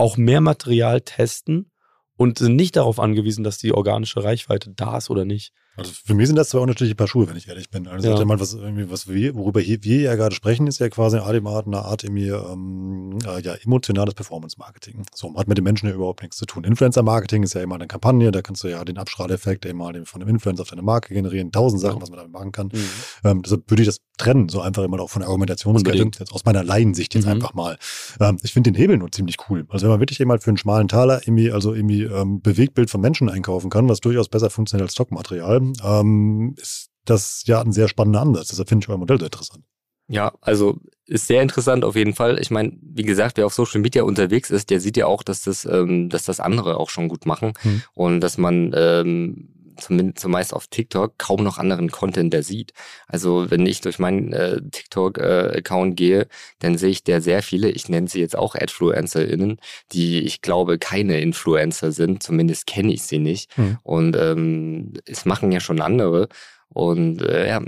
auch 0.00 0.16
mehr 0.16 0.40
Material 0.40 1.02
testen 1.02 1.70
und 2.16 2.38
sind 2.38 2.56
nicht 2.56 2.76
darauf 2.76 2.98
angewiesen, 2.98 3.44
dass 3.44 3.58
die 3.58 3.72
organische 3.72 4.22
Reichweite 4.22 4.70
da 4.70 4.98
ist 4.98 5.10
oder 5.10 5.24
nicht. 5.24 5.52
Also 5.76 5.92
für 6.04 6.14
mich 6.14 6.26
sind 6.26 6.36
das 6.36 6.50
zwei 6.50 6.58
unterschiedliche 6.58 6.94
Paar 6.94 7.08
Schuhe, 7.08 7.28
wenn 7.28 7.36
ich 7.36 7.48
ehrlich 7.48 7.70
bin. 7.70 7.86
Also 7.86 8.10
ja. 8.14 8.24
mal, 8.26 8.38
was, 8.40 8.52
irgendwie, 8.52 8.90
was 8.90 9.08
wir, 9.08 9.34
worüber 9.34 9.60
hier, 9.60 9.82
wir 9.84 10.00
ja 10.00 10.14
gerade 10.16 10.34
sprechen, 10.34 10.66
ist 10.66 10.80
ja 10.80 10.90
quasi 10.90 11.18
eine 11.18 11.48
Art, 11.48 11.66
eine 11.66 11.82
Art 11.82 12.04
ähm, 12.04 13.18
äh, 13.24 13.40
ja, 13.40 13.54
emotionales 13.54 14.14
Performance-Marketing. 14.14 15.04
So, 15.14 15.34
hat 15.36 15.48
mit 15.48 15.56
den 15.56 15.64
Menschen 15.64 15.88
ja 15.88 15.94
überhaupt 15.94 16.22
nichts 16.22 16.36
zu 16.36 16.44
tun. 16.44 16.64
Influencer-Marketing 16.64 17.44
ist 17.44 17.54
ja 17.54 17.62
immer 17.62 17.76
eine 17.76 17.86
Kampagne, 17.86 18.30
da 18.32 18.42
kannst 18.42 18.64
du 18.64 18.68
ja 18.68 18.84
den 18.84 18.98
Abstrahleffekt 18.98 19.64
immer 19.64 19.92
von 20.04 20.20
einem 20.20 20.28
Influencer 20.28 20.62
auf 20.62 20.68
deine 20.68 20.82
Marke 20.82 21.14
generieren, 21.14 21.52
tausend 21.52 21.80
Sachen, 21.80 22.02
was 22.02 22.10
man 22.10 22.18
damit 22.18 22.32
machen 22.32 22.52
kann. 22.52 22.66
Mhm. 22.66 22.84
Ähm, 23.24 23.42
deshalb 23.42 23.70
würde 23.70 23.82
ich 23.82 23.88
das 23.88 24.00
trennen, 24.20 24.48
so 24.48 24.60
einfach 24.60 24.82
immer 24.84 25.00
auch 25.00 25.10
von 25.10 25.20
der 25.20 25.28
Argumentationskette, 25.28 26.10
jetzt 26.18 26.32
aus 26.32 26.44
meiner 26.44 26.62
Laiensicht 26.62 27.14
jetzt 27.14 27.24
mhm. 27.24 27.32
einfach 27.32 27.54
mal. 27.54 27.78
Ähm, 28.20 28.38
ich 28.42 28.52
finde 28.52 28.70
den 28.72 28.78
Hebel 28.78 28.98
nur 28.98 29.10
ziemlich 29.10 29.36
cool. 29.48 29.66
Also 29.68 29.84
wenn 29.84 29.90
man 29.90 30.00
wirklich 30.00 30.20
eben 30.20 30.30
halt 30.30 30.42
für 30.42 30.50
einen 30.50 30.56
schmalen 30.56 30.88
Taler 30.88 31.20
irgendwie, 31.24 31.50
also 31.50 31.74
irgendwie 31.74 32.04
ähm, 32.04 32.40
Bewegtbild 32.40 32.90
von 32.90 33.00
Menschen 33.00 33.28
einkaufen 33.28 33.70
kann, 33.70 33.88
was 33.88 34.00
durchaus 34.00 34.28
besser 34.28 34.50
funktioniert 34.50 34.88
als 34.88 34.92
Stockmaterial, 34.92 35.72
ähm, 35.84 36.54
ist 36.56 36.90
das 37.04 37.42
ja 37.46 37.60
ein 37.60 37.72
sehr 37.72 37.88
spannender 37.88 38.20
Ansatz. 38.20 38.48
Deshalb 38.48 38.68
finde 38.68 38.84
ich 38.84 38.88
euer 38.88 38.98
Modell 38.98 39.18
sehr 39.18 39.26
interessant. 39.26 39.64
Ja, 40.08 40.32
also 40.40 40.76
ist 41.06 41.28
sehr 41.28 41.40
interessant 41.40 41.84
auf 41.84 41.94
jeden 41.94 42.14
Fall. 42.14 42.40
Ich 42.40 42.50
meine, 42.50 42.72
wie 42.82 43.04
gesagt, 43.04 43.36
wer 43.36 43.46
auf 43.46 43.54
Social 43.54 43.80
Media 43.80 44.02
unterwegs 44.02 44.50
ist, 44.50 44.70
der 44.70 44.80
sieht 44.80 44.96
ja 44.96 45.06
auch, 45.06 45.22
dass 45.22 45.42
das, 45.42 45.64
ähm, 45.64 46.08
dass 46.08 46.24
das 46.24 46.40
andere 46.40 46.78
auch 46.78 46.90
schon 46.90 47.08
gut 47.08 47.26
machen 47.26 47.52
hm. 47.60 47.82
und 47.94 48.20
dass 48.20 48.36
man 48.36 48.72
ähm, 48.74 49.59
zumindest 49.78 50.20
zumeist 50.20 50.54
auf 50.54 50.66
TikTok 50.66 51.18
kaum 51.18 51.42
noch 51.42 51.58
anderen 51.58 51.90
Content 51.90 52.32
der 52.32 52.42
sieht. 52.42 52.72
Also 53.06 53.50
wenn 53.50 53.66
ich 53.66 53.80
durch 53.80 53.98
meinen 53.98 54.32
äh, 54.32 54.60
TikTok-Account 54.60 55.92
äh, 55.92 55.94
gehe, 55.94 56.28
dann 56.58 56.78
sehe 56.78 56.90
ich 56.90 57.04
der 57.04 57.20
sehr 57.20 57.42
viele, 57.42 57.70
ich 57.70 57.88
nenne 57.88 58.08
sie 58.08 58.20
jetzt 58.20 58.36
auch 58.36 58.54
AdfluencerInnen, 58.54 59.60
die 59.92 60.20
ich 60.20 60.42
glaube 60.42 60.78
keine 60.78 61.20
Influencer 61.20 61.92
sind, 61.92 62.22
zumindest 62.22 62.66
kenne 62.66 62.92
ich 62.92 63.02
sie 63.02 63.18
nicht. 63.18 63.56
Hm. 63.56 63.78
Und 63.82 64.16
ähm, 64.16 64.94
es 65.06 65.24
machen 65.24 65.52
ja 65.52 65.60
schon 65.60 65.80
andere. 65.80 66.28
Und 66.68 67.22
äh, 67.22 67.48
ja, 67.48 67.62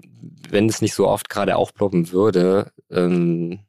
wenn 0.48 0.68
es 0.68 0.80
nicht 0.80 0.94
so 0.94 1.08
oft 1.08 1.28
gerade 1.28 1.56
aufploppen 1.56 2.12
würde, 2.12 2.72
ähm, 2.90 3.60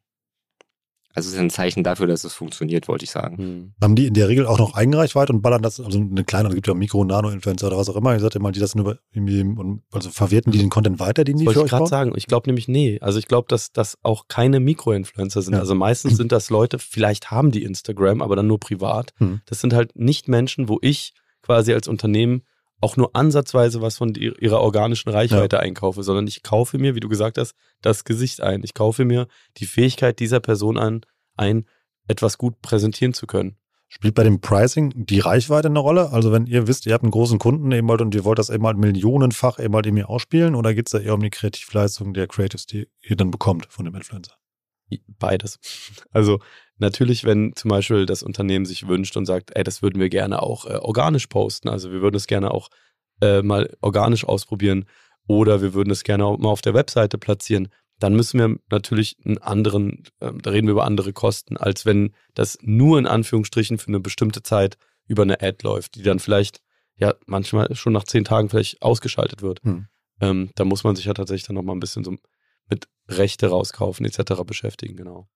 also 1.14 1.28
es 1.28 1.34
ist 1.34 1.40
ein 1.40 1.50
Zeichen 1.50 1.84
dafür, 1.84 2.08
dass 2.08 2.24
es 2.24 2.34
funktioniert, 2.34 2.88
wollte 2.88 3.04
ich 3.04 3.10
sagen. 3.10 3.38
Hm. 3.38 3.74
Haben 3.80 3.94
die 3.94 4.08
in 4.08 4.14
der 4.14 4.28
Regel 4.28 4.46
auch 4.46 4.58
noch 4.58 4.74
Eigenreichweite 4.74 5.32
und 5.32 5.42
ballern 5.42 5.62
das, 5.62 5.78
also 5.78 5.98
eine 5.98 6.24
kleine, 6.24 6.48
es 6.48 6.56
gibt 6.56 6.66
ja 6.66 6.74
Mikro- 6.74 7.00
und 7.00 7.06
Nano-Influencer 7.06 7.68
oder 7.68 7.78
was 7.78 7.88
auch 7.88 7.96
immer, 7.96 8.12
ihr 8.12 8.20
sagt 8.20 8.34
ja 8.34 8.40
mal, 8.40 8.50
die 8.50 8.58
das 8.58 8.74
nur 8.74 8.98
irgendwie, 9.12 9.44
also 9.92 10.10
verwerten 10.10 10.50
die 10.50 10.58
den 10.58 10.70
Content 10.70 10.98
weiter, 10.98 11.22
den 11.22 11.36
die 11.36 11.44
das 11.44 11.56
euch 11.56 11.64
ich 11.64 11.70
gerade 11.70 11.86
sagen. 11.86 12.12
Ich 12.16 12.26
glaube 12.26 12.48
nämlich, 12.48 12.66
nee. 12.66 12.98
Also 13.00 13.20
ich 13.20 13.28
glaube, 13.28 13.46
dass 13.48 13.72
das 13.72 13.96
auch 14.02 14.26
keine 14.26 14.58
Mikro-Influencer 14.58 15.42
sind. 15.42 15.54
Ja. 15.54 15.60
Also 15.60 15.76
meistens 15.76 16.16
sind 16.16 16.32
das 16.32 16.50
Leute, 16.50 16.80
vielleicht 16.80 17.30
haben 17.30 17.52
die 17.52 17.62
Instagram, 17.62 18.20
aber 18.20 18.34
dann 18.34 18.48
nur 18.48 18.58
privat. 18.58 19.14
Hm. 19.18 19.40
Das 19.46 19.60
sind 19.60 19.72
halt 19.72 19.96
nicht 19.96 20.26
Menschen, 20.26 20.68
wo 20.68 20.78
ich 20.82 21.14
quasi 21.42 21.72
als 21.72 21.86
Unternehmen 21.86 22.42
auch 22.84 22.96
nur 22.96 23.16
ansatzweise 23.16 23.80
was 23.80 23.96
von 23.96 24.14
ihrer 24.14 24.60
organischen 24.60 25.10
Reichweite 25.10 25.56
ja. 25.56 25.62
einkaufe, 25.62 26.02
sondern 26.02 26.26
ich 26.26 26.42
kaufe 26.42 26.78
mir, 26.78 26.94
wie 26.94 27.00
du 27.00 27.08
gesagt 27.08 27.38
hast, 27.38 27.54
das 27.80 28.04
Gesicht 28.04 28.42
ein. 28.42 28.62
Ich 28.62 28.74
kaufe 28.74 29.04
mir 29.04 29.26
die 29.56 29.66
Fähigkeit 29.66 30.20
dieser 30.20 30.40
Person 30.40 30.78
an, 30.78 31.00
ein, 31.36 31.66
etwas 32.06 32.38
gut 32.38 32.60
präsentieren 32.60 33.14
zu 33.14 33.26
können. 33.26 33.56
Spielt 33.88 34.14
bei 34.14 34.24
dem 34.24 34.40
Pricing 34.40 34.92
die 34.94 35.20
Reichweite 35.20 35.68
eine 35.68 35.78
Rolle? 35.78 36.10
Also 36.10 36.30
wenn 36.30 36.46
ihr 36.46 36.66
wisst, 36.66 36.84
ihr 36.84 36.92
habt 36.94 37.04
einen 37.04 37.10
großen 37.10 37.38
Kunden 37.38 37.72
eben 37.72 37.88
halt 37.88 38.02
und 38.02 38.14
ihr 38.14 38.24
wollt 38.24 38.38
das 38.38 38.50
eben 38.50 38.66
halt 38.66 38.76
millionenfach 38.76 39.58
eben 39.58 39.74
halt 39.74 39.86
irgendwie 39.86 40.04
ausspielen 40.04 40.54
oder 40.54 40.74
geht 40.74 40.88
es 40.88 40.92
da 40.92 40.98
eher 40.98 41.14
um 41.14 41.22
die 41.22 41.30
Kreativleistung 41.30 42.12
der 42.12 42.26
Creatives, 42.26 42.66
die 42.66 42.88
ihr 43.02 43.16
dann 43.16 43.30
bekommt 43.30 43.66
von 43.70 43.84
dem 43.84 43.94
Influencer? 43.94 44.34
Beides. 45.06 45.58
Also 46.10 46.40
natürlich, 46.78 47.24
wenn 47.24 47.54
zum 47.54 47.70
Beispiel 47.70 48.06
das 48.06 48.22
Unternehmen 48.22 48.64
sich 48.64 48.88
wünscht 48.88 49.16
und 49.16 49.26
sagt, 49.26 49.56
ey, 49.56 49.64
das 49.64 49.82
würden 49.82 50.00
wir 50.00 50.08
gerne 50.08 50.42
auch 50.42 50.66
äh, 50.66 50.76
organisch 50.76 51.26
posten, 51.26 51.68
also 51.68 51.92
wir 51.92 52.00
würden 52.00 52.16
es 52.16 52.26
gerne 52.26 52.50
auch 52.50 52.68
äh, 53.20 53.42
mal 53.42 53.72
organisch 53.80 54.24
ausprobieren 54.24 54.86
oder 55.26 55.62
wir 55.62 55.74
würden 55.74 55.90
es 55.90 56.04
gerne 56.04 56.24
auch 56.24 56.38
mal 56.38 56.50
auf 56.50 56.62
der 56.62 56.74
Webseite 56.74 57.18
platzieren, 57.18 57.68
dann 57.98 58.14
müssen 58.14 58.38
wir 58.38 58.56
natürlich 58.70 59.16
einen 59.24 59.38
anderen, 59.38 60.04
äh, 60.20 60.32
da 60.42 60.50
reden 60.50 60.66
wir 60.66 60.72
über 60.72 60.84
andere 60.84 61.12
Kosten, 61.12 61.56
als 61.56 61.86
wenn 61.86 62.12
das 62.34 62.58
nur 62.62 62.98
in 62.98 63.06
Anführungsstrichen 63.06 63.78
für 63.78 63.88
eine 63.88 64.00
bestimmte 64.00 64.42
Zeit 64.42 64.76
über 65.06 65.22
eine 65.22 65.40
Ad 65.40 65.58
läuft, 65.62 65.94
die 65.94 66.02
dann 66.02 66.18
vielleicht 66.18 66.60
ja 66.96 67.14
manchmal 67.26 67.74
schon 67.74 67.92
nach 67.92 68.04
zehn 68.04 68.24
Tagen 68.24 68.48
vielleicht 68.48 68.82
ausgeschaltet 68.82 69.42
wird. 69.42 69.62
Hm. 69.62 69.86
Ähm, 70.20 70.50
da 70.54 70.64
muss 70.64 70.84
man 70.84 70.96
sich 70.96 71.06
ja 71.06 71.14
tatsächlich 71.14 71.46
dann 71.46 71.56
nochmal 71.56 71.76
ein 71.76 71.80
bisschen 71.80 72.04
so 72.04 72.16
mit 72.68 72.88
Rechte 73.08 73.48
rauskaufen 73.48 74.06
etc. 74.06 74.42
beschäftigen, 74.44 74.96
genau. 74.96 75.28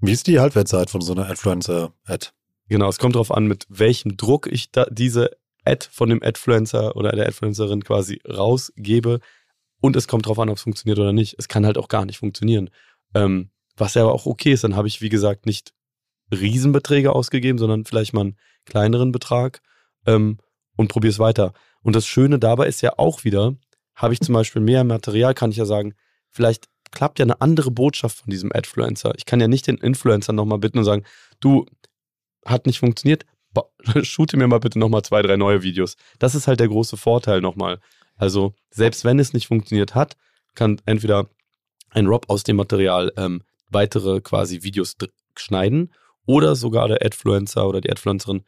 Wie 0.00 0.12
ist 0.12 0.26
die 0.26 0.40
Halbwertszeit 0.40 0.90
von 0.90 1.00
so 1.00 1.12
einer 1.12 1.28
Adfluencer-Ad? 1.28 2.28
Genau, 2.68 2.88
es 2.88 2.98
kommt 2.98 3.14
darauf 3.14 3.30
an, 3.30 3.46
mit 3.46 3.66
welchem 3.68 4.16
Druck 4.16 4.46
ich 4.46 4.70
diese 4.90 5.30
Ad 5.64 5.88
von 5.90 6.08
dem 6.08 6.22
Adfluencer 6.22 6.96
oder 6.96 7.12
der 7.12 7.26
Adfluencerin 7.28 7.82
quasi 7.82 8.20
rausgebe. 8.28 9.20
Und 9.80 9.96
es 9.96 10.08
kommt 10.08 10.26
darauf 10.26 10.38
an, 10.38 10.48
ob 10.48 10.56
es 10.56 10.62
funktioniert 10.62 10.98
oder 10.98 11.12
nicht. 11.12 11.36
Es 11.38 11.48
kann 11.48 11.66
halt 11.66 11.78
auch 11.78 11.88
gar 11.88 12.04
nicht 12.04 12.18
funktionieren. 12.18 12.70
Ähm, 13.14 13.50
was 13.76 13.94
ja 13.94 14.02
aber 14.02 14.12
auch 14.12 14.26
okay 14.26 14.52
ist, 14.52 14.64
dann 14.64 14.76
habe 14.76 14.88
ich, 14.88 15.00
wie 15.00 15.08
gesagt, 15.08 15.46
nicht 15.46 15.72
Riesenbeträge 16.32 17.12
ausgegeben, 17.12 17.58
sondern 17.58 17.84
vielleicht 17.84 18.14
mal 18.14 18.22
einen 18.22 18.38
kleineren 18.64 19.12
Betrag 19.12 19.60
ähm, 20.06 20.38
und 20.76 20.88
probiere 20.88 21.10
es 21.10 21.18
weiter. 21.18 21.52
Und 21.82 21.94
das 21.94 22.06
Schöne 22.06 22.38
dabei 22.38 22.66
ist 22.66 22.80
ja 22.80 22.98
auch 22.98 23.24
wieder, 23.24 23.56
habe 23.94 24.12
ich 24.12 24.20
zum 24.20 24.34
Beispiel 24.34 24.62
mehr 24.62 24.84
Material, 24.84 25.34
kann 25.34 25.50
ich 25.50 25.56
ja 25.56 25.64
sagen, 25.64 25.94
vielleicht 26.30 26.68
klappt 26.96 27.18
ja 27.18 27.26
eine 27.26 27.42
andere 27.42 27.70
Botschaft 27.70 28.20
von 28.20 28.30
diesem 28.30 28.50
Adfluencer. 28.54 29.12
Ich 29.18 29.26
kann 29.26 29.38
ja 29.38 29.48
nicht 29.48 29.66
den 29.66 29.76
Influencer 29.76 30.32
nochmal 30.32 30.58
bitten 30.58 30.78
und 30.78 30.84
sagen, 30.84 31.04
du, 31.40 31.66
hat 32.46 32.64
nicht 32.64 32.78
funktioniert, 32.78 33.26
shoote 34.02 34.38
mir 34.38 34.48
mal 34.48 34.60
bitte 34.60 34.78
nochmal 34.78 35.02
zwei, 35.02 35.20
drei 35.20 35.36
neue 35.36 35.62
Videos. 35.62 35.96
Das 36.18 36.34
ist 36.34 36.46
halt 36.48 36.58
der 36.58 36.68
große 36.68 36.96
Vorteil 36.96 37.42
nochmal. 37.42 37.80
Also 38.16 38.54
selbst 38.70 39.04
wenn 39.04 39.18
es 39.18 39.34
nicht 39.34 39.46
funktioniert 39.46 39.94
hat, 39.94 40.16
kann 40.54 40.80
entweder 40.86 41.28
ein 41.90 42.06
Rob 42.06 42.30
aus 42.30 42.44
dem 42.44 42.56
Material 42.56 43.12
ähm, 43.18 43.42
weitere 43.68 44.22
quasi 44.22 44.62
Videos 44.62 44.96
schneiden 45.36 45.92
oder 46.24 46.56
sogar 46.56 46.88
der 46.88 47.04
Adfluencer 47.04 47.68
oder 47.68 47.82
die 47.82 47.90
Adfluencerin 47.90 48.42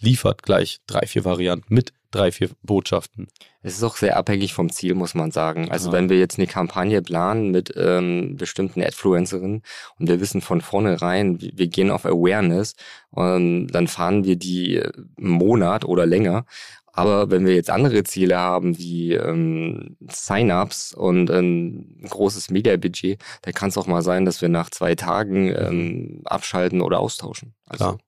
liefert 0.00 0.42
gleich 0.42 0.78
drei, 0.86 1.06
vier 1.06 1.26
Varianten 1.26 1.74
mit 1.74 1.92
drei, 2.10 2.32
vier 2.32 2.50
Botschaften. 2.62 3.28
Es 3.62 3.76
ist 3.76 3.82
auch 3.82 3.96
sehr 3.96 4.16
abhängig 4.16 4.54
vom 4.54 4.70
Ziel, 4.70 4.94
muss 4.94 5.14
man 5.14 5.30
sagen. 5.30 5.70
Also 5.70 5.88
ja. 5.88 5.92
wenn 5.94 6.08
wir 6.08 6.18
jetzt 6.18 6.38
eine 6.38 6.46
Kampagne 6.46 7.02
planen 7.02 7.50
mit 7.50 7.72
ähm, 7.76 8.36
bestimmten 8.36 8.82
Adfluencerinnen 8.82 9.62
und 9.98 10.08
wir 10.08 10.20
wissen 10.20 10.40
von 10.40 10.60
vornherein, 10.60 11.40
wir 11.40 11.68
gehen 11.68 11.90
auf 11.90 12.06
Awareness, 12.06 12.74
ähm, 13.16 13.68
dann 13.70 13.86
fahren 13.86 14.24
wir 14.24 14.36
die 14.36 14.80
einen 14.80 15.06
äh, 15.18 15.20
Monat 15.20 15.84
oder 15.84 16.06
länger. 16.06 16.46
Aber 16.92 17.30
wenn 17.30 17.46
wir 17.46 17.54
jetzt 17.54 17.70
andere 17.70 18.02
Ziele 18.02 18.38
haben, 18.38 18.76
wie 18.76 19.14
ähm, 19.14 19.96
Sign-ups 20.10 20.92
und 20.92 21.30
ein 21.30 22.02
großes 22.08 22.50
Media-Budget, 22.50 23.22
dann 23.42 23.54
kann 23.54 23.68
es 23.68 23.78
auch 23.78 23.86
mal 23.86 24.02
sein, 24.02 24.24
dass 24.24 24.42
wir 24.42 24.48
nach 24.48 24.70
zwei 24.70 24.96
Tagen 24.96 25.54
ähm, 25.54 26.22
abschalten 26.24 26.80
oder 26.80 26.98
austauschen. 26.98 27.54
Also 27.64 27.84
Klar. 27.84 27.98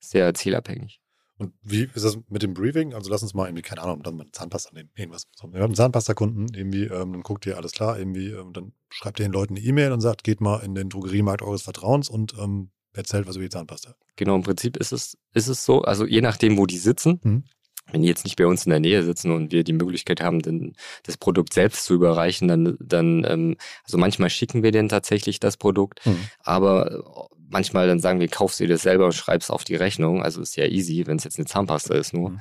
sehr 0.00 0.34
zielabhängig. 0.34 1.00
Und 1.44 1.54
wie 1.62 1.88
ist 1.94 2.04
das 2.04 2.18
mit 2.28 2.42
dem 2.42 2.54
Briefing? 2.54 2.94
Also 2.94 3.10
lass 3.10 3.22
uns 3.22 3.34
mal 3.34 3.46
irgendwie, 3.46 3.62
keine 3.62 3.82
Ahnung, 3.82 4.02
dann 4.02 4.16
mal 4.16 4.26
Zahnpasta 4.32 4.72
nehmen, 4.72 4.90
irgendwas. 4.94 5.26
So, 5.34 5.52
wir 5.52 5.60
haben 5.60 5.66
einen 5.66 5.74
Zahnpasta-Kunden, 5.74 6.54
irgendwie, 6.54 6.84
ähm, 6.84 7.12
dann 7.12 7.22
guckt 7.22 7.46
ihr 7.46 7.56
alles 7.56 7.72
klar, 7.72 7.98
irgendwie, 7.98 8.28
ähm, 8.28 8.52
dann 8.52 8.72
schreibt 8.90 9.20
ihr 9.20 9.26
den 9.26 9.32
Leuten 9.32 9.56
eine 9.56 9.64
E-Mail 9.64 9.92
und 9.92 10.00
sagt, 10.00 10.24
geht 10.24 10.40
mal 10.40 10.58
in 10.60 10.74
den 10.74 10.88
Drogeriemarkt 10.88 11.42
eures 11.42 11.62
Vertrauens 11.62 12.08
und 12.08 12.34
ähm, 12.38 12.70
erzählt 12.94 13.26
was 13.26 13.36
über 13.36 13.44
die 13.44 13.50
Zahnpasta. 13.50 13.94
Genau, 14.16 14.36
im 14.36 14.42
Prinzip 14.42 14.76
ist 14.76 14.92
es, 14.92 15.18
ist 15.32 15.48
es 15.48 15.64
so, 15.64 15.82
also 15.82 16.06
je 16.06 16.20
nachdem, 16.20 16.56
wo 16.56 16.66
die 16.66 16.78
sitzen, 16.78 17.20
mhm. 17.22 17.44
wenn 17.90 18.02
die 18.02 18.08
jetzt 18.08 18.24
nicht 18.24 18.36
bei 18.36 18.46
uns 18.46 18.64
in 18.64 18.70
der 18.70 18.80
Nähe 18.80 19.02
sitzen 19.02 19.32
und 19.32 19.52
wir 19.52 19.64
die 19.64 19.72
Möglichkeit 19.72 20.20
haben, 20.20 20.40
den, 20.40 20.74
das 21.02 21.16
Produkt 21.16 21.52
selbst 21.52 21.84
zu 21.84 21.94
überreichen, 21.94 22.48
dann, 22.48 22.76
dann 22.80 23.24
ähm, 23.28 23.56
also 23.84 23.98
manchmal 23.98 24.30
schicken 24.30 24.62
wir 24.62 24.72
denen 24.72 24.88
tatsächlich 24.88 25.40
das 25.40 25.56
Produkt, 25.56 26.06
mhm. 26.06 26.28
aber 26.38 27.28
manchmal 27.54 27.86
dann 27.86 28.00
sagen 28.00 28.20
wir, 28.20 28.28
kauf 28.28 28.52
sie 28.52 28.66
das 28.66 28.82
selber 28.82 29.06
und 29.06 29.14
schreib's 29.14 29.48
auf 29.48 29.64
die 29.64 29.76
Rechnung. 29.76 30.22
Also 30.22 30.42
ist 30.42 30.56
ja 30.56 30.66
easy, 30.66 31.06
wenn 31.06 31.16
es 31.16 31.24
jetzt 31.24 31.38
eine 31.38 31.46
Zahnpasta 31.46 31.94
ist 31.94 32.12
nur. 32.12 32.30
Mhm. 32.30 32.40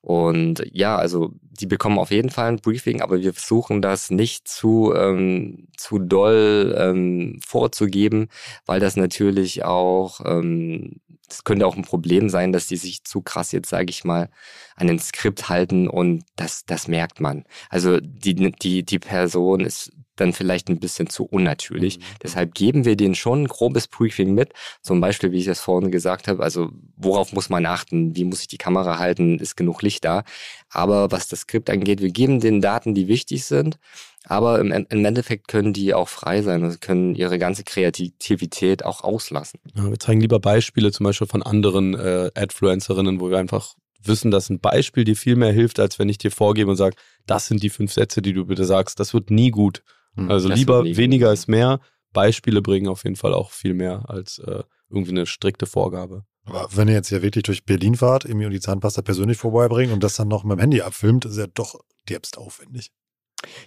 Und 0.00 0.62
ja, 0.70 0.96
also 0.96 1.32
die 1.40 1.66
bekommen 1.66 1.98
auf 1.98 2.10
jeden 2.10 2.30
Fall 2.30 2.48
ein 2.48 2.60
Briefing, 2.60 3.00
aber 3.00 3.20
wir 3.20 3.32
versuchen 3.32 3.80
das 3.80 4.10
nicht 4.10 4.48
zu, 4.48 4.92
ähm, 4.94 5.68
zu 5.78 5.98
doll 5.98 6.74
ähm, 6.78 7.40
vorzugeben, 7.46 8.28
weil 8.66 8.80
das 8.80 8.96
natürlich 8.96 9.64
auch, 9.64 10.20
ähm, 10.26 11.00
das 11.28 11.44
könnte 11.44 11.66
auch 11.66 11.76
ein 11.76 11.84
Problem 11.84 12.28
sein, 12.28 12.52
dass 12.52 12.66
die 12.66 12.76
sich 12.76 13.04
zu 13.04 13.22
krass 13.22 13.52
jetzt, 13.52 13.70
sage 13.70 13.88
ich 13.88 14.04
mal, 14.04 14.28
an 14.76 14.88
den 14.88 14.98
Skript 14.98 15.48
halten 15.48 15.88
und 15.88 16.24
das, 16.36 16.64
das 16.66 16.86
merkt 16.86 17.20
man. 17.20 17.44
Also 17.70 17.98
die, 18.00 18.34
die, 18.34 18.82
die 18.82 18.98
Person 18.98 19.60
ist 19.60 19.90
dann 20.16 20.32
vielleicht 20.32 20.68
ein 20.68 20.80
bisschen 20.80 21.08
zu 21.08 21.24
unnatürlich. 21.24 21.98
Mhm. 21.98 22.02
Deshalb 22.22 22.54
geben 22.54 22.84
wir 22.84 22.96
denen 22.96 23.14
schon 23.14 23.42
ein 23.42 23.48
grobes 23.48 23.88
Briefing 23.88 24.34
mit. 24.34 24.52
Zum 24.82 25.00
Beispiel, 25.00 25.32
wie 25.32 25.38
ich 25.38 25.46
es 25.46 25.60
vorhin 25.60 25.90
gesagt 25.90 26.28
habe, 26.28 26.42
also 26.42 26.70
worauf 26.96 27.32
muss 27.32 27.48
man 27.48 27.66
achten? 27.66 28.16
Wie 28.16 28.24
muss 28.24 28.40
ich 28.40 28.48
die 28.48 28.58
Kamera 28.58 28.98
halten? 28.98 29.38
Ist 29.38 29.56
genug 29.56 29.82
Licht 29.82 30.04
da? 30.04 30.24
Aber 30.70 31.10
was 31.10 31.28
das 31.28 31.40
Skript 31.40 31.70
angeht, 31.70 32.00
wir 32.00 32.10
geben 32.10 32.40
den 32.40 32.60
Daten, 32.60 32.94
die 32.94 33.08
wichtig 33.08 33.44
sind. 33.44 33.78
Aber 34.26 34.58
im, 34.58 34.72
im 34.72 35.04
Endeffekt 35.04 35.48
können 35.48 35.72
die 35.72 35.92
auch 35.92 36.08
frei 36.08 36.40
sein 36.42 36.64
und 36.64 36.80
können 36.80 37.14
ihre 37.14 37.38
ganze 37.38 37.62
Kreativität 37.62 38.84
auch 38.84 39.04
auslassen. 39.04 39.60
Ja, 39.74 39.90
wir 39.90 39.98
zeigen 39.98 40.20
lieber 40.20 40.40
Beispiele 40.40 40.92
zum 40.92 41.04
Beispiel 41.04 41.26
von 41.26 41.42
anderen 41.42 41.94
äh, 41.94 42.30
Adfluencerinnen, 42.34 43.20
wo 43.20 43.30
wir 43.30 43.38
einfach 43.38 43.74
wissen, 44.06 44.30
dass 44.30 44.50
ein 44.50 44.60
Beispiel 44.60 45.04
dir 45.04 45.16
viel 45.16 45.36
mehr 45.36 45.52
hilft, 45.52 45.78
als 45.78 45.98
wenn 45.98 46.08
ich 46.08 46.18
dir 46.18 46.30
vorgebe 46.30 46.70
und 46.70 46.76
sage, 46.76 46.96
das 47.26 47.46
sind 47.46 47.62
die 47.62 47.70
fünf 47.70 47.92
Sätze, 47.92 48.22
die 48.22 48.32
du 48.32 48.46
bitte 48.46 48.64
sagst. 48.64 48.98
Das 49.00 49.14
wird 49.14 49.30
nie 49.30 49.50
gut. 49.50 49.82
Hm, 50.16 50.30
also 50.30 50.48
das 50.48 50.58
lieber 50.58 50.84
weniger 50.84 51.32
ist 51.32 51.48
mehr. 51.48 51.80
Beispiele 52.12 52.62
bringen 52.62 52.88
auf 52.88 53.04
jeden 53.04 53.16
Fall 53.16 53.34
auch 53.34 53.50
viel 53.50 53.74
mehr 53.74 54.08
als 54.08 54.38
äh, 54.38 54.62
irgendwie 54.88 55.10
eine 55.10 55.26
strikte 55.26 55.66
Vorgabe. 55.66 56.24
Aber 56.46 56.68
wenn 56.72 56.88
ihr 56.88 56.94
jetzt 56.94 57.10
ja 57.10 57.22
wirklich 57.22 57.44
durch 57.44 57.64
Berlin 57.64 57.96
fahrt, 57.96 58.24
irgendwie 58.24 58.46
und 58.46 58.52
die 58.52 58.60
Zahnpasta 58.60 59.02
persönlich 59.02 59.38
vorbeibringt 59.38 59.92
und 59.92 60.04
das 60.04 60.16
dann 60.16 60.28
noch 60.28 60.44
mit 60.44 60.58
dem 60.58 60.60
Handy 60.60 60.82
abfilmt, 60.82 61.24
ist 61.24 61.38
ja 61.38 61.46
doch 61.46 61.80
derbst 62.08 62.38
aufwendig. 62.38 62.92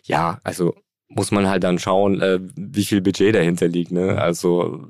Ja, 0.04 0.40
also 0.44 0.76
muss 1.10 1.32
man 1.32 1.48
halt 1.48 1.64
dann 1.64 1.80
schauen, 1.80 2.22
äh, 2.22 2.40
wie 2.56 2.86
viel 2.86 3.02
Budget 3.02 3.34
dahinter 3.34 3.68
liegt. 3.68 3.92
Ne? 3.92 4.20
Also 4.20 4.88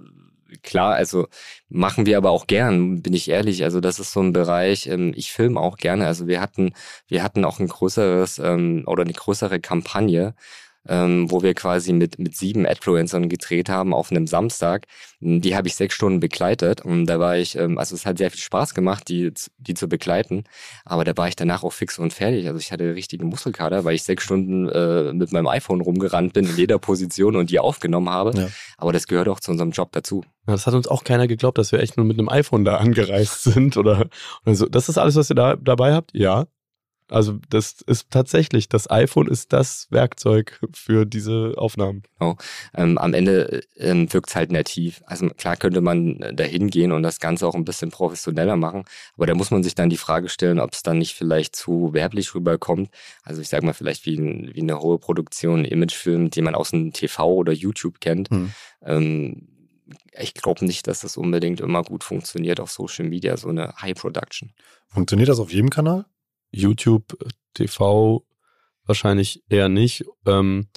klar, 0.63 0.95
also 0.95 1.27
machen 1.69 2.05
wir 2.05 2.17
aber 2.17 2.31
auch 2.31 2.47
gern, 2.47 3.01
bin 3.01 3.13
ich 3.13 3.29
ehrlich. 3.29 3.63
Also 3.63 3.79
das 3.79 3.99
ist 3.99 4.11
so 4.11 4.21
ein 4.21 4.33
Bereich, 4.33 4.87
ähm, 4.87 5.13
ich 5.15 5.31
filme 5.31 5.59
auch 5.59 5.77
gerne. 5.77 6.05
Also 6.07 6.27
wir 6.27 6.41
hatten, 6.41 6.73
wir 7.07 7.23
hatten 7.23 7.45
auch 7.45 7.59
ein 7.59 7.67
größeres 7.67 8.39
ähm, 8.39 8.83
oder 8.87 9.03
eine 9.03 9.13
größere 9.13 9.59
Kampagne 9.59 10.35
ähm, 10.87 11.29
wo 11.31 11.41
wir 11.41 11.53
quasi 11.53 11.93
mit, 11.93 12.19
mit 12.19 12.35
sieben 12.35 12.65
Adfluencern 12.65 13.29
gedreht 13.29 13.69
haben 13.69 13.93
auf 13.93 14.11
einem 14.11 14.27
Samstag. 14.27 14.85
Die 15.19 15.55
habe 15.55 15.67
ich 15.67 15.75
sechs 15.75 15.95
Stunden 15.95 16.19
begleitet 16.19 16.81
und 16.81 17.05
da 17.05 17.19
war 17.19 17.37
ich, 17.37 17.55
ähm, 17.55 17.77
also 17.77 17.95
es 17.95 18.05
hat 18.05 18.17
sehr 18.17 18.31
viel 18.31 18.39
Spaß 18.39 18.73
gemacht, 18.73 19.07
die, 19.09 19.31
die 19.57 19.73
zu 19.73 19.87
begleiten, 19.89 20.43
aber 20.85 21.03
da 21.03 21.15
war 21.17 21.27
ich 21.27 21.35
danach 21.35 21.63
auch 21.63 21.73
fix 21.73 21.97
und 21.99 22.13
fertig. 22.13 22.47
Also 22.47 22.59
ich 22.59 22.71
hatte 22.71 22.95
richtigen 22.95 23.27
Muskelkater, 23.27 23.83
weil 23.83 23.95
ich 23.95 24.03
sechs 24.03 24.23
Stunden 24.23 24.69
äh, 24.69 25.13
mit 25.13 25.31
meinem 25.31 25.47
iPhone 25.47 25.81
rumgerannt 25.81 26.33
bin 26.33 26.45
in 26.45 26.55
jeder 26.55 26.79
Position 26.79 27.35
und 27.35 27.49
die 27.49 27.59
aufgenommen 27.59 28.09
habe. 28.09 28.37
Ja. 28.37 28.47
Aber 28.77 28.93
das 28.93 29.07
gehört 29.07 29.27
auch 29.29 29.39
zu 29.39 29.51
unserem 29.51 29.71
Job 29.71 29.91
dazu. 29.91 30.23
Ja, 30.47 30.53
das 30.53 30.65
hat 30.65 30.73
uns 30.73 30.87
auch 30.87 31.03
keiner 31.03 31.27
geglaubt, 31.27 31.57
dass 31.57 31.71
wir 31.71 31.79
echt 31.79 31.97
nur 31.97 32.05
mit 32.05 32.17
einem 32.17 32.29
iPhone 32.29 32.63
da 32.63 32.77
angereist 32.77 33.43
sind 33.43 33.75
oder, 33.75 34.07
oder 34.45 34.55
so. 34.55 34.65
Das 34.67 34.87
ist 34.89 34.97
alles, 34.97 35.15
was 35.15 35.29
ihr 35.29 35.35
da 35.35 35.55
dabei 35.55 35.93
habt? 35.93 36.11
Ja. 36.13 36.45
Also 37.09 37.39
das 37.49 37.81
ist 37.81 38.11
tatsächlich, 38.11 38.67
das 38.67 38.89
iPhone 38.89 39.27
ist 39.27 39.53
das 39.53 39.87
Werkzeug 39.91 40.59
für 40.73 41.05
diese 41.05 41.53
Aufnahmen. 41.55 42.03
Genau. 42.19 42.37
Ähm, 42.75 42.97
am 42.97 43.13
Ende 43.13 43.61
ähm, 43.77 44.11
wirkt 44.11 44.29
es 44.29 44.35
halt 44.35 44.51
nativ. 44.51 45.01
Also 45.05 45.29
klar 45.29 45.55
könnte 45.55 45.81
man 45.81 46.19
da 46.33 46.43
hingehen 46.43 46.91
und 46.91 47.03
das 47.03 47.19
Ganze 47.19 47.47
auch 47.47 47.55
ein 47.55 47.65
bisschen 47.65 47.91
professioneller 47.91 48.57
machen, 48.57 48.83
aber 49.15 49.25
da 49.25 49.35
muss 49.35 49.51
man 49.51 49.63
sich 49.63 49.75
dann 49.75 49.89
die 49.89 49.97
Frage 49.97 50.27
stellen, 50.27 50.59
ob 50.59 50.73
es 50.73 50.83
dann 50.83 50.97
nicht 50.97 51.15
vielleicht 51.15 51.55
zu 51.55 51.93
werblich 51.93 52.35
rüberkommt. 52.35 52.89
Also 53.23 53.41
ich 53.41 53.47
sage 53.47 53.65
mal 53.65 53.73
vielleicht 53.73 54.05
wie, 54.05 54.17
ein, 54.17 54.51
wie 54.53 54.61
eine 54.61 54.79
hohe 54.79 54.99
Produktion, 54.99 55.61
ein 55.61 55.65
Imagefilm, 55.65 56.29
den 56.29 56.43
man 56.43 56.55
aus 56.55 56.71
dem 56.71 56.91
TV 56.91 57.25
oder 57.33 57.53
YouTube 57.53 58.01
kennt. 58.01 58.29
Hm. 58.29 58.51
Ähm, 58.83 59.47
ich 60.19 60.33
glaube 60.33 60.65
nicht, 60.65 60.87
dass 60.87 61.01
das 61.01 61.15
unbedingt 61.15 61.61
immer 61.61 61.83
gut 61.83 62.03
funktioniert 62.03 62.59
auf 62.59 62.71
Social 62.71 63.05
Media, 63.05 63.37
so 63.37 63.49
eine 63.49 63.73
High 63.81 63.95
Production. 63.95 64.51
Funktioniert 64.87 65.29
das 65.29 65.39
auf 65.39 65.53
jedem 65.53 65.69
Kanal? 65.69 66.05
YouTube, 66.51 67.17
TV 67.53 68.23
wahrscheinlich 68.85 69.43
eher 69.49 69.69
nicht. 69.69 70.05
Ähm, 70.25 70.67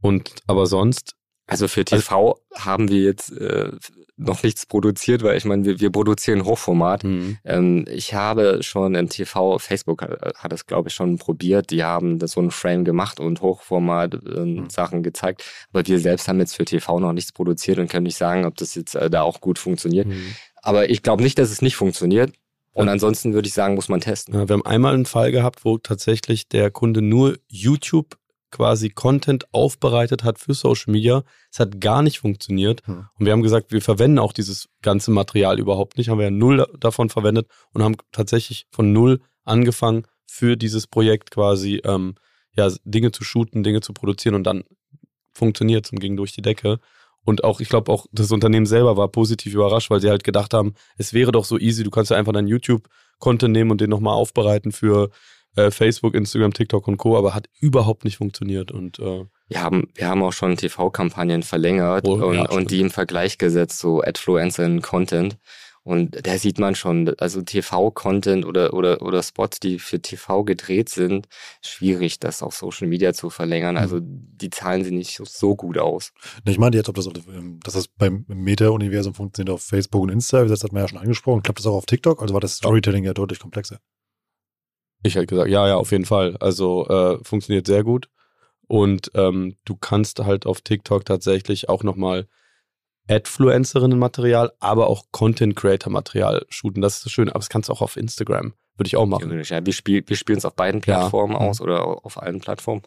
und 0.00 0.34
aber 0.46 0.66
sonst. 0.66 1.14
Also 1.46 1.68
für 1.68 1.84
TV 1.84 2.32
also, 2.32 2.64
haben 2.64 2.88
wir 2.88 3.02
jetzt 3.02 3.30
äh, 3.32 3.72
noch 4.16 4.42
nichts 4.42 4.64
produziert, 4.64 5.22
weil 5.22 5.36
ich 5.36 5.44
meine, 5.44 5.64
wir, 5.64 5.80
wir 5.80 5.90
produzieren 5.90 6.44
Hochformat. 6.44 7.04
Mhm. 7.04 7.38
Ähm, 7.44 7.84
ich 7.88 8.14
habe 8.14 8.62
schon 8.62 8.94
im 8.94 9.08
TV, 9.08 9.58
Facebook 9.58 10.02
hat, 10.02 10.34
hat 10.36 10.52
das 10.52 10.66
glaube 10.66 10.88
ich 10.88 10.94
schon 10.94 11.18
probiert, 11.18 11.70
die 11.70 11.82
haben 11.82 12.18
das 12.18 12.32
so 12.32 12.40
ein 12.40 12.50
Frame 12.50 12.84
gemacht 12.84 13.20
und 13.20 13.42
Hochformat 13.42 14.14
äh, 14.14 14.44
mhm. 14.44 14.70
Sachen 14.70 15.02
gezeigt, 15.02 15.44
aber 15.72 15.86
wir 15.86 15.98
selbst 15.98 16.28
haben 16.28 16.38
jetzt 16.38 16.54
für 16.54 16.64
TV 16.64 17.00
noch 17.00 17.12
nichts 17.12 17.32
produziert 17.32 17.78
und 17.78 17.90
können 17.90 18.04
nicht 18.04 18.16
sagen, 18.16 18.44
ob 18.44 18.56
das 18.56 18.74
jetzt 18.74 18.94
äh, 18.94 19.10
da 19.10 19.22
auch 19.22 19.40
gut 19.40 19.58
funktioniert. 19.58 20.06
Mhm. 20.06 20.34
Aber 20.62 20.90
ich 20.90 21.02
glaube 21.02 21.22
nicht, 21.22 21.38
dass 21.38 21.50
es 21.50 21.60
nicht 21.60 21.76
funktioniert. 21.76 22.32
Und 22.72 22.88
ansonsten 22.88 23.34
würde 23.34 23.48
ich 23.48 23.54
sagen, 23.54 23.74
muss 23.74 23.88
man 23.88 24.00
testen. 24.00 24.34
Ja, 24.34 24.48
wir 24.48 24.54
haben 24.54 24.66
einmal 24.66 24.94
einen 24.94 25.06
Fall 25.06 25.30
gehabt, 25.30 25.64
wo 25.64 25.78
tatsächlich 25.78 26.48
der 26.48 26.70
Kunde 26.70 27.02
nur 27.02 27.36
YouTube 27.48 28.16
quasi 28.50 28.90
Content 28.90 29.46
aufbereitet 29.52 30.24
hat 30.24 30.38
für 30.38 30.54
Social 30.54 30.92
Media. 30.92 31.22
Es 31.50 31.58
hat 31.58 31.80
gar 31.80 32.02
nicht 32.02 32.20
funktioniert. 32.20 32.86
Hm. 32.86 33.06
Und 33.18 33.26
wir 33.26 33.32
haben 33.32 33.42
gesagt, 33.42 33.72
wir 33.72 33.82
verwenden 33.82 34.18
auch 34.18 34.32
dieses 34.32 34.68
ganze 34.82 35.10
Material 35.10 35.58
überhaupt 35.58 35.98
nicht. 35.98 36.08
Haben 36.08 36.18
wir 36.18 36.26
ja 36.26 36.30
null 36.30 36.66
davon 36.78 37.08
verwendet 37.08 37.48
und 37.72 37.82
haben 37.82 37.96
tatsächlich 38.12 38.66
von 38.70 38.92
null 38.92 39.20
angefangen, 39.44 40.06
für 40.26 40.56
dieses 40.56 40.86
Projekt 40.86 41.30
quasi 41.30 41.82
ähm, 41.84 42.14
ja, 42.54 42.70
Dinge 42.84 43.12
zu 43.12 43.24
shooten, 43.24 43.62
Dinge 43.62 43.80
zu 43.80 43.92
produzieren 43.92 44.34
und 44.34 44.44
dann 44.44 44.64
funktioniert 45.34 45.86
es 45.86 45.92
und 45.92 46.00
ging 46.00 46.16
durch 46.16 46.32
die 46.32 46.42
Decke. 46.42 46.78
Und 47.24 47.44
auch, 47.44 47.60
ich 47.60 47.68
glaube, 47.68 47.92
auch 47.92 48.06
das 48.12 48.32
Unternehmen 48.32 48.66
selber 48.66 48.96
war 48.96 49.08
positiv 49.08 49.54
überrascht, 49.54 49.90
weil 49.90 50.00
sie 50.00 50.10
halt 50.10 50.24
gedacht 50.24 50.54
haben, 50.54 50.74
es 50.96 51.12
wäre 51.12 51.32
doch 51.32 51.44
so 51.44 51.58
easy, 51.58 51.84
du 51.84 51.90
kannst 51.90 52.10
ja 52.10 52.16
einfach 52.16 52.32
deinen 52.32 52.48
YouTube-Content 52.48 53.52
nehmen 53.52 53.70
und 53.70 53.80
den 53.80 53.90
nochmal 53.90 54.14
aufbereiten 54.14 54.72
für 54.72 55.10
äh, 55.56 55.70
Facebook, 55.70 56.14
Instagram, 56.14 56.52
TikTok 56.52 56.88
und 56.88 56.96
Co., 56.96 57.16
aber 57.16 57.34
hat 57.34 57.48
überhaupt 57.60 58.04
nicht 58.04 58.16
funktioniert. 58.16 58.72
Und 58.72 58.98
äh, 58.98 59.24
wir 59.48 59.62
haben, 59.62 59.88
wir 59.94 60.08
haben 60.08 60.22
auch 60.22 60.32
schon 60.32 60.56
TV-Kampagnen 60.56 61.42
verlängert 61.42 62.06
oh, 62.06 62.14
und, 62.14 62.34
ja, 62.34 62.48
und 62.48 62.70
die 62.70 62.80
im 62.80 62.90
Vergleich 62.90 63.38
gesetzt, 63.38 63.78
so 63.78 64.02
Adfluencer 64.02 64.64
in 64.64 64.82
Content. 64.82 65.36
Und 65.84 66.26
da 66.26 66.38
sieht 66.38 66.60
man 66.60 66.76
schon, 66.76 67.12
also 67.18 67.42
TV-Content 67.42 68.44
oder, 68.46 68.72
oder, 68.72 69.02
oder 69.02 69.22
Spots, 69.22 69.58
die 69.58 69.80
für 69.80 70.00
TV 70.00 70.44
gedreht 70.44 70.88
sind, 70.88 71.26
schwierig, 71.60 72.20
das 72.20 72.42
auf 72.42 72.54
Social 72.54 72.86
Media 72.86 73.12
zu 73.12 73.30
verlängern. 73.30 73.76
Also 73.76 73.96
mhm. 73.96 74.28
die 74.36 74.50
zahlen 74.50 74.84
sie 74.84 74.92
nicht 74.92 75.20
so 75.24 75.56
gut 75.56 75.78
aus. 75.78 76.12
Ich 76.44 76.58
meine 76.58 76.76
jetzt, 76.76 76.88
ob 76.88 76.94
das, 76.94 77.06
ähm, 77.06 77.58
dass 77.64 77.74
das 77.74 77.88
beim 77.88 78.24
Meta-Universum 78.28 79.14
funktioniert 79.14 79.52
auf 79.52 79.62
Facebook 79.62 80.02
und 80.02 80.10
Insta, 80.10 80.44
das 80.44 80.62
hat 80.62 80.72
man 80.72 80.82
ja 80.82 80.88
schon 80.88 80.98
angesprochen. 80.98 81.42
Klappt 81.42 81.58
das 81.58 81.66
auch 81.66 81.74
auf 81.74 81.86
TikTok? 81.86 82.22
Also 82.22 82.32
war 82.32 82.40
das 82.40 82.56
Storytelling 82.56 83.02
ja 83.04 83.12
deutlich 83.12 83.40
komplexer. 83.40 83.80
Ich 85.02 85.16
hätte 85.16 85.26
gesagt, 85.26 85.50
ja, 85.50 85.66
ja, 85.66 85.76
auf 85.76 85.90
jeden 85.90 86.04
Fall. 86.04 86.36
Also 86.36 86.86
äh, 86.86 87.18
funktioniert 87.24 87.66
sehr 87.66 87.82
gut. 87.82 88.08
Und 88.68 89.10
ähm, 89.14 89.56
du 89.64 89.74
kannst 89.76 90.20
halt 90.20 90.46
auf 90.46 90.60
TikTok 90.60 91.04
tatsächlich 91.04 91.68
auch 91.68 91.82
nochmal 91.82 92.28
Adfluencerinnen-Material, 93.08 94.52
aber 94.60 94.86
auch 94.86 95.06
Content-Creator-Material 95.10 96.46
shooten. 96.48 96.82
Das 96.82 96.96
ist 96.96 97.06
das 97.06 97.12
Schöne. 97.12 97.30
Aber 97.30 97.40
das 97.40 97.48
kannst 97.48 97.68
du 97.68 97.72
auch 97.72 97.82
auf 97.82 97.96
Instagram. 97.96 98.54
Würde 98.76 98.86
ich 98.86 98.96
auch 98.96 99.06
machen. 99.06 99.42
Ja, 99.42 99.66
wir, 99.66 99.72
spiel, 99.72 100.02
wir 100.06 100.16
spielen 100.16 100.38
es 100.38 100.44
auf 100.44 100.54
beiden 100.54 100.80
Plattformen 100.80 101.34
ja. 101.34 101.40
aus 101.40 101.60
oder 101.60 102.04
auf 102.04 102.20
allen 102.20 102.40
Plattformen. 102.40 102.82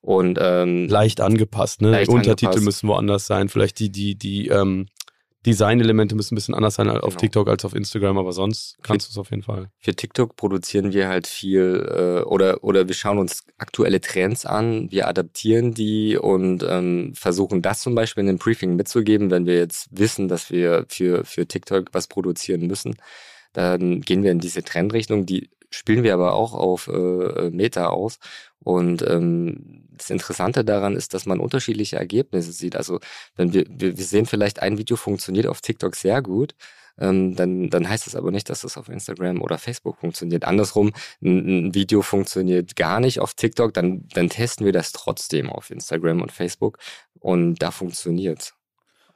Und 0.00 0.38
ähm, 0.40 0.88
leicht 0.88 1.20
angepasst, 1.20 1.80
ne? 1.80 1.92
Leicht 1.92 2.10
Untertitel 2.10 2.46
angepasst. 2.46 2.64
müssen 2.64 2.88
woanders 2.88 3.26
sein. 3.26 3.48
Vielleicht 3.48 3.78
die, 3.78 3.90
die, 3.90 4.16
die 4.16 4.48
ähm, 4.48 4.88
Designelemente 5.44 6.14
müssen 6.14 6.34
ein 6.34 6.36
bisschen 6.36 6.54
anders 6.54 6.76
sein 6.76 6.88
auf 6.88 7.00
genau. 7.00 7.16
TikTok 7.16 7.48
als 7.48 7.64
auf 7.64 7.74
Instagram, 7.74 8.16
aber 8.16 8.32
sonst 8.32 8.76
kannst 8.82 9.08
du 9.08 9.10
es 9.10 9.18
auf 9.18 9.30
jeden 9.30 9.42
Fall. 9.42 9.70
Für 9.78 9.94
TikTok 9.94 10.36
produzieren 10.36 10.92
wir 10.92 11.08
halt 11.08 11.26
viel 11.26 11.84
äh, 11.88 12.22
oder, 12.22 12.62
oder 12.62 12.86
wir 12.86 12.94
schauen 12.94 13.18
uns 13.18 13.44
aktuelle 13.58 14.00
Trends 14.00 14.46
an, 14.46 14.90
wir 14.90 15.08
adaptieren 15.08 15.74
die 15.74 16.16
und 16.16 16.64
ähm, 16.68 17.12
versuchen 17.16 17.60
das 17.60 17.80
zum 17.80 17.94
Beispiel 17.96 18.22
in 18.22 18.28
einem 18.28 18.38
Briefing 18.38 18.76
mitzugeben, 18.76 19.30
wenn 19.32 19.46
wir 19.46 19.56
jetzt 19.56 19.88
wissen, 19.90 20.28
dass 20.28 20.50
wir 20.50 20.86
für, 20.88 21.24
für 21.24 21.46
TikTok 21.46 21.88
was 21.92 22.06
produzieren 22.06 22.68
müssen. 22.68 22.94
Dann 23.52 24.00
gehen 24.00 24.22
wir 24.22 24.30
in 24.30 24.38
diese 24.38 24.62
Trendrichtung, 24.62 25.26
die 25.26 25.50
spielen 25.74 26.02
wir 26.02 26.14
aber 26.14 26.34
auch 26.34 26.54
auf 26.54 26.88
äh, 26.88 27.50
Meta 27.50 27.88
aus. 27.88 28.18
Und 28.60 29.02
ähm, 29.02 29.88
das 29.90 30.10
Interessante 30.10 30.64
daran 30.64 30.96
ist, 30.96 31.14
dass 31.14 31.26
man 31.26 31.40
unterschiedliche 31.40 31.96
Ergebnisse 31.96 32.52
sieht. 32.52 32.76
Also 32.76 33.00
wenn 33.36 33.52
wir, 33.52 33.66
wir, 33.68 33.96
sehen 33.96 34.26
vielleicht 34.26 34.62
ein 34.62 34.78
Video 34.78 34.96
funktioniert 34.96 35.46
auf 35.46 35.60
TikTok 35.60 35.96
sehr 35.96 36.22
gut, 36.22 36.54
ähm, 36.98 37.34
dann, 37.34 37.70
dann 37.70 37.88
heißt 37.88 38.06
das 38.06 38.14
aber 38.14 38.30
nicht, 38.30 38.50
dass 38.50 38.60
das 38.60 38.76
auf 38.76 38.88
Instagram 38.88 39.40
oder 39.40 39.58
Facebook 39.58 39.98
funktioniert. 39.98 40.44
Andersrum, 40.44 40.92
ein, 41.22 41.66
ein, 41.68 41.74
Video 41.74 42.02
funktioniert 42.02 42.76
gar 42.76 43.00
nicht 43.00 43.20
auf 43.20 43.34
TikTok, 43.34 43.72
dann, 43.74 44.06
dann 44.14 44.28
testen 44.28 44.66
wir 44.66 44.72
das 44.72 44.92
trotzdem 44.92 45.50
auf 45.50 45.70
Instagram 45.70 46.22
und 46.22 46.32
Facebook 46.32 46.78
und 47.18 47.56
da 47.62 47.70
funktioniert's. 47.70 48.54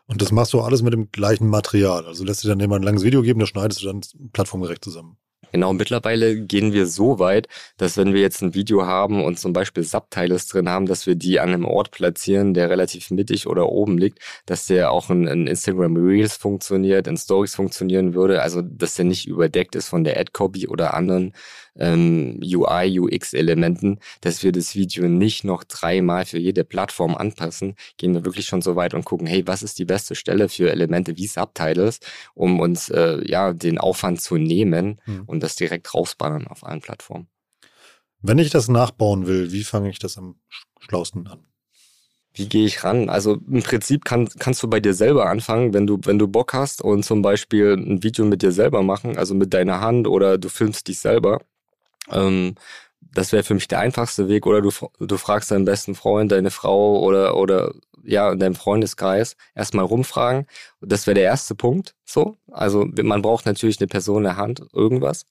Und 0.06 0.22
das 0.22 0.32
machst 0.32 0.52
du 0.52 0.60
alles 0.60 0.82
mit 0.82 0.92
dem 0.92 1.10
gleichen 1.10 1.48
Material. 1.48 2.06
Also 2.06 2.24
lässt 2.24 2.44
dir 2.44 2.48
dann 2.48 2.60
jemand 2.60 2.82
ein 2.82 2.86
langes 2.86 3.02
Video 3.02 3.22
geben, 3.22 3.40
das 3.40 3.48
schneidest 3.48 3.82
du 3.82 3.86
dann 3.86 4.00
plattformgerecht 4.32 4.84
zusammen. 4.84 5.18
Genau, 5.52 5.72
mittlerweile 5.72 6.36
gehen 6.40 6.72
wir 6.72 6.86
so 6.86 7.18
weit, 7.18 7.48
dass 7.76 7.96
wenn 7.96 8.12
wir 8.12 8.20
jetzt 8.20 8.42
ein 8.42 8.54
Video 8.54 8.86
haben 8.86 9.24
und 9.24 9.38
zum 9.38 9.52
Beispiel 9.52 9.84
Subtitles 9.84 10.48
drin 10.48 10.68
haben, 10.68 10.86
dass 10.86 11.06
wir 11.06 11.14
die 11.14 11.40
an 11.40 11.50
einem 11.50 11.64
Ort 11.64 11.92
platzieren, 11.92 12.52
der 12.52 12.68
relativ 12.68 13.10
mittig 13.10 13.46
oder 13.46 13.68
oben 13.68 13.96
liegt, 13.96 14.18
dass 14.44 14.66
der 14.66 14.90
auch 14.90 15.08
in, 15.10 15.26
in 15.26 15.46
Instagram 15.46 15.96
Reels 15.96 16.36
funktioniert, 16.36 17.06
in 17.06 17.16
Stories 17.16 17.54
funktionieren 17.54 18.14
würde, 18.14 18.42
also 18.42 18.60
dass 18.62 18.94
der 18.94 19.04
nicht 19.06 19.26
überdeckt 19.26 19.74
ist 19.76 19.88
von 19.88 20.04
der 20.04 20.18
Ad-Copy 20.20 20.68
oder 20.68 20.94
anderen 20.94 21.32
ähm, 21.78 22.40
UI, 22.42 22.98
UX-Elementen, 23.00 24.00
dass 24.20 24.42
wir 24.42 24.52
das 24.52 24.74
Video 24.74 25.08
nicht 25.08 25.44
noch 25.44 25.64
dreimal 25.64 26.24
für 26.24 26.38
jede 26.38 26.64
Plattform 26.64 27.14
anpassen, 27.14 27.74
gehen 27.96 28.14
wir 28.14 28.24
wirklich 28.24 28.46
schon 28.46 28.62
so 28.62 28.76
weit 28.76 28.94
und 28.94 29.04
gucken, 29.04 29.26
hey, 29.26 29.46
was 29.46 29.62
ist 29.62 29.78
die 29.78 29.84
beste 29.84 30.14
Stelle 30.14 30.48
für 30.48 30.70
Elemente 30.70 31.16
wie 31.16 31.26
Subtitles, 31.26 32.00
um 32.34 32.60
uns 32.60 32.88
äh, 32.88 33.20
ja 33.26 33.52
den 33.52 33.78
Aufwand 33.78 34.20
zu 34.20 34.36
nehmen 34.36 35.00
mhm. 35.06 35.24
und 35.26 35.42
das 35.42 35.56
direkt 35.56 35.92
rausballern 35.94 36.46
auf 36.46 36.64
allen 36.64 36.80
Plattformen. 36.80 37.28
Wenn 38.22 38.38
ich 38.38 38.50
das 38.50 38.68
nachbauen 38.68 39.26
will, 39.26 39.52
wie 39.52 39.64
fange 39.64 39.90
ich 39.90 39.98
das 39.98 40.18
am 40.18 40.36
schlausten 40.80 41.26
an? 41.26 41.46
Wie 42.32 42.48
gehe 42.48 42.66
ich 42.66 42.84
ran? 42.84 43.08
Also 43.08 43.38
im 43.50 43.62
Prinzip 43.62 44.04
kann, 44.04 44.28
kannst 44.38 44.62
du 44.62 44.68
bei 44.68 44.78
dir 44.78 44.92
selber 44.92 45.30
anfangen, 45.30 45.72
wenn 45.72 45.86
du, 45.86 45.98
wenn 46.04 46.18
du 46.18 46.28
Bock 46.28 46.52
hast 46.52 46.82
und 46.82 47.02
zum 47.02 47.22
Beispiel 47.22 47.72
ein 47.72 48.02
Video 48.02 48.26
mit 48.26 48.42
dir 48.42 48.52
selber 48.52 48.82
machen, 48.82 49.16
also 49.16 49.34
mit 49.34 49.54
deiner 49.54 49.80
Hand 49.80 50.06
oder 50.06 50.36
du 50.36 50.50
filmst 50.50 50.88
dich 50.88 50.98
selber 50.98 51.40
ähm, 52.10 52.54
das 53.00 53.32
wäre 53.32 53.42
für 53.42 53.54
mich 53.54 53.68
der 53.68 53.78
einfachste 53.78 54.28
Weg. 54.28 54.46
Oder 54.46 54.60
du, 54.62 54.70
du 54.98 55.16
fragst 55.16 55.50
deinen 55.50 55.64
besten 55.64 55.94
Freund, 55.94 56.32
deine 56.32 56.50
Frau 56.50 57.00
oder, 57.00 57.36
oder 57.36 57.72
ja, 58.04 58.30
in 58.30 58.38
deinem 58.38 58.54
Freundeskreis 58.54 59.36
erstmal 59.54 59.84
rumfragen. 59.84 60.46
Das 60.80 61.06
wäre 61.06 61.14
der 61.14 61.24
erste 61.24 61.54
Punkt. 61.54 61.94
So. 62.04 62.36
Also 62.50 62.86
man 63.02 63.22
braucht 63.22 63.46
natürlich 63.46 63.80
eine 63.80 63.88
Person 63.88 64.18
in 64.18 64.24
der 64.24 64.36
Hand, 64.36 64.62
irgendwas. 64.72 65.26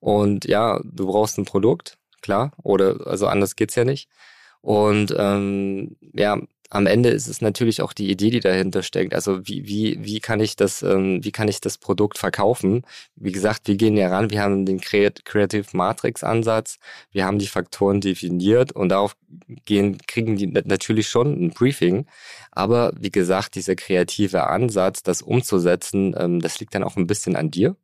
Und 0.00 0.44
ja, 0.44 0.80
du 0.84 1.06
brauchst 1.06 1.38
ein 1.38 1.44
Produkt, 1.44 1.98
klar. 2.22 2.52
Oder 2.62 3.06
also 3.06 3.26
anders 3.26 3.56
geht's 3.56 3.74
ja 3.74 3.84
nicht. 3.84 4.08
Und 4.60 5.14
ähm, 5.18 5.96
ja, 6.14 6.38
am 6.74 6.86
Ende 6.86 7.10
ist 7.10 7.28
es 7.28 7.40
natürlich 7.40 7.82
auch 7.82 7.92
die 7.92 8.10
Idee, 8.10 8.30
die 8.30 8.40
dahinter 8.40 8.82
steckt. 8.82 9.14
Also 9.14 9.46
wie, 9.46 9.68
wie, 9.68 9.96
wie 10.04 10.18
kann 10.18 10.40
ich 10.40 10.56
das, 10.56 10.82
ähm, 10.82 11.22
wie 11.22 11.30
kann 11.30 11.46
ich 11.46 11.60
das 11.60 11.78
Produkt 11.78 12.18
verkaufen? 12.18 12.82
Wie 13.14 13.30
gesagt, 13.30 13.68
wir 13.68 13.76
gehen 13.76 13.96
ja 13.96 14.08
ran, 14.08 14.30
wir 14.30 14.42
haben 14.42 14.66
den 14.66 14.80
Creative 14.80 15.66
Matrix 15.72 16.24
Ansatz, 16.24 16.78
wir 17.12 17.26
haben 17.26 17.38
die 17.38 17.46
Faktoren 17.46 18.00
definiert 18.00 18.72
und 18.72 18.88
darauf 18.88 19.16
gehen, 19.64 19.98
kriegen 20.08 20.36
die 20.36 20.48
natürlich 20.48 21.08
schon 21.08 21.46
ein 21.46 21.50
Briefing. 21.50 22.06
Aber 22.50 22.92
wie 22.98 23.12
gesagt, 23.12 23.54
dieser 23.54 23.76
kreative 23.76 24.48
Ansatz, 24.48 25.04
das 25.04 25.22
umzusetzen, 25.22 26.12
ähm, 26.18 26.40
das 26.40 26.58
liegt 26.58 26.74
dann 26.74 26.82
auch 26.82 26.96
ein 26.96 27.06
bisschen 27.06 27.36
an 27.36 27.52
dir. 27.52 27.76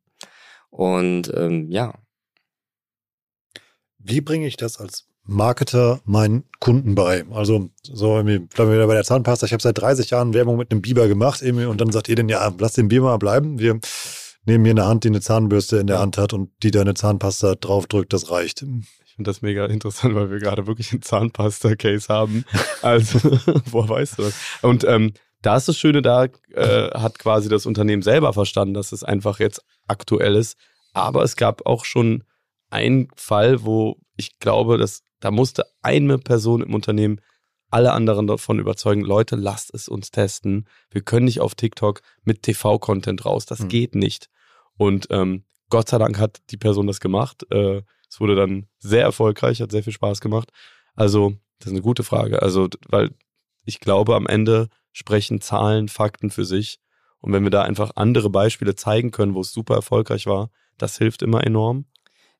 Und 0.69 1.31
ähm, 1.33 1.71
ja. 1.71 1.93
Wie 3.99 4.19
bringe 4.19 4.47
ich 4.47 4.57
das 4.57 4.77
als 4.81 5.07
Marketer 5.31 5.99
meinen 6.05 6.43
Kunden 6.59 6.95
bei. 6.95 7.25
Also 7.31 7.69
so 7.83 8.15
irgendwie, 8.17 8.39
bleiben 8.39 8.69
wir 8.69 8.77
wieder 8.77 8.87
bei 8.87 8.93
der 8.93 9.03
Zahnpasta. 9.03 9.45
Ich 9.45 9.53
habe 9.53 9.63
seit 9.63 9.77
30 9.77 10.09
Jahren 10.09 10.33
Werbung 10.33 10.57
mit 10.57 10.71
einem 10.71 10.81
Biber 10.81 11.07
gemacht 11.07 11.41
irgendwie, 11.41 11.65
und 11.65 11.81
dann 11.81 11.91
sagt 11.91 12.09
ihr 12.09 12.15
denn, 12.15 12.29
ja, 12.29 12.51
lass 12.59 12.73
den 12.73 12.89
Biber 12.89 13.05
mal 13.05 13.17
bleiben. 13.17 13.59
Wir 13.59 13.79
nehmen 14.45 14.65
hier 14.65 14.71
eine 14.71 14.85
Hand, 14.85 15.03
die 15.03 15.09
eine 15.09 15.21
Zahnbürste 15.21 15.77
in 15.77 15.87
der 15.87 15.99
Hand 15.99 16.17
hat 16.17 16.33
und 16.33 16.51
die 16.63 16.71
da 16.71 16.81
eine 16.81 16.93
Zahnpasta 16.93 17.55
draufdrückt, 17.55 18.13
das 18.13 18.29
reicht. 18.29 18.61
Ich 19.05 19.15
finde 19.15 19.29
das 19.29 19.41
mega 19.41 19.65
interessant, 19.65 20.15
weil 20.15 20.31
wir 20.31 20.39
gerade 20.39 20.67
wirklich 20.67 20.91
einen 20.91 21.01
Zahnpasta-Case 21.01 22.07
haben. 22.07 22.45
Also, 22.81 23.19
woher 23.65 23.89
weißt 23.89 24.17
du 24.17 24.23
das? 24.23 24.33
Und 24.63 24.83
ähm, 24.85 25.13
da 25.43 25.55
ist 25.55 25.67
das 25.67 25.77
Schöne, 25.77 26.01
da 26.01 26.25
äh, 26.55 26.89
hat 26.91 27.19
quasi 27.19 27.47
das 27.47 27.67
Unternehmen 27.67 28.01
selber 28.01 28.33
verstanden, 28.33 28.73
dass 28.73 28.91
es 28.91 29.03
einfach 29.03 29.39
jetzt 29.39 29.61
aktuell 29.87 30.35
ist. 30.35 30.57
Aber 30.93 31.23
es 31.23 31.35
gab 31.35 31.67
auch 31.67 31.85
schon 31.85 32.23
einen 32.71 33.09
Fall, 33.15 33.63
wo 33.63 33.97
ich 34.21 34.39
glaube, 34.39 34.77
dass 34.77 35.01
da 35.19 35.31
musste 35.31 35.65
eine 35.81 36.17
Person 36.17 36.61
im 36.61 36.73
Unternehmen 36.73 37.21
alle 37.71 37.93
anderen 37.93 38.27
davon 38.27 38.59
überzeugen, 38.59 39.01
Leute, 39.01 39.35
lasst 39.35 39.73
es 39.73 39.87
uns 39.87 40.11
testen. 40.11 40.67
Wir 40.89 41.01
können 41.01 41.25
nicht 41.25 41.39
auf 41.39 41.55
TikTok 41.55 42.01
mit 42.23 42.43
TV-Content 42.43 43.25
raus. 43.25 43.45
Das 43.45 43.59
mhm. 43.61 43.69
geht 43.69 43.95
nicht. 43.95 44.29
Und 44.77 45.07
ähm, 45.09 45.45
Gott 45.69 45.89
sei 45.89 45.97
Dank 45.97 46.19
hat 46.19 46.41
die 46.51 46.57
Person 46.57 46.87
das 46.87 46.99
gemacht. 46.99 47.45
Äh, 47.49 47.81
es 48.09 48.19
wurde 48.19 48.35
dann 48.35 48.67
sehr 48.79 49.03
erfolgreich, 49.03 49.61
hat 49.61 49.71
sehr 49.71 49.83
viel 49.83 49.93
Spaß 49.93 50.19
gemacht. 50.19 50.51
Also, 50.95 51.33
das 51.59 51.67
ist 51.67 51.73
eine 51.73 51.81
gute 51.81 52.03
Frage. 52.03 52.41
Also, 52.41 52.67
weil 52.89 53.11
ich 53.63 53.79
glaube, 53.79 54.15
am 54.15 54.27
Ende 54.27 54.67
sprechen 54.91 55.39
Zahlen, 55.39 55.87
Fakten 55.87 56.29
für 56.29 56.45
sich. 56.45 56.79
Und 57.21 57.31
wenn 57.31 57.43
wir 57.43 57.51
da 57.51 57.61
einfach 57.61 57.91
andere 57.95 58.29
Beispiele 58.29 58.75
zeigen 58.75 59.11
können, 59.11 59.33
wo 59.33 59.41
es 59.41 59.53
super 59.53 59.75
erfolgreich 59.75 60.25
war, 60.25 60.49
das 60.77 60.97
hilft 60.97 61.21
immer 61.21 61.45
enorm. 61.45 61.85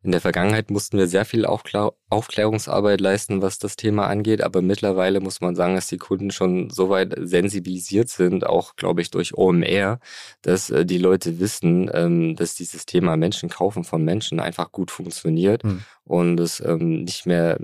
In 0.03 0.11
der 0.11 0.21
Vergangenheit 0.21 0.71
mussten 0.71 0.97
wir 0.97 1.07
sehr 1.07 1.25
viel 1.25 1.45
Aufklär 1.45 1.93
Aufklärungsarbeit 2.09 2.99
leisten, 2.99 3.41
was 3.41 3.59
das 3.59 3.75
Thema 3.75 4.07
angeht, 4.07 4.41
aber 4.41 4.61
mittlerweile 4.61 5.19
muss 5.19 5.41
man 5.41 5.55
sagen, 5.55 5.75
dass 5.75 5.87
die 5.87 5.97
Kunden 5.97 6.31
schon 6.31 6.69
so 6.71 6.89
weit 6.89 7.13
sensibilisiert 7.17 8.09
sind, 8.09 8.45
auch 8.45 8.75
glaube 8.75 9.01
ich 9.01 9.11
durch 9.11 9.37
OMR, 9.37 9.99
dass 10.41 10.71
äh, 10.71 10.85
die 10.85 10.97
Leute 10.97 11.39
wissen, 11.39 11.89
ähm, 11.93 12.35
dass 12.35 12.55
dieses 12.55 12.85
Thema 12.85 13.15
Menschen 13.15 13.49
kaufen 13.49 13.83
von 13.83 14.03
Menschen 14.03 14.39
einfach 14.39 14.71
gut 14.71 14.89
funktioniert 14.89 15.63
hm. 15.63 15.83
und 16.03 16.39
es 16.39 16.59
ähm, 16.59 17.03
nicht 17.03 17.25
mehr 17.25 17.59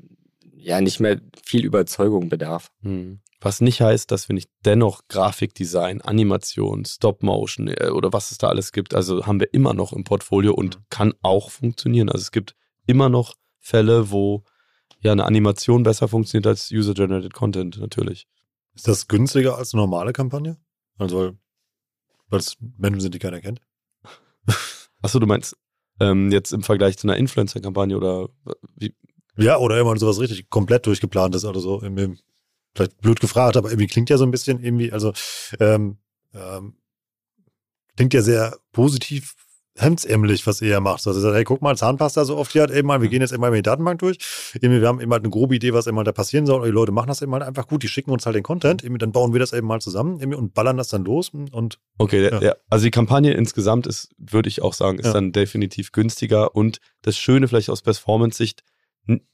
ja 0.53 0.81
nicht 0.81 0.99
mehr 0.99 1.19
viel 1.43 1.65
Überzeugung 1.65 2.29
bedarf. 2.29 2.71
Hm. 2.83 3.19
Was 3.39 3.61
nicht 3.61 3.81
heißt, 3.81 4.09
dass 4.09 4.29
wir 4.29 4.33
nicht 4.33 4.49
dennoch 4.65 5.01
Grafikdesign, 5.09 6.01
Animation, 6.01 6.85
Stop-Motion 6.85 7.67
äh, 7.67 7.89
oder 7.89 8.11
was 8.11 8.31
es 8.31 8.39
da 8.39 8.47
alles 8.47 8.71
gibt, 8.71 8.95
also 8.95 9.27
haben 9.27 9.39
wir 9.39 9.53
immer 9.53 9.73
noch 9.73 9.93
im 9.93 10.03
Portfolio 10.03 10.53
und 10.53 10.79
kann 10.89 11.13
auch 11.21 11.51
funktionieren. 11.51 12.09
Also 12.09 12.23
es 12.23 12.31
gibt 12.31 12.55
immer 12.87 13.09
noch 13.09 13.35
Fälle, 13.59 14.09
wo 14.11 14.43
ja 15.01 15.11
eine 15.11 15.25
Animation 15.25 15.83
besser 15.83 16.07
funktioniert 16.07 16.47
als 16.47 16.71
User-Generated 16.71 17.33
Content, 17.33 17.77
natürlich. 17.79 18.27
Ist 18.73 18.87
das 18.87 19.07
günstiger 19.07 19.57
als 19.57 19.73
eine 19.73 19.81
normale 19.81 20.13
Kampagne? 20.13 20.57
Also, 20.97 21.33
weil 22.29 22.39
es 22.39 22.57
Menschen 22.77 23.01
sind, 23.01 23.13
die 23.13 23.19
keiner 23.19 23.41
kennt? 23.41 23.61
Achso, 25.01 25.19
du 25.19 25.27
meinst 25.27 25.55
ähm, 25.99 26.31
jetzt 26.31 26.53
im 26.53 26.63
Vergleich 26.63 26.97
zu 26.97 27.07
einer 27.07 27.17
Influencer-Kampagne 27.17 27.95
oder 27.95 28.29
wie? 28.75 28.95
Ja, 29.37 29.57
oder 29.57 29.79
immer 29.79 29.95
sowas 29.97 30.19
richtig 30.19 30.49
komplett 30.49 30.87
durchgeplant 30.87 31.35
ist 31.35 31.45
oder 31.45 31.59
so. 31.59 31.81
Im, 31.81 31.97
im 31.97 32.17
vielleicht 32.77 33.01
blöd 33.01 33.19
gefragt, 33.19 33.57
aber 33.57 33.69
irgendwie 33.69 33.87
klingt 33.87 34.09
ja 34.09 34.17
so 34.17 34.23
ein 34.23 34.31
bisschen 34.31 34.63
irgendwie, 34.63 34.91
also 34.93 35.11
ähm, 35.59 35.97
ähm, 36.33 36.75
klingt 37.95 38.13
ja 38.13 38.21
sehr 38.21 38.55
positiv 38.71 39.33
hemdsärmelig, 39.79 40.47
was 40.47 40.59
ihr 40.61 40.69
ja 40.69 40.79
macht. 40.79 41.05
Also 41.05 41.19
sagt, 41.19 41.35
hey, 41.35 41.43
guck 41.43 41.61
mal, 41.61 41.77
Zahnpasta 41.77 42.25
so 42.25 42.35
oft 42.37 42.51
hier 42.51 42.63
hat 42.63 42.71
eben 42.71 42.87
mal, 42.87 42.99
wir 43.01 43.09
gehen 43.09 43.21
jetzt 43.21 43.31
immer 43.31 43.47
in 43.49 43.53
die 43.53 43.61
Datenbank 43.61 43.99
durch. 43.99 44.17
Eben, 44.55 44.81
wir 44.81 44.87
haben 44.87 44.99
immer 44.99 45.17
eine 45.17 45.29
grobe 45.29 45.55
Idee, 45.55 45.71
was 45.71 45.85
immer 45.85 46.03
da 46.03 46.11
passieren 46.11 46.47
soll. 46.47 46.61
Und 46.61 46.65
die 46.65 46.71
Leute 46.71 46.91
machen 46.91 47.09
das 47.09 47.21
eben 47.21 47.31
halt 47.33 47.43
einfach 47.43 47.67
gut. 47.67 47.83
Die 47.83 47.87
schicken 47.87 48.09
uns 48.09 48.25
halt 48.25 48.35
den 48.35 48.41
Content. 48.41 48.83
Eben, 48.83 48.97
dann 48.97 49.11
bauen 49.11 49.33
wir 49.33 49.39
das 49.39 49.53
eben 49.53 49.67
mal 49.67 49.79
zusammen 49.79 50.19
eben, 50.19 50.33
und 50.33 50.55
ballern 50.55 50.77
das 50.77 50.89
dann 50.89 51.05
los. 51.05 51.29
Und 51.29 51.77
Okay, 51.99 52.27
Ja. 52.27 52.41
ja. 52.41 52.55
also 52.71 52.85
die 52.85 52.91
Kampagne 52.91 53.33
insgesamt 53.33 53.85
ist, 53.85 54.09
würde 54.17 54.49
ich 54.49 54.63
auch 54.63 54.73
sagen, 54.73 54.97
ist 54.97 55.05
Ja. 55.07 55.13
dann 55.13 55.31
definitiv 55.31 55.91
günstiger 55.91 56.55
und 56.55 56.79
das 57.03 57.15
Schöne 57.15 57.47
vielleicht 57.47 57.69
aus 57.69 57.83
Performance-Sicht, 57.83 58.63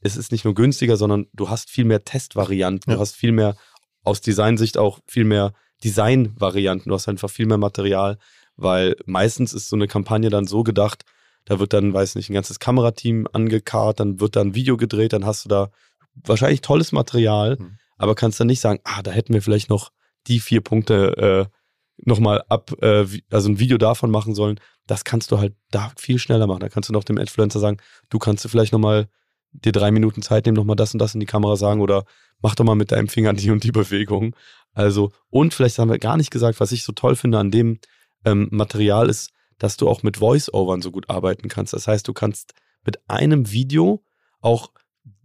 es 0.01 0.17
ist 0.17 0.31
nicht 0.31 0.45
nur 0.45 0.53
günstiger, 0.53 0.97
sondern 0.97 1.27
du 1.33 1.49
hast 1.49 1.69
viel 1.69 1.85
mehr 1.85 2.03
Testvarianten, 2.03 2.91
Ja. 2.91 2.95
du 2.95 3.01
hast 3.01 3.15
viel 3.15 3.31
mehr 3.31 3.55
aus 4.03 4.21
Designsicht 4.21 4.77
auch 4.77 4.99
viel 5.07 5.23
mehr 5.25 5.53
Designvarianten, 5.83 6.89
du 6.89 6.95
hast 6.95 7.07
einfach 7.07 7.29
viel 7.29 7.45
mehr 7.45 7.57
Material, 7.57 8.17
weil 8.55 8.95
meistens 9.05 9.53
ist 9.53 9.69
so 9.69 9.75
eine 9.75 9.87
Kampagne 9.87 10.29
dann 10.29 10.45
so 10.47 10.63
gedacht, 10.63 11.03
da 11.45 11.59
wird 11.59 11.73
dann, 11.73 11.93
weiß 11.93 12.15
nicht, 12.15 12.29
ein 12.29 12.33
ganzes 12.33 12.59
Kamerateam 12.59 13.27
angekarrt, 13.31 13.99
dann 13.99 14.19
wird 14.19 14.35
da 14.35 14.41
ein 14.41 14.55
Video 14.55 14.77
gedreht, 14.77 15.13
dann 15.13 15.25
hast 15.25 15.45
du 15.45 15.49
da 15.49 15.71
wahrscheinlich 16.15 16.61
tolles 16.61 16.91
Material, 16.91 17.57
Mhm. 17.59 17.77
aber 17.97 18.15
kannst 18.15 18.39
dann 18.39 18.47
nicht 18.47 18.59
sagen, 18.61 18.79
ah, 18.83 19.01
da 19.01 19.11
hätten 19.11 19.33
wir 19.33 19.41
vielleicht 19.41 19.69
noch 19.69 19.91
die 20.27 20.39
vier 20.39 20.61
Punkte 20.61 21.49
äh, 21.49 21.57
nochmal 22.05 22.43
ab, 22.49 22.71
äh, 22.81 23.05
also 23.31 23.49
ein 23.49 23.59
Video 23.59 23.77
davon 23.77 24.09
machen 24.11 24.35
sollen. 24.35 24.59
Das 24.87 25.03
kannst 25.03 25.31
du 25.31 25.37
halt 25.37 25.53
da 25.71 25.91
viel 25.97 26.17
schneller 26.19 26.47
machen. 26.47 26.59
Da 26.61 26.69
kannst 26.69 26.89
du 26.89 26.93
noch 26.93 27.03
dem 27.03 27.17
Influencer 27.17 27.59
sagen, 27.59 27.77
du 28.09 28.19
kannst 28.19 28.43
du 28.43 28.49
vielleicht 28.49 28.73
nochmal 28.73 29.07
dir 29.53 29.71
drei 29.71 29.91
Minuten 29.91 30.21
Zeit 30.21 30.45
nehmen, 30.45 30.55
nochmal 30.55 30.75
das 30.75 30.93
und 30.93 30.99
das 30.99 31.13
in 31.13 31.19
die 31.19 31.25
Kamera 31.25 31.55
sagen 31.55 31.81
oder 31.81 32.05
mach 32.41 32.55
doch 32.55 32.65
mal 32.65 32.75
mit 32.75 32.91
deinem 32.91 33.07
Finger 33.07 33.33
die 33.33 33.51
und 33.51 33.63
die 33.63 33.71
Bewegung. 33.71 34.35
Also, 34.73 35.11
und 35.29 35.53
vielleicht 35.53 35.79
haben 35.79 35.91
wir 35.91 35.99
gar 35.99 36.17
nicht 36.17 36.31
gesagt, 36.31 36.59
was 36.59 36.71
ich 36.71 36.83
so 36.83 36.93
toll 36.93 37.15
finde 37.15 37.39
an 37.39 37.51
dem 37.51 37.79
ähm, 38.25 38.47
Material 38.51 39.09
ist, 39.09 39.31
dass 39.59 39.77
du 39.77 39.87
auch 39.87 40.03
mit 40.03 40.17
Voice-Overn 40.17 40.81
so 40.81 40.91
gut 40.91 41.09
arbeiten 41.09 41.47
kannst. 41.47 41.73
Das 41.73 41.87
heißt, 41.87 42.07
du 42.07 42.13
kannst 42.13 42.53
mit 42.85 42.99
einem 43.09 43.51
Video 43.51 44.03
auch 44.41 44.71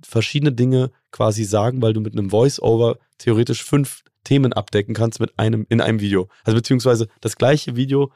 verschiedene 0.05 0.53
Dinge 0.53 0.91
quasi 1.11 1.45
sagen, 1.45 1.83
weil 1.83 1.93
du 1.93 2.01
mit 2.01 2.13
einem 2.13 2.31
Voice-Over 2.31 2.99
theoretisch 3.19 3.65
fünf 3.65 4.05
Themen 4.25 4.53
abdecken 4.53 4.95
kannst 4.95 5.21
mit 5.21 5.39
einem, 5.39 5.67
in 5.69 5.81
einem 5.81 6.01
Video. 6.01 6.29
Also 6.45 6.57
beziehungsweise 6.57 7.09
das 7.21 7.37
gleiche 7.37 7.77
Video 7.77 8.13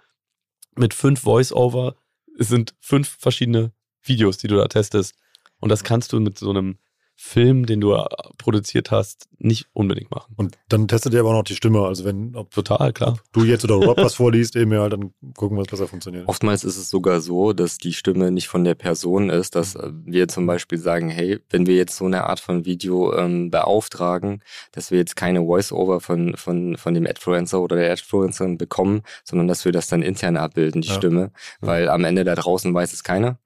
mit 0.77 0.95
fünf 0.95 1.21
Voice-Over 1.21 1.97
sind 2.37 2.75
fünf 2.81 3.17
verschiedene 3.19 3.73
Videos, 4.03 4.39
die 4.39 4.49
du 4.49 4.57
da 4.57 4.67
testest. 4.69 5.15
Und 5.63 5.71
das 5.71 5.85
kannst 5.85 6.13
du 6.13 6.21
mit 6.21 6.39
so 6.39 6.51
einem 6.51 6.77
Film, 7.15 7.67
den 7.67 7.81
du 7.81 7.93
äh, 7.95 8.05
produziert 8.37 8.91
hast, 8.91 9.29
nicht 9.39 9.67
unbedingt 9.75 10.11
machen. 10.11 10.35
Und 10.37 10.59
dann 10.69 10.89
testet 10.89 11.15
ihr 11.15 11.21
aber 11.21 11.29
auch 11.29 11.35
noch 11.35 11.45
die 11.45 11.55
Stimme. 11.55 11.83
Also 11.83 12.05
wenn 12.05 12.35
ob 12.35 12.51
Total, 12.51 12.93
klar. 12.93 13.17
du 13.33 13.45
jetzt 13.45 13.65
oder 13.65 13.75
Rob 13.75 13.97
was 13.99 14.15
vorliest, 14.15 14.57
eben 14.57 14.73
ja, 14.73 14.89
dann 14.89 15.13
gucken, 15.37 15.57
was 15.57 15.69
besser 15.69 15.87
funktioniert. 15.87 16.27
Oftmals 16.27 16.65
ist 16.65 16.77
es 16.77 16.91
sogar 16.91 17.21
so, 17.21 17.53
dass 17.53 17.79
die 17.79 17.93
Stimme 17.93 18.33
nicht 18.33 18.49
von 18.49 18.65
der 18.65 18.75
Person 18.75 19.31
ist, 19.31 19.55
dass 19.55 19.77
äh, 19.77 19.91
wir 20.05 20.27
zum 20.27 20.47
Beispiel 20.47 20.79
sagen, 20.79 21.11
hey, 21.11 21.39
wenn 21.51 21.67
wir 21.67 21.77
jetzt 21.77 21.97
so 21.97 22.07
eine 22.07 22.25
Art 22.25 22.41
von 22.41 22.65
Video 22.65 23.15
ähm, 23.15 23.51
beauftragen, 23.51 24.43
dass 24.73 24.91
wir 24.91 24.99
jetzt 24.99 25.15
keine 25.15 25.45
Voice-Over 25.45 26.01
von, 26.01 26.37
von, 26.37 26.77
von 26.77 26.95
dem 26.95 27.07
Adfluencer 27.07 27.61
oder 27.61 27.77
der 27.77 27.93
Adfluencerin 27.93 28.59
bekommen, 28.59 29.03
sondern 29.23 29.47
dass 29.47 29.65
wir 29.65 29.71
das 29.71 29.87
dann 29.87 30.03
intern 30.03 30.37
abbilden, 30.37 30.83
die 30.83 30.89
Ja. 30.89 30.95
Stimme, 30.95 31.31
weil 31.61 31.89
am 31.89 32.05
Ende 32.05 32.25
da 32.25 32.35
draußen 32.35 32.75
weiß 32.75 32.93
es 32.93 33.05
keiner. 33.05 33.39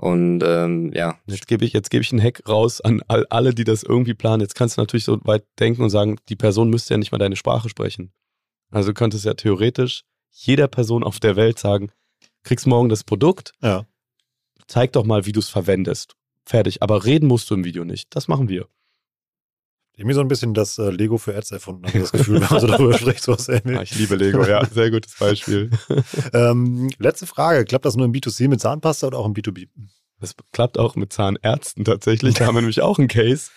Und 0.00 0.42
ähm, 0.42 0.92
ja, 0.94 1.18
Jetzt 1.26 1.46
gebe 1.46 1.62
ich, 1.66 1.74
jetzt 1.74 1.90
gebe 1.90 2.00
ich 2.00 2.10
einen 2.10 2.22
Hack 2.22 2.48
raus 2.48 2.80
an 2.80 3.02
all, 3.06 3.26
alle, 3.28 3.52
die 3.54 3.64
das 3.64 3.82
irgendwie 3.82 4.14
planen. 4.14 4.40
Jetzt 4.40 4.54
kannst 4.54 4.78
du 4.78 4.80
natürlich 4.80 5.04
so 5.04 5.18
weit 5.24 5.44
denken 5.58 5.82
und 5.82 5.90
sagen, 5.90 6.16
die 6.30 6.36
Person 6.36 6.70
müsste 6.70 6.94
ja 6.94 6.98
nicht 6.98 7.12
mal 7.12 7.18
deine 7.18 7.36
Sprache 7.36 7.68
sprechen. 7.68 8.10
Also 8.70 8.88
du 8.90 8.94
könntest 8.94 9.26
ja 9.26 9.34
theoretisch 9.34 10.04
jeder 10.30 10.68
Person 10.68 11.04
auf 11.04 11.20
der 11.20 11.36
Welt 11.36 11.58
sagen, 11.58 11.92
kriegst 12.44 12.66
morgen 12.66 12.88
das 12.88 13.04
Produkt, 13.04 13.52
Ja. 13.60 13.84
zeig 14.68 14.92
doch 14.94 15.04
mal, 15.04 15.26
wie 15.26 15.32
du 15.32 15.40
es 15.40 15.50
verwendest. 15.50 16.16
Fertig. 16.46 16.82
Aber 16.82 17.04
reden 17.04 17.26
musst 17.28 17.50
du 17.50 17.54
im 17.54 17.64
Video 17.64 17.84
nicht. 17.84 18.14
Das 18.16 18.26
machen 18.26 18.48
wir. 18.48 18.68
Irgendwie 20.00 20.14
so 20.14 20.22
ein 20.22 20.28
bisschen 20.28 20.54
das 20.54 20.78
äh, 20.78 20.88
Lego 20.88 21.18
für 21.18 21.36
Ads 21.36 21.50
erfunden, 21.50 21.86
habe 21.86 21.98
ich 21.98 22.04
das 22.04 22.12
Gefühl, 22.18 22.40
wenn 22.40 22.48
man 22.48 22.60
so 22.60 22.66
darüber 22.66 22.96
spricht. 22.96 23.22
So 23.22 23.32
was 23.32 23.50
Ah, 23.50 23.60
ähnlich. 23.62 23.92
ich 23.92 23.98
liebe 23.98 24.16
Lego, 24.16 24.42
ja. 24.46 24.64
Sehr 24.64 24.90
gutes 24.90 25.14
Beispiel. 25.18 25.70
ähm, 26.32 26.88
letzte 26.98 27.26
Frage. 27.26 27.66
Klappt 27.66 27.84
das 27.84 27.96
nur 27.96 28.06
im 28.06 28.12
B2C 28.12 28.48
mit 28.48 28.62
Zahnpasta 28.62 29.08
oder 29.08 29.18
auch 29.18 29.26
im 29.26 29.34
B2B? 29.34 29.68
Das 30.18 30.34
klappt 30.52 30.78
auch 30.78 30.96
mit 30.96 31.12
Zahnärzten 31.12 31.84
tatsächlich. 31.84 32.36
Da 32.36 32.46
haben 32.46 32.54
wir 32.54 32.62
nämlich 32.62 32.80
auch 32.80 32.98
einen 32.98 33.08
Case. 33.08 33.50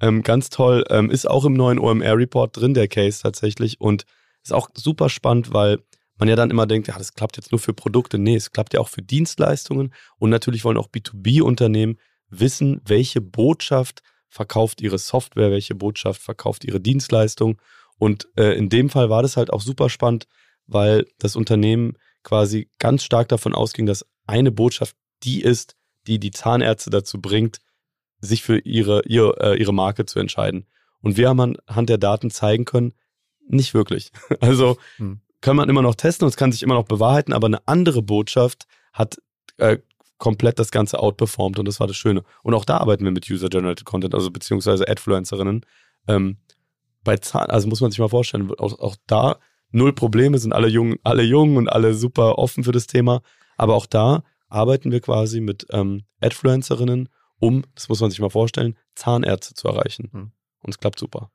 Ähm, 0.00 0.22
ganz 0.22 0.48
toll. 0.48 0.84
Ähm, 0.88 1.10
ist 1.10 1.28
auch 1.28 1.44
im 1.44 1.52
neuen 1.52 1.78
OMR-Report 1.78 2.56
drin, 2.56 2.72
der 2.72 2.88
Case 2.88 3.20
tatsächlich. 3.22 3.78
Und 3.78 4.06
ist 4.42 4.54
auch 4.54 4.70
super 4.74 5.10
spannend, 5.10 5.52
weil 5.52 5.80
man 6.16 6.30
ja 6.30 6.36
dann 6.36 6.50
immer 6.50 6.66
denkt, 6.66 6.88
ja, 6.88 6.96
das 6.96 7.12
klappt 7.12 7.36
jetzt 7.36 7.52
nur 7.52 7.58
für 7.58 7.74
Produkte. 7.74 8.18
Nee, 8.18 8.36
es 8.36 8.52
klappt 8.52 8.72
ja 8.72 8.80
auch 8.80 8.88
für 8.88 9.02
Dienstleistungen. 9.02 9.92
Und 10.18 10.30
natürlich 10.30 10.64
wollen 10.64 10.78
auch 10.78 10.88
B2B-Unternehmen 10.88 11.98
wissen, 12.30 12.80
welche 12.86 13.20
Botschaft 13.20 14.00
verkauft 14.30 14.80
ihre 14.80 14.98
Software, 14.98 15.50
welche 15.50 15.74
Botschaft 15.74 16.22
verkauft 16.22 16.64
ihre 16.64 16.80
Dienstleistung. 16.80 17.60
Und 17.98 18.28
äh, 18.36 18.56
in 18.56 18.68
dem 18.68 18.88
Fall 18.88 19.10
war 19.10 19.22
das 19.22 19.36
halt 19.36 19.52
auch 19.52 19.60
super 19.60 19.90
spannend, 19.90 20.26
weil 20.66 21.06
das 21.18 21.36
Unternehmen 21.36 21.98
quasi 22.22 22.70
ganz 22.78 23.02
stark 23.04 23.28
davon 23.28 23.54
ausging, 23.54 23.86
dass 23.86 24.06
eine 24.26 24.52
Botschaft 24.52 24.96
die 25.22 25.42
ist, 25.42 25.76
die 26.06 26.18
die 26.18 26.30
Zahnärzte 26.30 26.90
dazu 26.90 27.20
bringt, 27.20 27.60
sich 28.20 28.42
für 28.42 28.58
ihre, 28.58 29.02
ihre, 29.06 29.36
äh, 29.40 29.60
ihre 29.60 29.74
Marke 29.74 30.06
zu 30.06 30.18
entscheiden. 30.18 30.66
Und 31.02 31.16
wir 31.16 31.28
haben 31.28 31.56
anhand 31.66 31.88
der 31.88 31.98
Daten 31.98 32.30
zeigen 32.30 32.64
können, 32.64 32.94
nicht 33.48 33.74
wirklich. 33.74 34.12
Also 34.40 34.78
Hm. 34.96 35.20
kann 35.40 35.56
man 35.56 35.68
immer 35.68 35.82
noch 35.82 35.94
testen 35.94 36.24
und 36.24 36.30
es 36.30 36.36
kann 36.36 36.52
sich 36.52 36.62
immer 36.62 36.74
noch 36.74 36.86
bewahrheiten, 36.86 37.32
aber 37.32 37.46
eine 37.46 37.66
andere 37.66 38.02
Botschaft 38.02 38.66
hat 38.92 39.20
äh, 39.56 39.78
komplett 40.20 40.60
das 40.60 40.70
Ganze 40.70 41.00
outperformed 41.00 41.58
und 41.58 41.66
das 41.66 41.80
war 41.80 41.88
das 41.88 41.96
Schöne. 41.96 42.22
Und 42.44 42.54
auch 42.54 42.64
da 42.64 42.76
arbeiten 42.76 43.04
wir 43.04 43.10
mit 43.10 43.28
User-Generated 43.28 43.84
Content, 43.84 44.14
also 44.14 44.30
beziehungsweise 44.30 44.86
Adfluencerinnen. 44.86 45.66
Ähm, 46.06 46.36
bei 47.02 47.16
Zahn, 47.16 47.50
also 47.50 47.66
muss 47.66 47.80
man 47.80 47.90
sich 47.90 47.98
mal 47.98 48.08
vorstellen, 48.08 48.52
auch, 48.58 48.78
auch 48.78 48.96
da 49.06 49.38
null 49.72 49.94
Probleme, 49.94 50.38
sind 50.38 50.52
alle 50.52 50.68
jung, 50.68 50.96
alle 51.02 51.22
jung 51.22 51.56
und 51.56 51.68
alle 51.68 51.94
super 51.94 52.38
offen 52.38 52.62
für 52.62 52.72
das 52.72 52.86
Thema. 52.86 53.22
Aber 53.56 53.74
auch 53.74 53.86
da 53.86 54.22
arbeiten 54.48 54.92
wir 54.92 55.00
quasi 55.00 55.40
mit 55.40 55.66
ähm, 55.70 56.04
Adfluencerinnen, 56.20 57.08
um, 57.38 57.64
das 57.74 57.88
muss 57.88 58.00
man 58.00 58.10
sich 58.10 58.20
mal 58.20 58.30
vorstellen, 58.30 58.76
Zahnärzte 58.94 59.54
zu 59.54 59.68
erreichen. 59.68 60.10
Hm. 60.12 60.32
Und 60.62 60.70
es 60.70 60.78
klappt 60.78 60.98
super. 60.98 61.30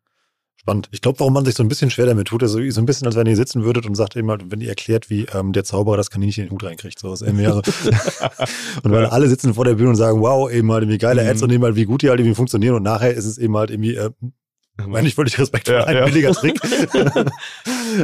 Spannend. 0.57 0.87
Ich 0.91 1.01
glaube, 1.01 1.19
warum 1.19 1.33
man 1.33 1.45
sich 1.45 1.53
so 1.55 1.63
ein 1.63 1.67
bisschen 1.67 1.91
schwer 1.91 2.05
damit 2.07 2.27
tut, 2.27 2.41
ist 2.41 2.51
so 2.51 2.69
so 2.71 2.81
ein 2.81 2.85
bisschen, 2.85 3.05
als 3.05 3.15
wenn 3.15 3.27
ihr 3.27 3.35
sitzen 3.35 3.63
würdet 3.63 3.85
und 3.85 3.93
sagt 3.95 4.15
eben 4.15 4.29
halt, 4.31 4.49
wenn 4.51 4.61
ihr 4.61 4.69
erklärt, 4.69 5.09
wie 5.09 5.25
ähm, 5.33 5.53
der 5.53 5.63
Zauberer 5.63 5.97
das 5.97 6.09
Kaninchen 6.09 6.43
in 6.43 6.49
den 6.49 6.53
Hut 6.55 6.63
reinkriegt. 6.63 6.97
So. 6.97 7.09
Also. 7.11 7.25
und 8.83 8.91
weil 8.91 9.05
alle 9.05 9.27
sitzen 9.27 9.53
vor 9.53 9.65
der 9.65 9.75
Bühne 9.75 9.89
und 9.89 9.95
sagen, 9.95 10.21
wow, 10.21 10.49
eben 10.51 10.71
halt 10.71 10.83
irgendwie 10.83 10.97
geile 10.97 11.21
Ads 11.29 11.41
Mhm. 11.41 11.43
und 11.43 11.53
eben 11.53 11.63
halt, 11.65 11.75
wie 11.75 11.85
gut 11.85 12.01
die 12.01 12.09
halt 12.09 12.19
irgendwie 12.19 12.35
funktionieren 12.35 12.75
und 12.75 12.83
nachher 12.83 13.13
ist 13.13 13.25
es 13.25 13.37
eben 13.37 13.55
halt 13.57 13.69
irgendwie, 13.69 13.95
äh, 13.95 14.09
meine 14.87 15.07
ich 15.07 15.15
völlig 15.15 15.37
respektvoll, 15.37 15.75
Ja, 15.75 15.83
ein 15.85 15.95
ja. 15.97 16.05
billiger 16.05 16.31
Trick, 16.33 16.59
äh, 16.93 17.25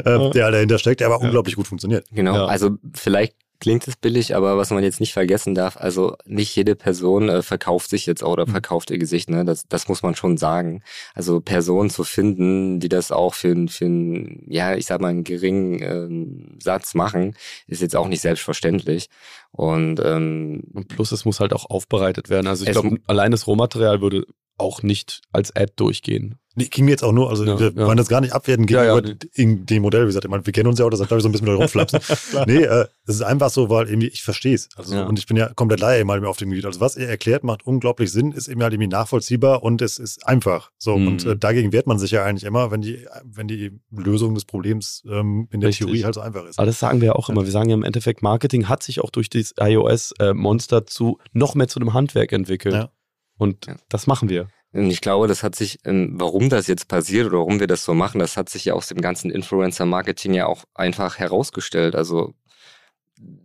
der 0.04 0.44
halt 0.46 0.54
dahinter 0.54 0.78
steckt, 0.78 1.00
der 1.02 1.08
aber 1.08 1.18
Ja. 1.20 1.26
unglaublich 1.26 1.56
gut 1.56 1.68
funktioniert. 1.68 2.06
Genau, 2.12 2.36
Ja. 2.36 2.46
also 2.46 2.78
vielleicht 2.94 3.36
klingt 3.62 3.88
es 3.88 3.96
billig, 3.96 4.36
aber 4.36 4.58
was 4.58 4.72
man 4.72 4.84
jetzt 4.84 5.00
nicht 5.00 5.14
vergessen 5.14 5.56
darf, 5.56 5.78
also 5.78 6.18
nicht 6.26 6.54
jede 6.56 6.76
Person 6.76 7.30
äh, 7.30 7.42
verkauft 7.42 7.90
sich 7.90 8.06
jetzt 8.06 8.24
auch 8.24 8.34
oder 8.34 8.46
Mhm. 8.46 8.52
verkauft 8.52 8.92
ihr 8.92 8.98
Gesicht, 8.98 9.30
ne? 9.30 9.46
Das, 9.46 9.68
das 9.70 9.88
muss 9.88 10.02
man 10.04 10.16
schon 10.16 10.36
sagen. 10.36 10.84
Also 11.14 11.40
Personen 11.40 11.90
zu 11.90 12.04
finden, 12.04 12.82
die 12.82 12.90
das 12.90 13.12
auch 13.14 13.34
für, 13.34 13.56
für 13.70 13.86
ein, 13.86 14.44
ja, 14.50 14.76
ich 14.76 14.88
sag 14.88 15.00
mal, 15.00 15.08
einen 15.08 15.24
geringen 15.24 15.82
ähm, 15.82 16.58
Satz 16.62 16.94
machen, 16.96 17.36
ist 17.68 17.82
jetzt 17.82 17.96
auch 17.96 18.10
nicht 18.10 18.22
selbstverständlich. 18.22 19.08
Und 19.52 20.02
ähm, 20.04 20.64
Und 20.74 20.90
plus, 20.90 21.12
es 21.14 21.24
muss 21.24 21.40
halt 21.40 21.54
auch 21.54 21.70
aufbereitet 21.70 22.30
werden. 22.30 22.48
Also 22.48 22.66
ich 22.66 22.72
glaube, 22.72 22.98
allein 23.08 23.32
das 23.32 23.48
Rohmaterial 23.48 24.02
würde 24.02 24.26
auch 24.58 24.84
nicht 24.84 25.22
als 25.32 25.56
Ad 25.56 25.74
durchgehen. 25.76 26.36
Nee, 26.56 26.66
ging 26.66 26.86
mir 26.86 26.92
jetzt 26.92 27.04
auch 27.04 27.14
nur, 27.14 27.30
also 27.30 27.46
Ja, 27.46 27.58
wir 27.60 27.72
ja. 27.74 27.86
wollen 27.88 27.98
das 27.98 28.10
gar 28.10 28.20
nicht 28.22 28.34
abwerten 28.34 28.68
Ja, 28.68 28.84
ja, 28.84 29.00
gegenüber 29.00 29.26
in 29.36 29.66
dem 29.66 29.82
Modell, 29.84 30.04
wie 30.04 30.08
gesagt, 30.08 30.26
ich 30.26 30.32
meine, 30.32 30.46
wir 30.46 30.52
kennen 30.52 30.68
uns 30.68 30.80
ja 30.80 30.86
auch, 30.86 30.90
das 30.90 31.00
hat 31.00 31.08
glaube 31.08 31.20
ich 31.20 31.24
so 31.24 31.30
ein 31.30 31.32
bisschen 31.32 31.48
mit 31.48 31.58
rumflapsen. 31.58 32.00
nee, 32.48 32.64
äh, 32.64 32.86
es 33.08 33.16
ist 33.16 33.22
einfach 33.22 33.50
so, 33.50 33.70
weil 33.70 33.88
irgendwie 33.88 34.08
ich 34.10 34.22
verstehe 34.24 34.56
es. 34.56 34.68
Also, 34.76 34.96
Ja. 34.96 35.04
Und 35.06 35.18
ich 35.18 35.26
bin 35.28 35.38
ja 35.38 35.48
komplett 35.54 35.80
Laie 35.80 36.04
mal 36.04 36.24
auf 36.26 36.38
dem 36.38 36.50
Gebiet. 36.50 36.66
Also 36.66 36.80
was 36.82 36.98
ihr 36.98 37.08
erklärt, 37.08 37.44
macht 37.44 37.66
unglaublich 37.66 38.12
Sinn, 38.12 38.32
ist 38.34 38.48
eben 38.50 38.62
halt 38.64 38.74
irgendwie 38.74 38.90
nachvollziehbar 38.90 39.64
und 39.64 39.82
es 39.82 39.98
ist 39.98 40.28
einfach. 40.28 40.72
So, 40.78 40.98
Mhm. 40.98 41.08
und 41.08 41.26
äh, 41.26 41.38
dagegen 41.38 41.72
wehrt 41.72 41.88
man 41.88 42.00
sich 42.00 42.12
ja 42.12 42.24
eigentlich 42.26 42.44
immer, 42.44 42.70
wenn 42.72 42.82
die, 42.82 43.06
wenn 43.24 43.48
die 43.48 43.80
Lösung 43.90 44.34
des 44.36 44.46
Problems 44.46 45.04
ähm, 45.10 45.48
in 45.52 45.62
der 45.62 45.70
Richtig. 45.70 45.86
Theorie 45.88 46.04
halt 46.04 46.16
so 46.16 46.22
einfach 46.22 46.46
ist. 46.46 46.60
Aber 46.60 46.66
das 46.66 46.80
sagen 46.80 47.00
wir 47.02 47.08
ja 47.08 47.14
auch 47.16 47.30
immer. 47.30 47.44
Wir 47.46 47.52
sagen 47.52 47.70
ja 47.70 47.76
im 47.76 47.84
Endeffekt, 47.84 48.22
Marketing 48.24 48.68
hat 48.68 48.84
sich 48.84 49.00
auch 49.00 49.10
durch 49.10 49.30
dieses 49.30 49.54
iOS-Monster 49.60 50.86
zu 50.86 51.18
noch 51.34 51.56
mehr 51.56 51.68
zu 51.68 51.80
einem 51.80 51.94
Handwerk 51.94 52.32
entwickelt. 52.32 52.76
Ja. 52.76 52.90
Und 53.38 53.66
Ja. 53.68 53.76
das 53.90 54.08
machen 54.08 54.30
wir. 54.30 54.48
Und 54.74 54.90
ich 54.90 55.02
glaube, 55.02 55.28
das 55.28 55.44
hat 55.44 55.56
sich, 55.56 55.80
ähm, 55.86 56.14
warum 56.16 56.50
das 56.50 56.68
jetzt 56.68 56.88
passiert 56.88 57.28
oder 57.28 57.40
warum 57.40 57.60
wir 57.60 57.68
das 57.68 57.84
so 57.84 57.94
machen, 57.94 58.20
das 58.20 58.38
hat 58.38 58.50
sich 58.50 58.66
ja 58.66 58.74
aus 58.74 58.88
dem 58.88 59.02
ganzen 59.02 59.30
Influencer-Marketing 59.30 60.34
ja 60.34 60.46
auch 60.46 60.64
einfach 60.74 61.20
herausgestellt. 61.20 61.96
Also 61.96 62.34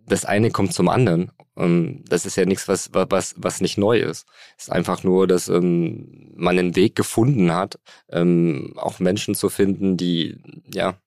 das 0.07 0.24
eine 0.24 0.51
kommt 0.51 0.72
zum 0.72 0.89
anderen. 0.89 1.33
Ähm, 1.57 2.05
Das 2.09 2.27
ist 2.27 2.37
ja 2.37 2.45
nichts, 2.47 2.68
was, 2.68 2.91
was, 2.93 3.35
was 3.39 3.61
nicht 3.61 3.77
neu 3.79 3.99
ist. 3.99 4.27
Es 4.57 4.64
ist 4.64 4.72
einfach 4.72 5.03
nur, 5.03 5.27
dass 5.27 5.49
ähm, 5.49 6.33
man 6.37 6.59
einen 6.59 6.77
Weg 6.77 6.95
gefunden 6.95 7.53
hat, 7.53 7.79
auch 8.09 9.01
Menschen 9.01 9.35
zu 9.35 9.49
finden, 9.49 9.97
die 9.97 10.39
ja 10.72 10.99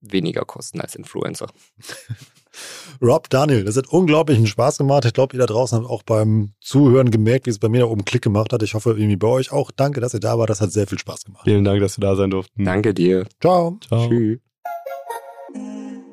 weniger 0.00 0.44
kosten 0.44 0.80
als 0.80 0.94
Influencer. 0.94 1.48
Rob, 3.02 3.28
Daniel, 3.28 3.64
das 3.64 3.76
hat 3.76 3.88
unglaublichen 3.88 4.46
Spaß 4.46 4.78
gemacht. 4.78 5.04
Ich 5.04 5.12
glaube, 5.12 5.36
ihr 5.36 5.40
da 5.40 5.46
draußen 5.46 5.78
habt 5.78 5.90
auch 5.90 6.02
beim 6.02 6.54
Zuhören 6.60 7.10
gemerkt, 7.10 7.46
wie 7.46 7.50
es 7.50 7.58
bei 7.58 7.68
mir 7.68 7.80
da 7.80 7.86
oben 7.86 8.04
Klick 8.04 8.22
gemacht 8.22 8.52
hat. 8.52 8.62
Ich 8.62 8.74
hoffe, 8.74 8.90
irgendwie 8.90 9.16
bei 9.16 9.28
euch 9.28 9.52
auch. 9.52 9.70
Danke, 9.70 10.00
dass 10.00 10.14
ihr 10.14 10.20
da 10.20 10.38
wart. 10.38 10.48
Das 10.48 10.60
hat 10.60 10.72
sehr 10.72 10.86
viel 10.86 10.98
Spaß 10.98 11.24
gemacht. 11.24 11.44
Vielen 11.44 11.64
Dank, 11.64 11.80
dass 11.80 11.98
wir 11.98 12.02
da 12.02 12.16
sein 12.16 12.30
durften. 12.30 12.64
Danke 12.64 12.94
dir. 12.94 13.26
Ciao. 13.40 13.78
Ciao. 13.86 14.08
Tschüss. 14.08 14.38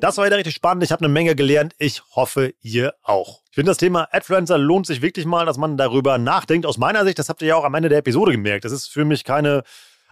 Das 0.00 0.18
war 0.18 0.26
wieder 0.26 0.36
richtig 0.36 0.54
spannend. 0.54 0.84
Ich 0.84 0.92
habe 0.92 1.02
eine 1.02 1.12
Menge 1.12 1.34
gelernt. 1.34 1.74
Ich 1.78 2.02
hoffe, 2.14 2.52
ihr 2.60 2.92
auch. 3.02 3.40
Ich 3.48 3.54
finde, 3.54 3.70
das 3.70 3.78
Thema 3.78 4.06
Adfluencer 4.12 4.58
lohnt 4.58 4.86
sich 4.86 5.00
wirklich 5.00 5.24
mal, 5.24 5.46
dass 5.46 5.56
man 5.56 5.78
darüber 5.78 6.18
nachdenkt. 6.18 6.66
Aus 6.66 6.76
meiner 6.76 7.04
Sicht, 7.04 7.18
das 7.18 7.30
habt 7.30 7.40
ihr 7.40 7.48
ja 7.48 7.56
auch 7.56 7.64
am 7.64 7.74
Ende 7.74 7.88
der 7.88 7.98
Episode 7.98 8.32
gemerkt. 8.32 8.66
Das 8.66 8.72
ist 8.72 8.88
für 8.88 9.06
mich 9.06 9.24
keine 9.24 9.62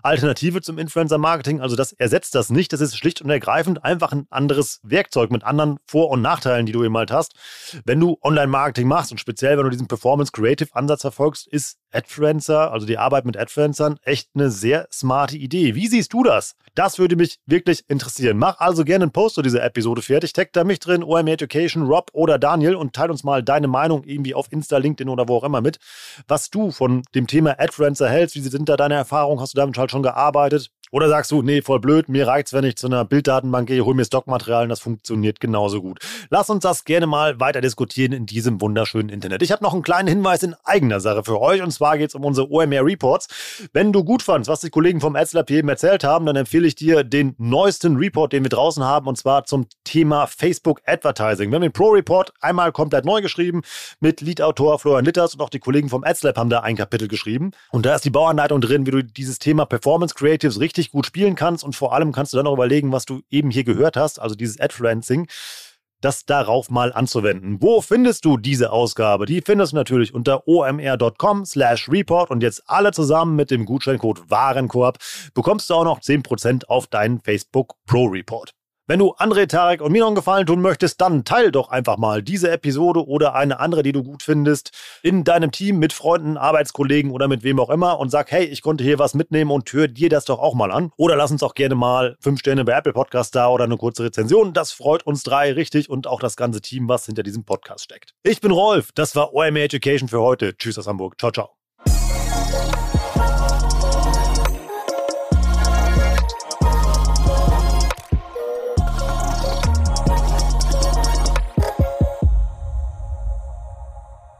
Alternative 0.03 0.61
zum 0.61 0.79
Influencer-Marketing. 0.79 1.61
Also 1.61 1.77
das 1.77 1.93
ersetzt 1.93 2.35
das 2.35 2.51
nicht. 2.51 2.73
Das 2.73 2.81
ist 2.81 2.97
schlicht 2.97 3.23
und 3.23 3.31
ergreifend 3.31 3.85
einfach 3.85 4.13
ein 4.13 4.27
anderes 4.31 4.81
Werkzeug 4.83 5.31
mit 5.31 5.45
anderen 5.45 5.79
Vor- 5.87 6.11
und 6.11 6.23
Nachteilen, 6.23 6.67
die 6.67 6.73
du 6.73 6.85
eben 6.85 6.97
halt 6.97 7.11
hast. 7.11 7.35
Wenn 7.85 8.01
du 8.01 8.19
Online-Marketing 8.23 8.89
machst 8.89 9.13
und 9.13 9.19
speziell, 9.19 9.57
wenn 9.57 9.65
du 9.65 9.71
diesen 9.71 9.89
Performance-Creative-Ansatz 9.89 11.03
verfolgst, 11.03 11.47
ist 11.47 11.79
Adfluencer, 11.93 12.73
also 12.73 12.87
die 12.87 12.99
Arbeit 12.99 13.25
mit 13.25 13.37
Adfluencern, 13.37 13.99
echt 14.03 14.31
eine 14.35 14.51
sehr 14.51 14.89
smarte 14.91 15.37
Idee. 15.37 15.75
Wie 15.75 15.87
siehst 15.87 16.13
du 16.13 16.23
das? 16.23 16.55
Das 16.75 16.99
würde 16.99 17.17
mich 17.17 17.39
wirklich 17.47 17.85
interessieren. 17.89 18.39
Mach 18.39 18.59
also 18.61 18.85
gerne 18.85 19.05
einen 19.05 19.13
Post 19.13 19.35
zu 19.35 19.43
dieser 19.43 19.63
Episode 19.63 20.03
fertig. 20.03 20.33
Tag 20.33 20.53
da 20.53 20.65
mich 20.65 20.79
drin, 20.79 21.05
OM 21.05 21.27
Education, 21.27 21.85
Rob 21.85 22.11
oder 22.13 22.39
Daniel 22.39 22.75
und 22.75 22.95
teil 22.95 23.11
uns 23.11 23.25
mal 23.25 23.43
deine 23.43 23.69
Meinung 23.69 24.05
irgendwie 24.05 24.35
auf 24.35 24.51
Insta, 24.51 24.79
LinkedIn 24.79 25.09
oder 25.09 25.29
wo 25.29 25.37
auch 25.37 25.45
immer 25.45 25.61
mit. 25.61 25.79
Was 26.27 26.51
du 26.51 26.71
von 26.71 27.03
dem 27.15 27.27
Thema 27.27 27.61
Adfluencer 27.61 28.09
hältst, 28.09 28.37
wie 28.37 28.41
sind 28.41 28.69
da 28.69 28.77
deine 28.77 28.95
Erfahrungen? 28.95 29.41
Hast 29.41 29.55
du 29.55 29.59
damit 29.59 29.77
halt 29.77 29.92
schon 29.93 30.03
gearbeitet? 30.03 30.71
Oder 30.93 31.09
sagst 31.09 31.31
du, 31.31 31.41
nee, 31.41 31.63
voll 31.63 31.81
blöd, 31.81 32.11
mir 32.11 32.27
reicht's, 32.27 32.53
wenn 32.53 32.65
ich 32.65 32.77
zu 32.77 32.87
einer 32.87 33.07
Bilddatenbank 33.07 33.67
gehe, 33.67 33.83
hol 33.83 33.95
mir 33.95 34.05
Stockmaterial 34.05 34.65
und 34.65 34.69
das 34.69 34.81
funktioniert 34.81 35.41
genauso 35.41 35.81
gut. 35.81 36.01
Lass 36.29 36.51
uns 36.51 36.65
das 36.65 36.85
gerne 36.85 37.07
mal 37.07 37.41
weiter 37.41 37.63
diskutieren 37.63 38.13
in 38.13 38.27
diesem 38.27 38.61
wunderschönen 38.61 39.09
Internet. 39.09 39.41
Ich 39.41 39.53
habe 39.53 39.65
noch 39.65 39.73
einen 39.73 39.83
kleinen 39.83 40.07
Hinweis 40.07 40.43
in 40.43 40.55
eigener 40.65 41.01
Sache 41.01 41.25
für 41.25 41.41
euch 41.41 41.63
und 41.63 41.71
zwar 41.71 41.97
geht's 41.97 42.15
um 42.15 42.27
unsere 42.27 42.51
OMR 42.51 42.85
Reports. 42.85 43.29
Wenn 43.73 43.95
du 43.95 44.05
gut 44.05 44.23
fandst, 44.23 44.51
was 44.51 44.61
die 44.61 44.69
Kollegen 44.69 45.01
vom 45.01 45.17
AdSlab 45.17 45.51
eben 45.51 45.71
erzählt 45.71 46.05
haben, 46.05 46.27
dann 46.27 46.37
empfehle 46.37 46.67
ich 46.67 46.75
dir 46.75 47.05
den 47.05 47.35
neuesten 47.39 47.97
Report, 47.97 48.31
den 48.35 48.43
wir 48.45 48.51
draußen 48.51 48.85
haben 48.85 49.07
und 49.07 49.17
zwar 49.17 49.47
zum 49.47 49.69
Thema 49.85 50.27
Facebook 50.27 50.83
Advertising. 50.85 51.51
Wir 51.51 51.55
haben 51.55 51.63
den 51.63 51.73
Pro 51.73 51.89
Report 51.89 52.35
einmal 52.43 52.71
komplett 52.71 53.07
neu 53.07 53.23
geschrieben 53.23 53.63
mit 54.01 54.21
Lead-Autor 54.21 54.79
Florian 54.79 55.07
Litters 55.07 55.33
und 55.33 55.41
auch 55.41 55.49
die 55.49 55.59
Kollegen 55.59 55.89
vom 55.89 56.05
AdSlab 56.05 56.37
haben 56.37 56.51
da 56.51 56.61
ein 56.61 56.77
Kapitel 56.77 57.09
geschrieben 57.09 57.53
und 57.71 57.87
da 57.87 57.95
ist 57.95 58.05
die 58.05 58.11
Bauanleitung 58.11 58.61
drin, 58.61 58.85
wie 58.85 58.91
du 58.91 59.03
dieses 59.03 59.39
Thema 59.39 59.65
Performance 59.65 60.15
Creatives 60.15 60.61
richtig 60.83 60.93
gut 60.93 61.07
spielen 61.07 61.37
kannst 61.37 61.63
und 61.65 61.77
vor 61.77 61.95
allem 61.95 62.13
kannst 62.13 62.33
du 62.33 62.37
dann 62.37 62.47
auch 62.47 62.55
überlegen, 62.55 62.93
was 62.93 63.05
du 63.05 63.21
eben 63.31 63.51
hier 63.51 63.65
gehört 63.65 63.97
hast, 63.97 64.21
also 64.21 64.35
dieses 64.35 64.61
Adfluencing, 64.61 65.29
das 66.01 66.27
darauf 66.27 66.69
mal 66.69 66.93
anzuwenden. 66.93 67.63
Wo 67.63 67.81
findest 67.81 68.25
du 68.25 68.37
diese 68.37 68.73
Ausgabe? 68.73 69.25
Die 69.27 69.41
findest 69.41 69.73
du 69.73 69.77
natürlich 69.77 70.13
unter 70.13 70.49
omr.com 70.49 71.45
slash 71.45 71.89
report 71.89 72.31
und 72.31 72.43
jetzt 72.43 72.65
alle 72.67 72.91
zusammen 72.91 73.37
mit 73.37 73.53
dem 73.53 73.65
Gutscheincode 73.65 74.29
Warenkorb 74.29 74.99
bekommst 75.35 75.71
du 75.71 75.75
auch 75.75 75.85
noch 75.85 76.01
10% 76.01 76.65
auf 76.67 76.89
deinen 76.89 77.21
Facebook 77.21 77.75
Pro 77.87 78.07
Report. 78.07 78.53
Wenn 78.93 78.99
du 78.99 79.15
André, 79.15 79.47
Tarek 79.47 79.81
und 79.81 79.91
mir 79.91 80.01
noch 80.01 80.09
einen 80.09 80.17
Gefallen 80.17 80.45
tun 80.45 80.61
möchtest, 80.61 81.01
dann 81.01 81.25
teil 81.25 81.51
doch 81.51 81.71
einfach 81.71 81.97
mal 81.97 82.23
diese 82.23 82.51
Episode 82.51 83.09
oder 83.09 83.35
eine 83.35 83.59
andere, 83.59 83.83
die 83.83 83.93
du 83.93 84.03
gut 84.03 84.23
findest, 84.23 84.71
in 85.03 85.25
deinem 85.25 85.51
Team 85.51 85.79
mit 85.79 85.95
Freunden, 85.95 86.37
Arbeitskollegen 86.37 87.11
oder 87.11 87.27
mit 87.27 87.43
wem 87.43 87.59
auch 87.59 87.71
immer 87.71 87.99
und 87.99 88.11
sag, 88.11 88.31
hey, 88.31 88.45
ich 88.45 88.61
konnte 88.61 88.85
hier 88.85 88.99
was 88.99 89.15
mitnehmen 89.15 89.51
und 89.51 89.73
hör 89.73 89.89
dir 89.89 90.11
das 90.11 90.27
doch 90.27 90.41
auch 90.41 90.53
mal 90.53 90.71
an. 90.71 90.93
Oder 90.99 91.17
lass 91.17 91.31
uns 91.31 91.43
auch 91.43 91.55
gerne 91.55 91.75
mal 91.75 92.19
fünf 92.21 92.41
Sterne 92.41 92.67
bei 92.67 92.73
Apple 92.73 92.93
Podcast 92.93 93.35
da 93.35 93.49
oder 93.49 93.65
eine 93.65 93.79
kurze 93.79 94.05
Rezension. 94.05 94.53
Das 94.53 94.73
freut 94.73 95.07
uns 95.07 95.23
drei 95.23 95.55
richtig 95.55 95.89
und 95.89 96.07
auch 96.07 96.21
das 96.21 96.37
ganze 96.37 96.61
Team, 96.61 96.87
was 96.87 97.07
hinter 97.07 97.23
diesem 97.23 97.45
Podcast 97.47 97.85
steckt. 97.85 98.13
Ich 98.25 98.43
bin 98.43 98.51
Rolf, 98.51 98.91
das 98.95 99.17
war 99.17 99.33
OMR 99.33 99.63
Education 99.63 100.11
für 100.11 100.21
heute. 100.21 100.55
Tschüss 100.59 100.79
aus 100.79 100.87
Hamburg. 100.87 101.19
Ciao, 101.19 101.33
ciao. 101.33 101.62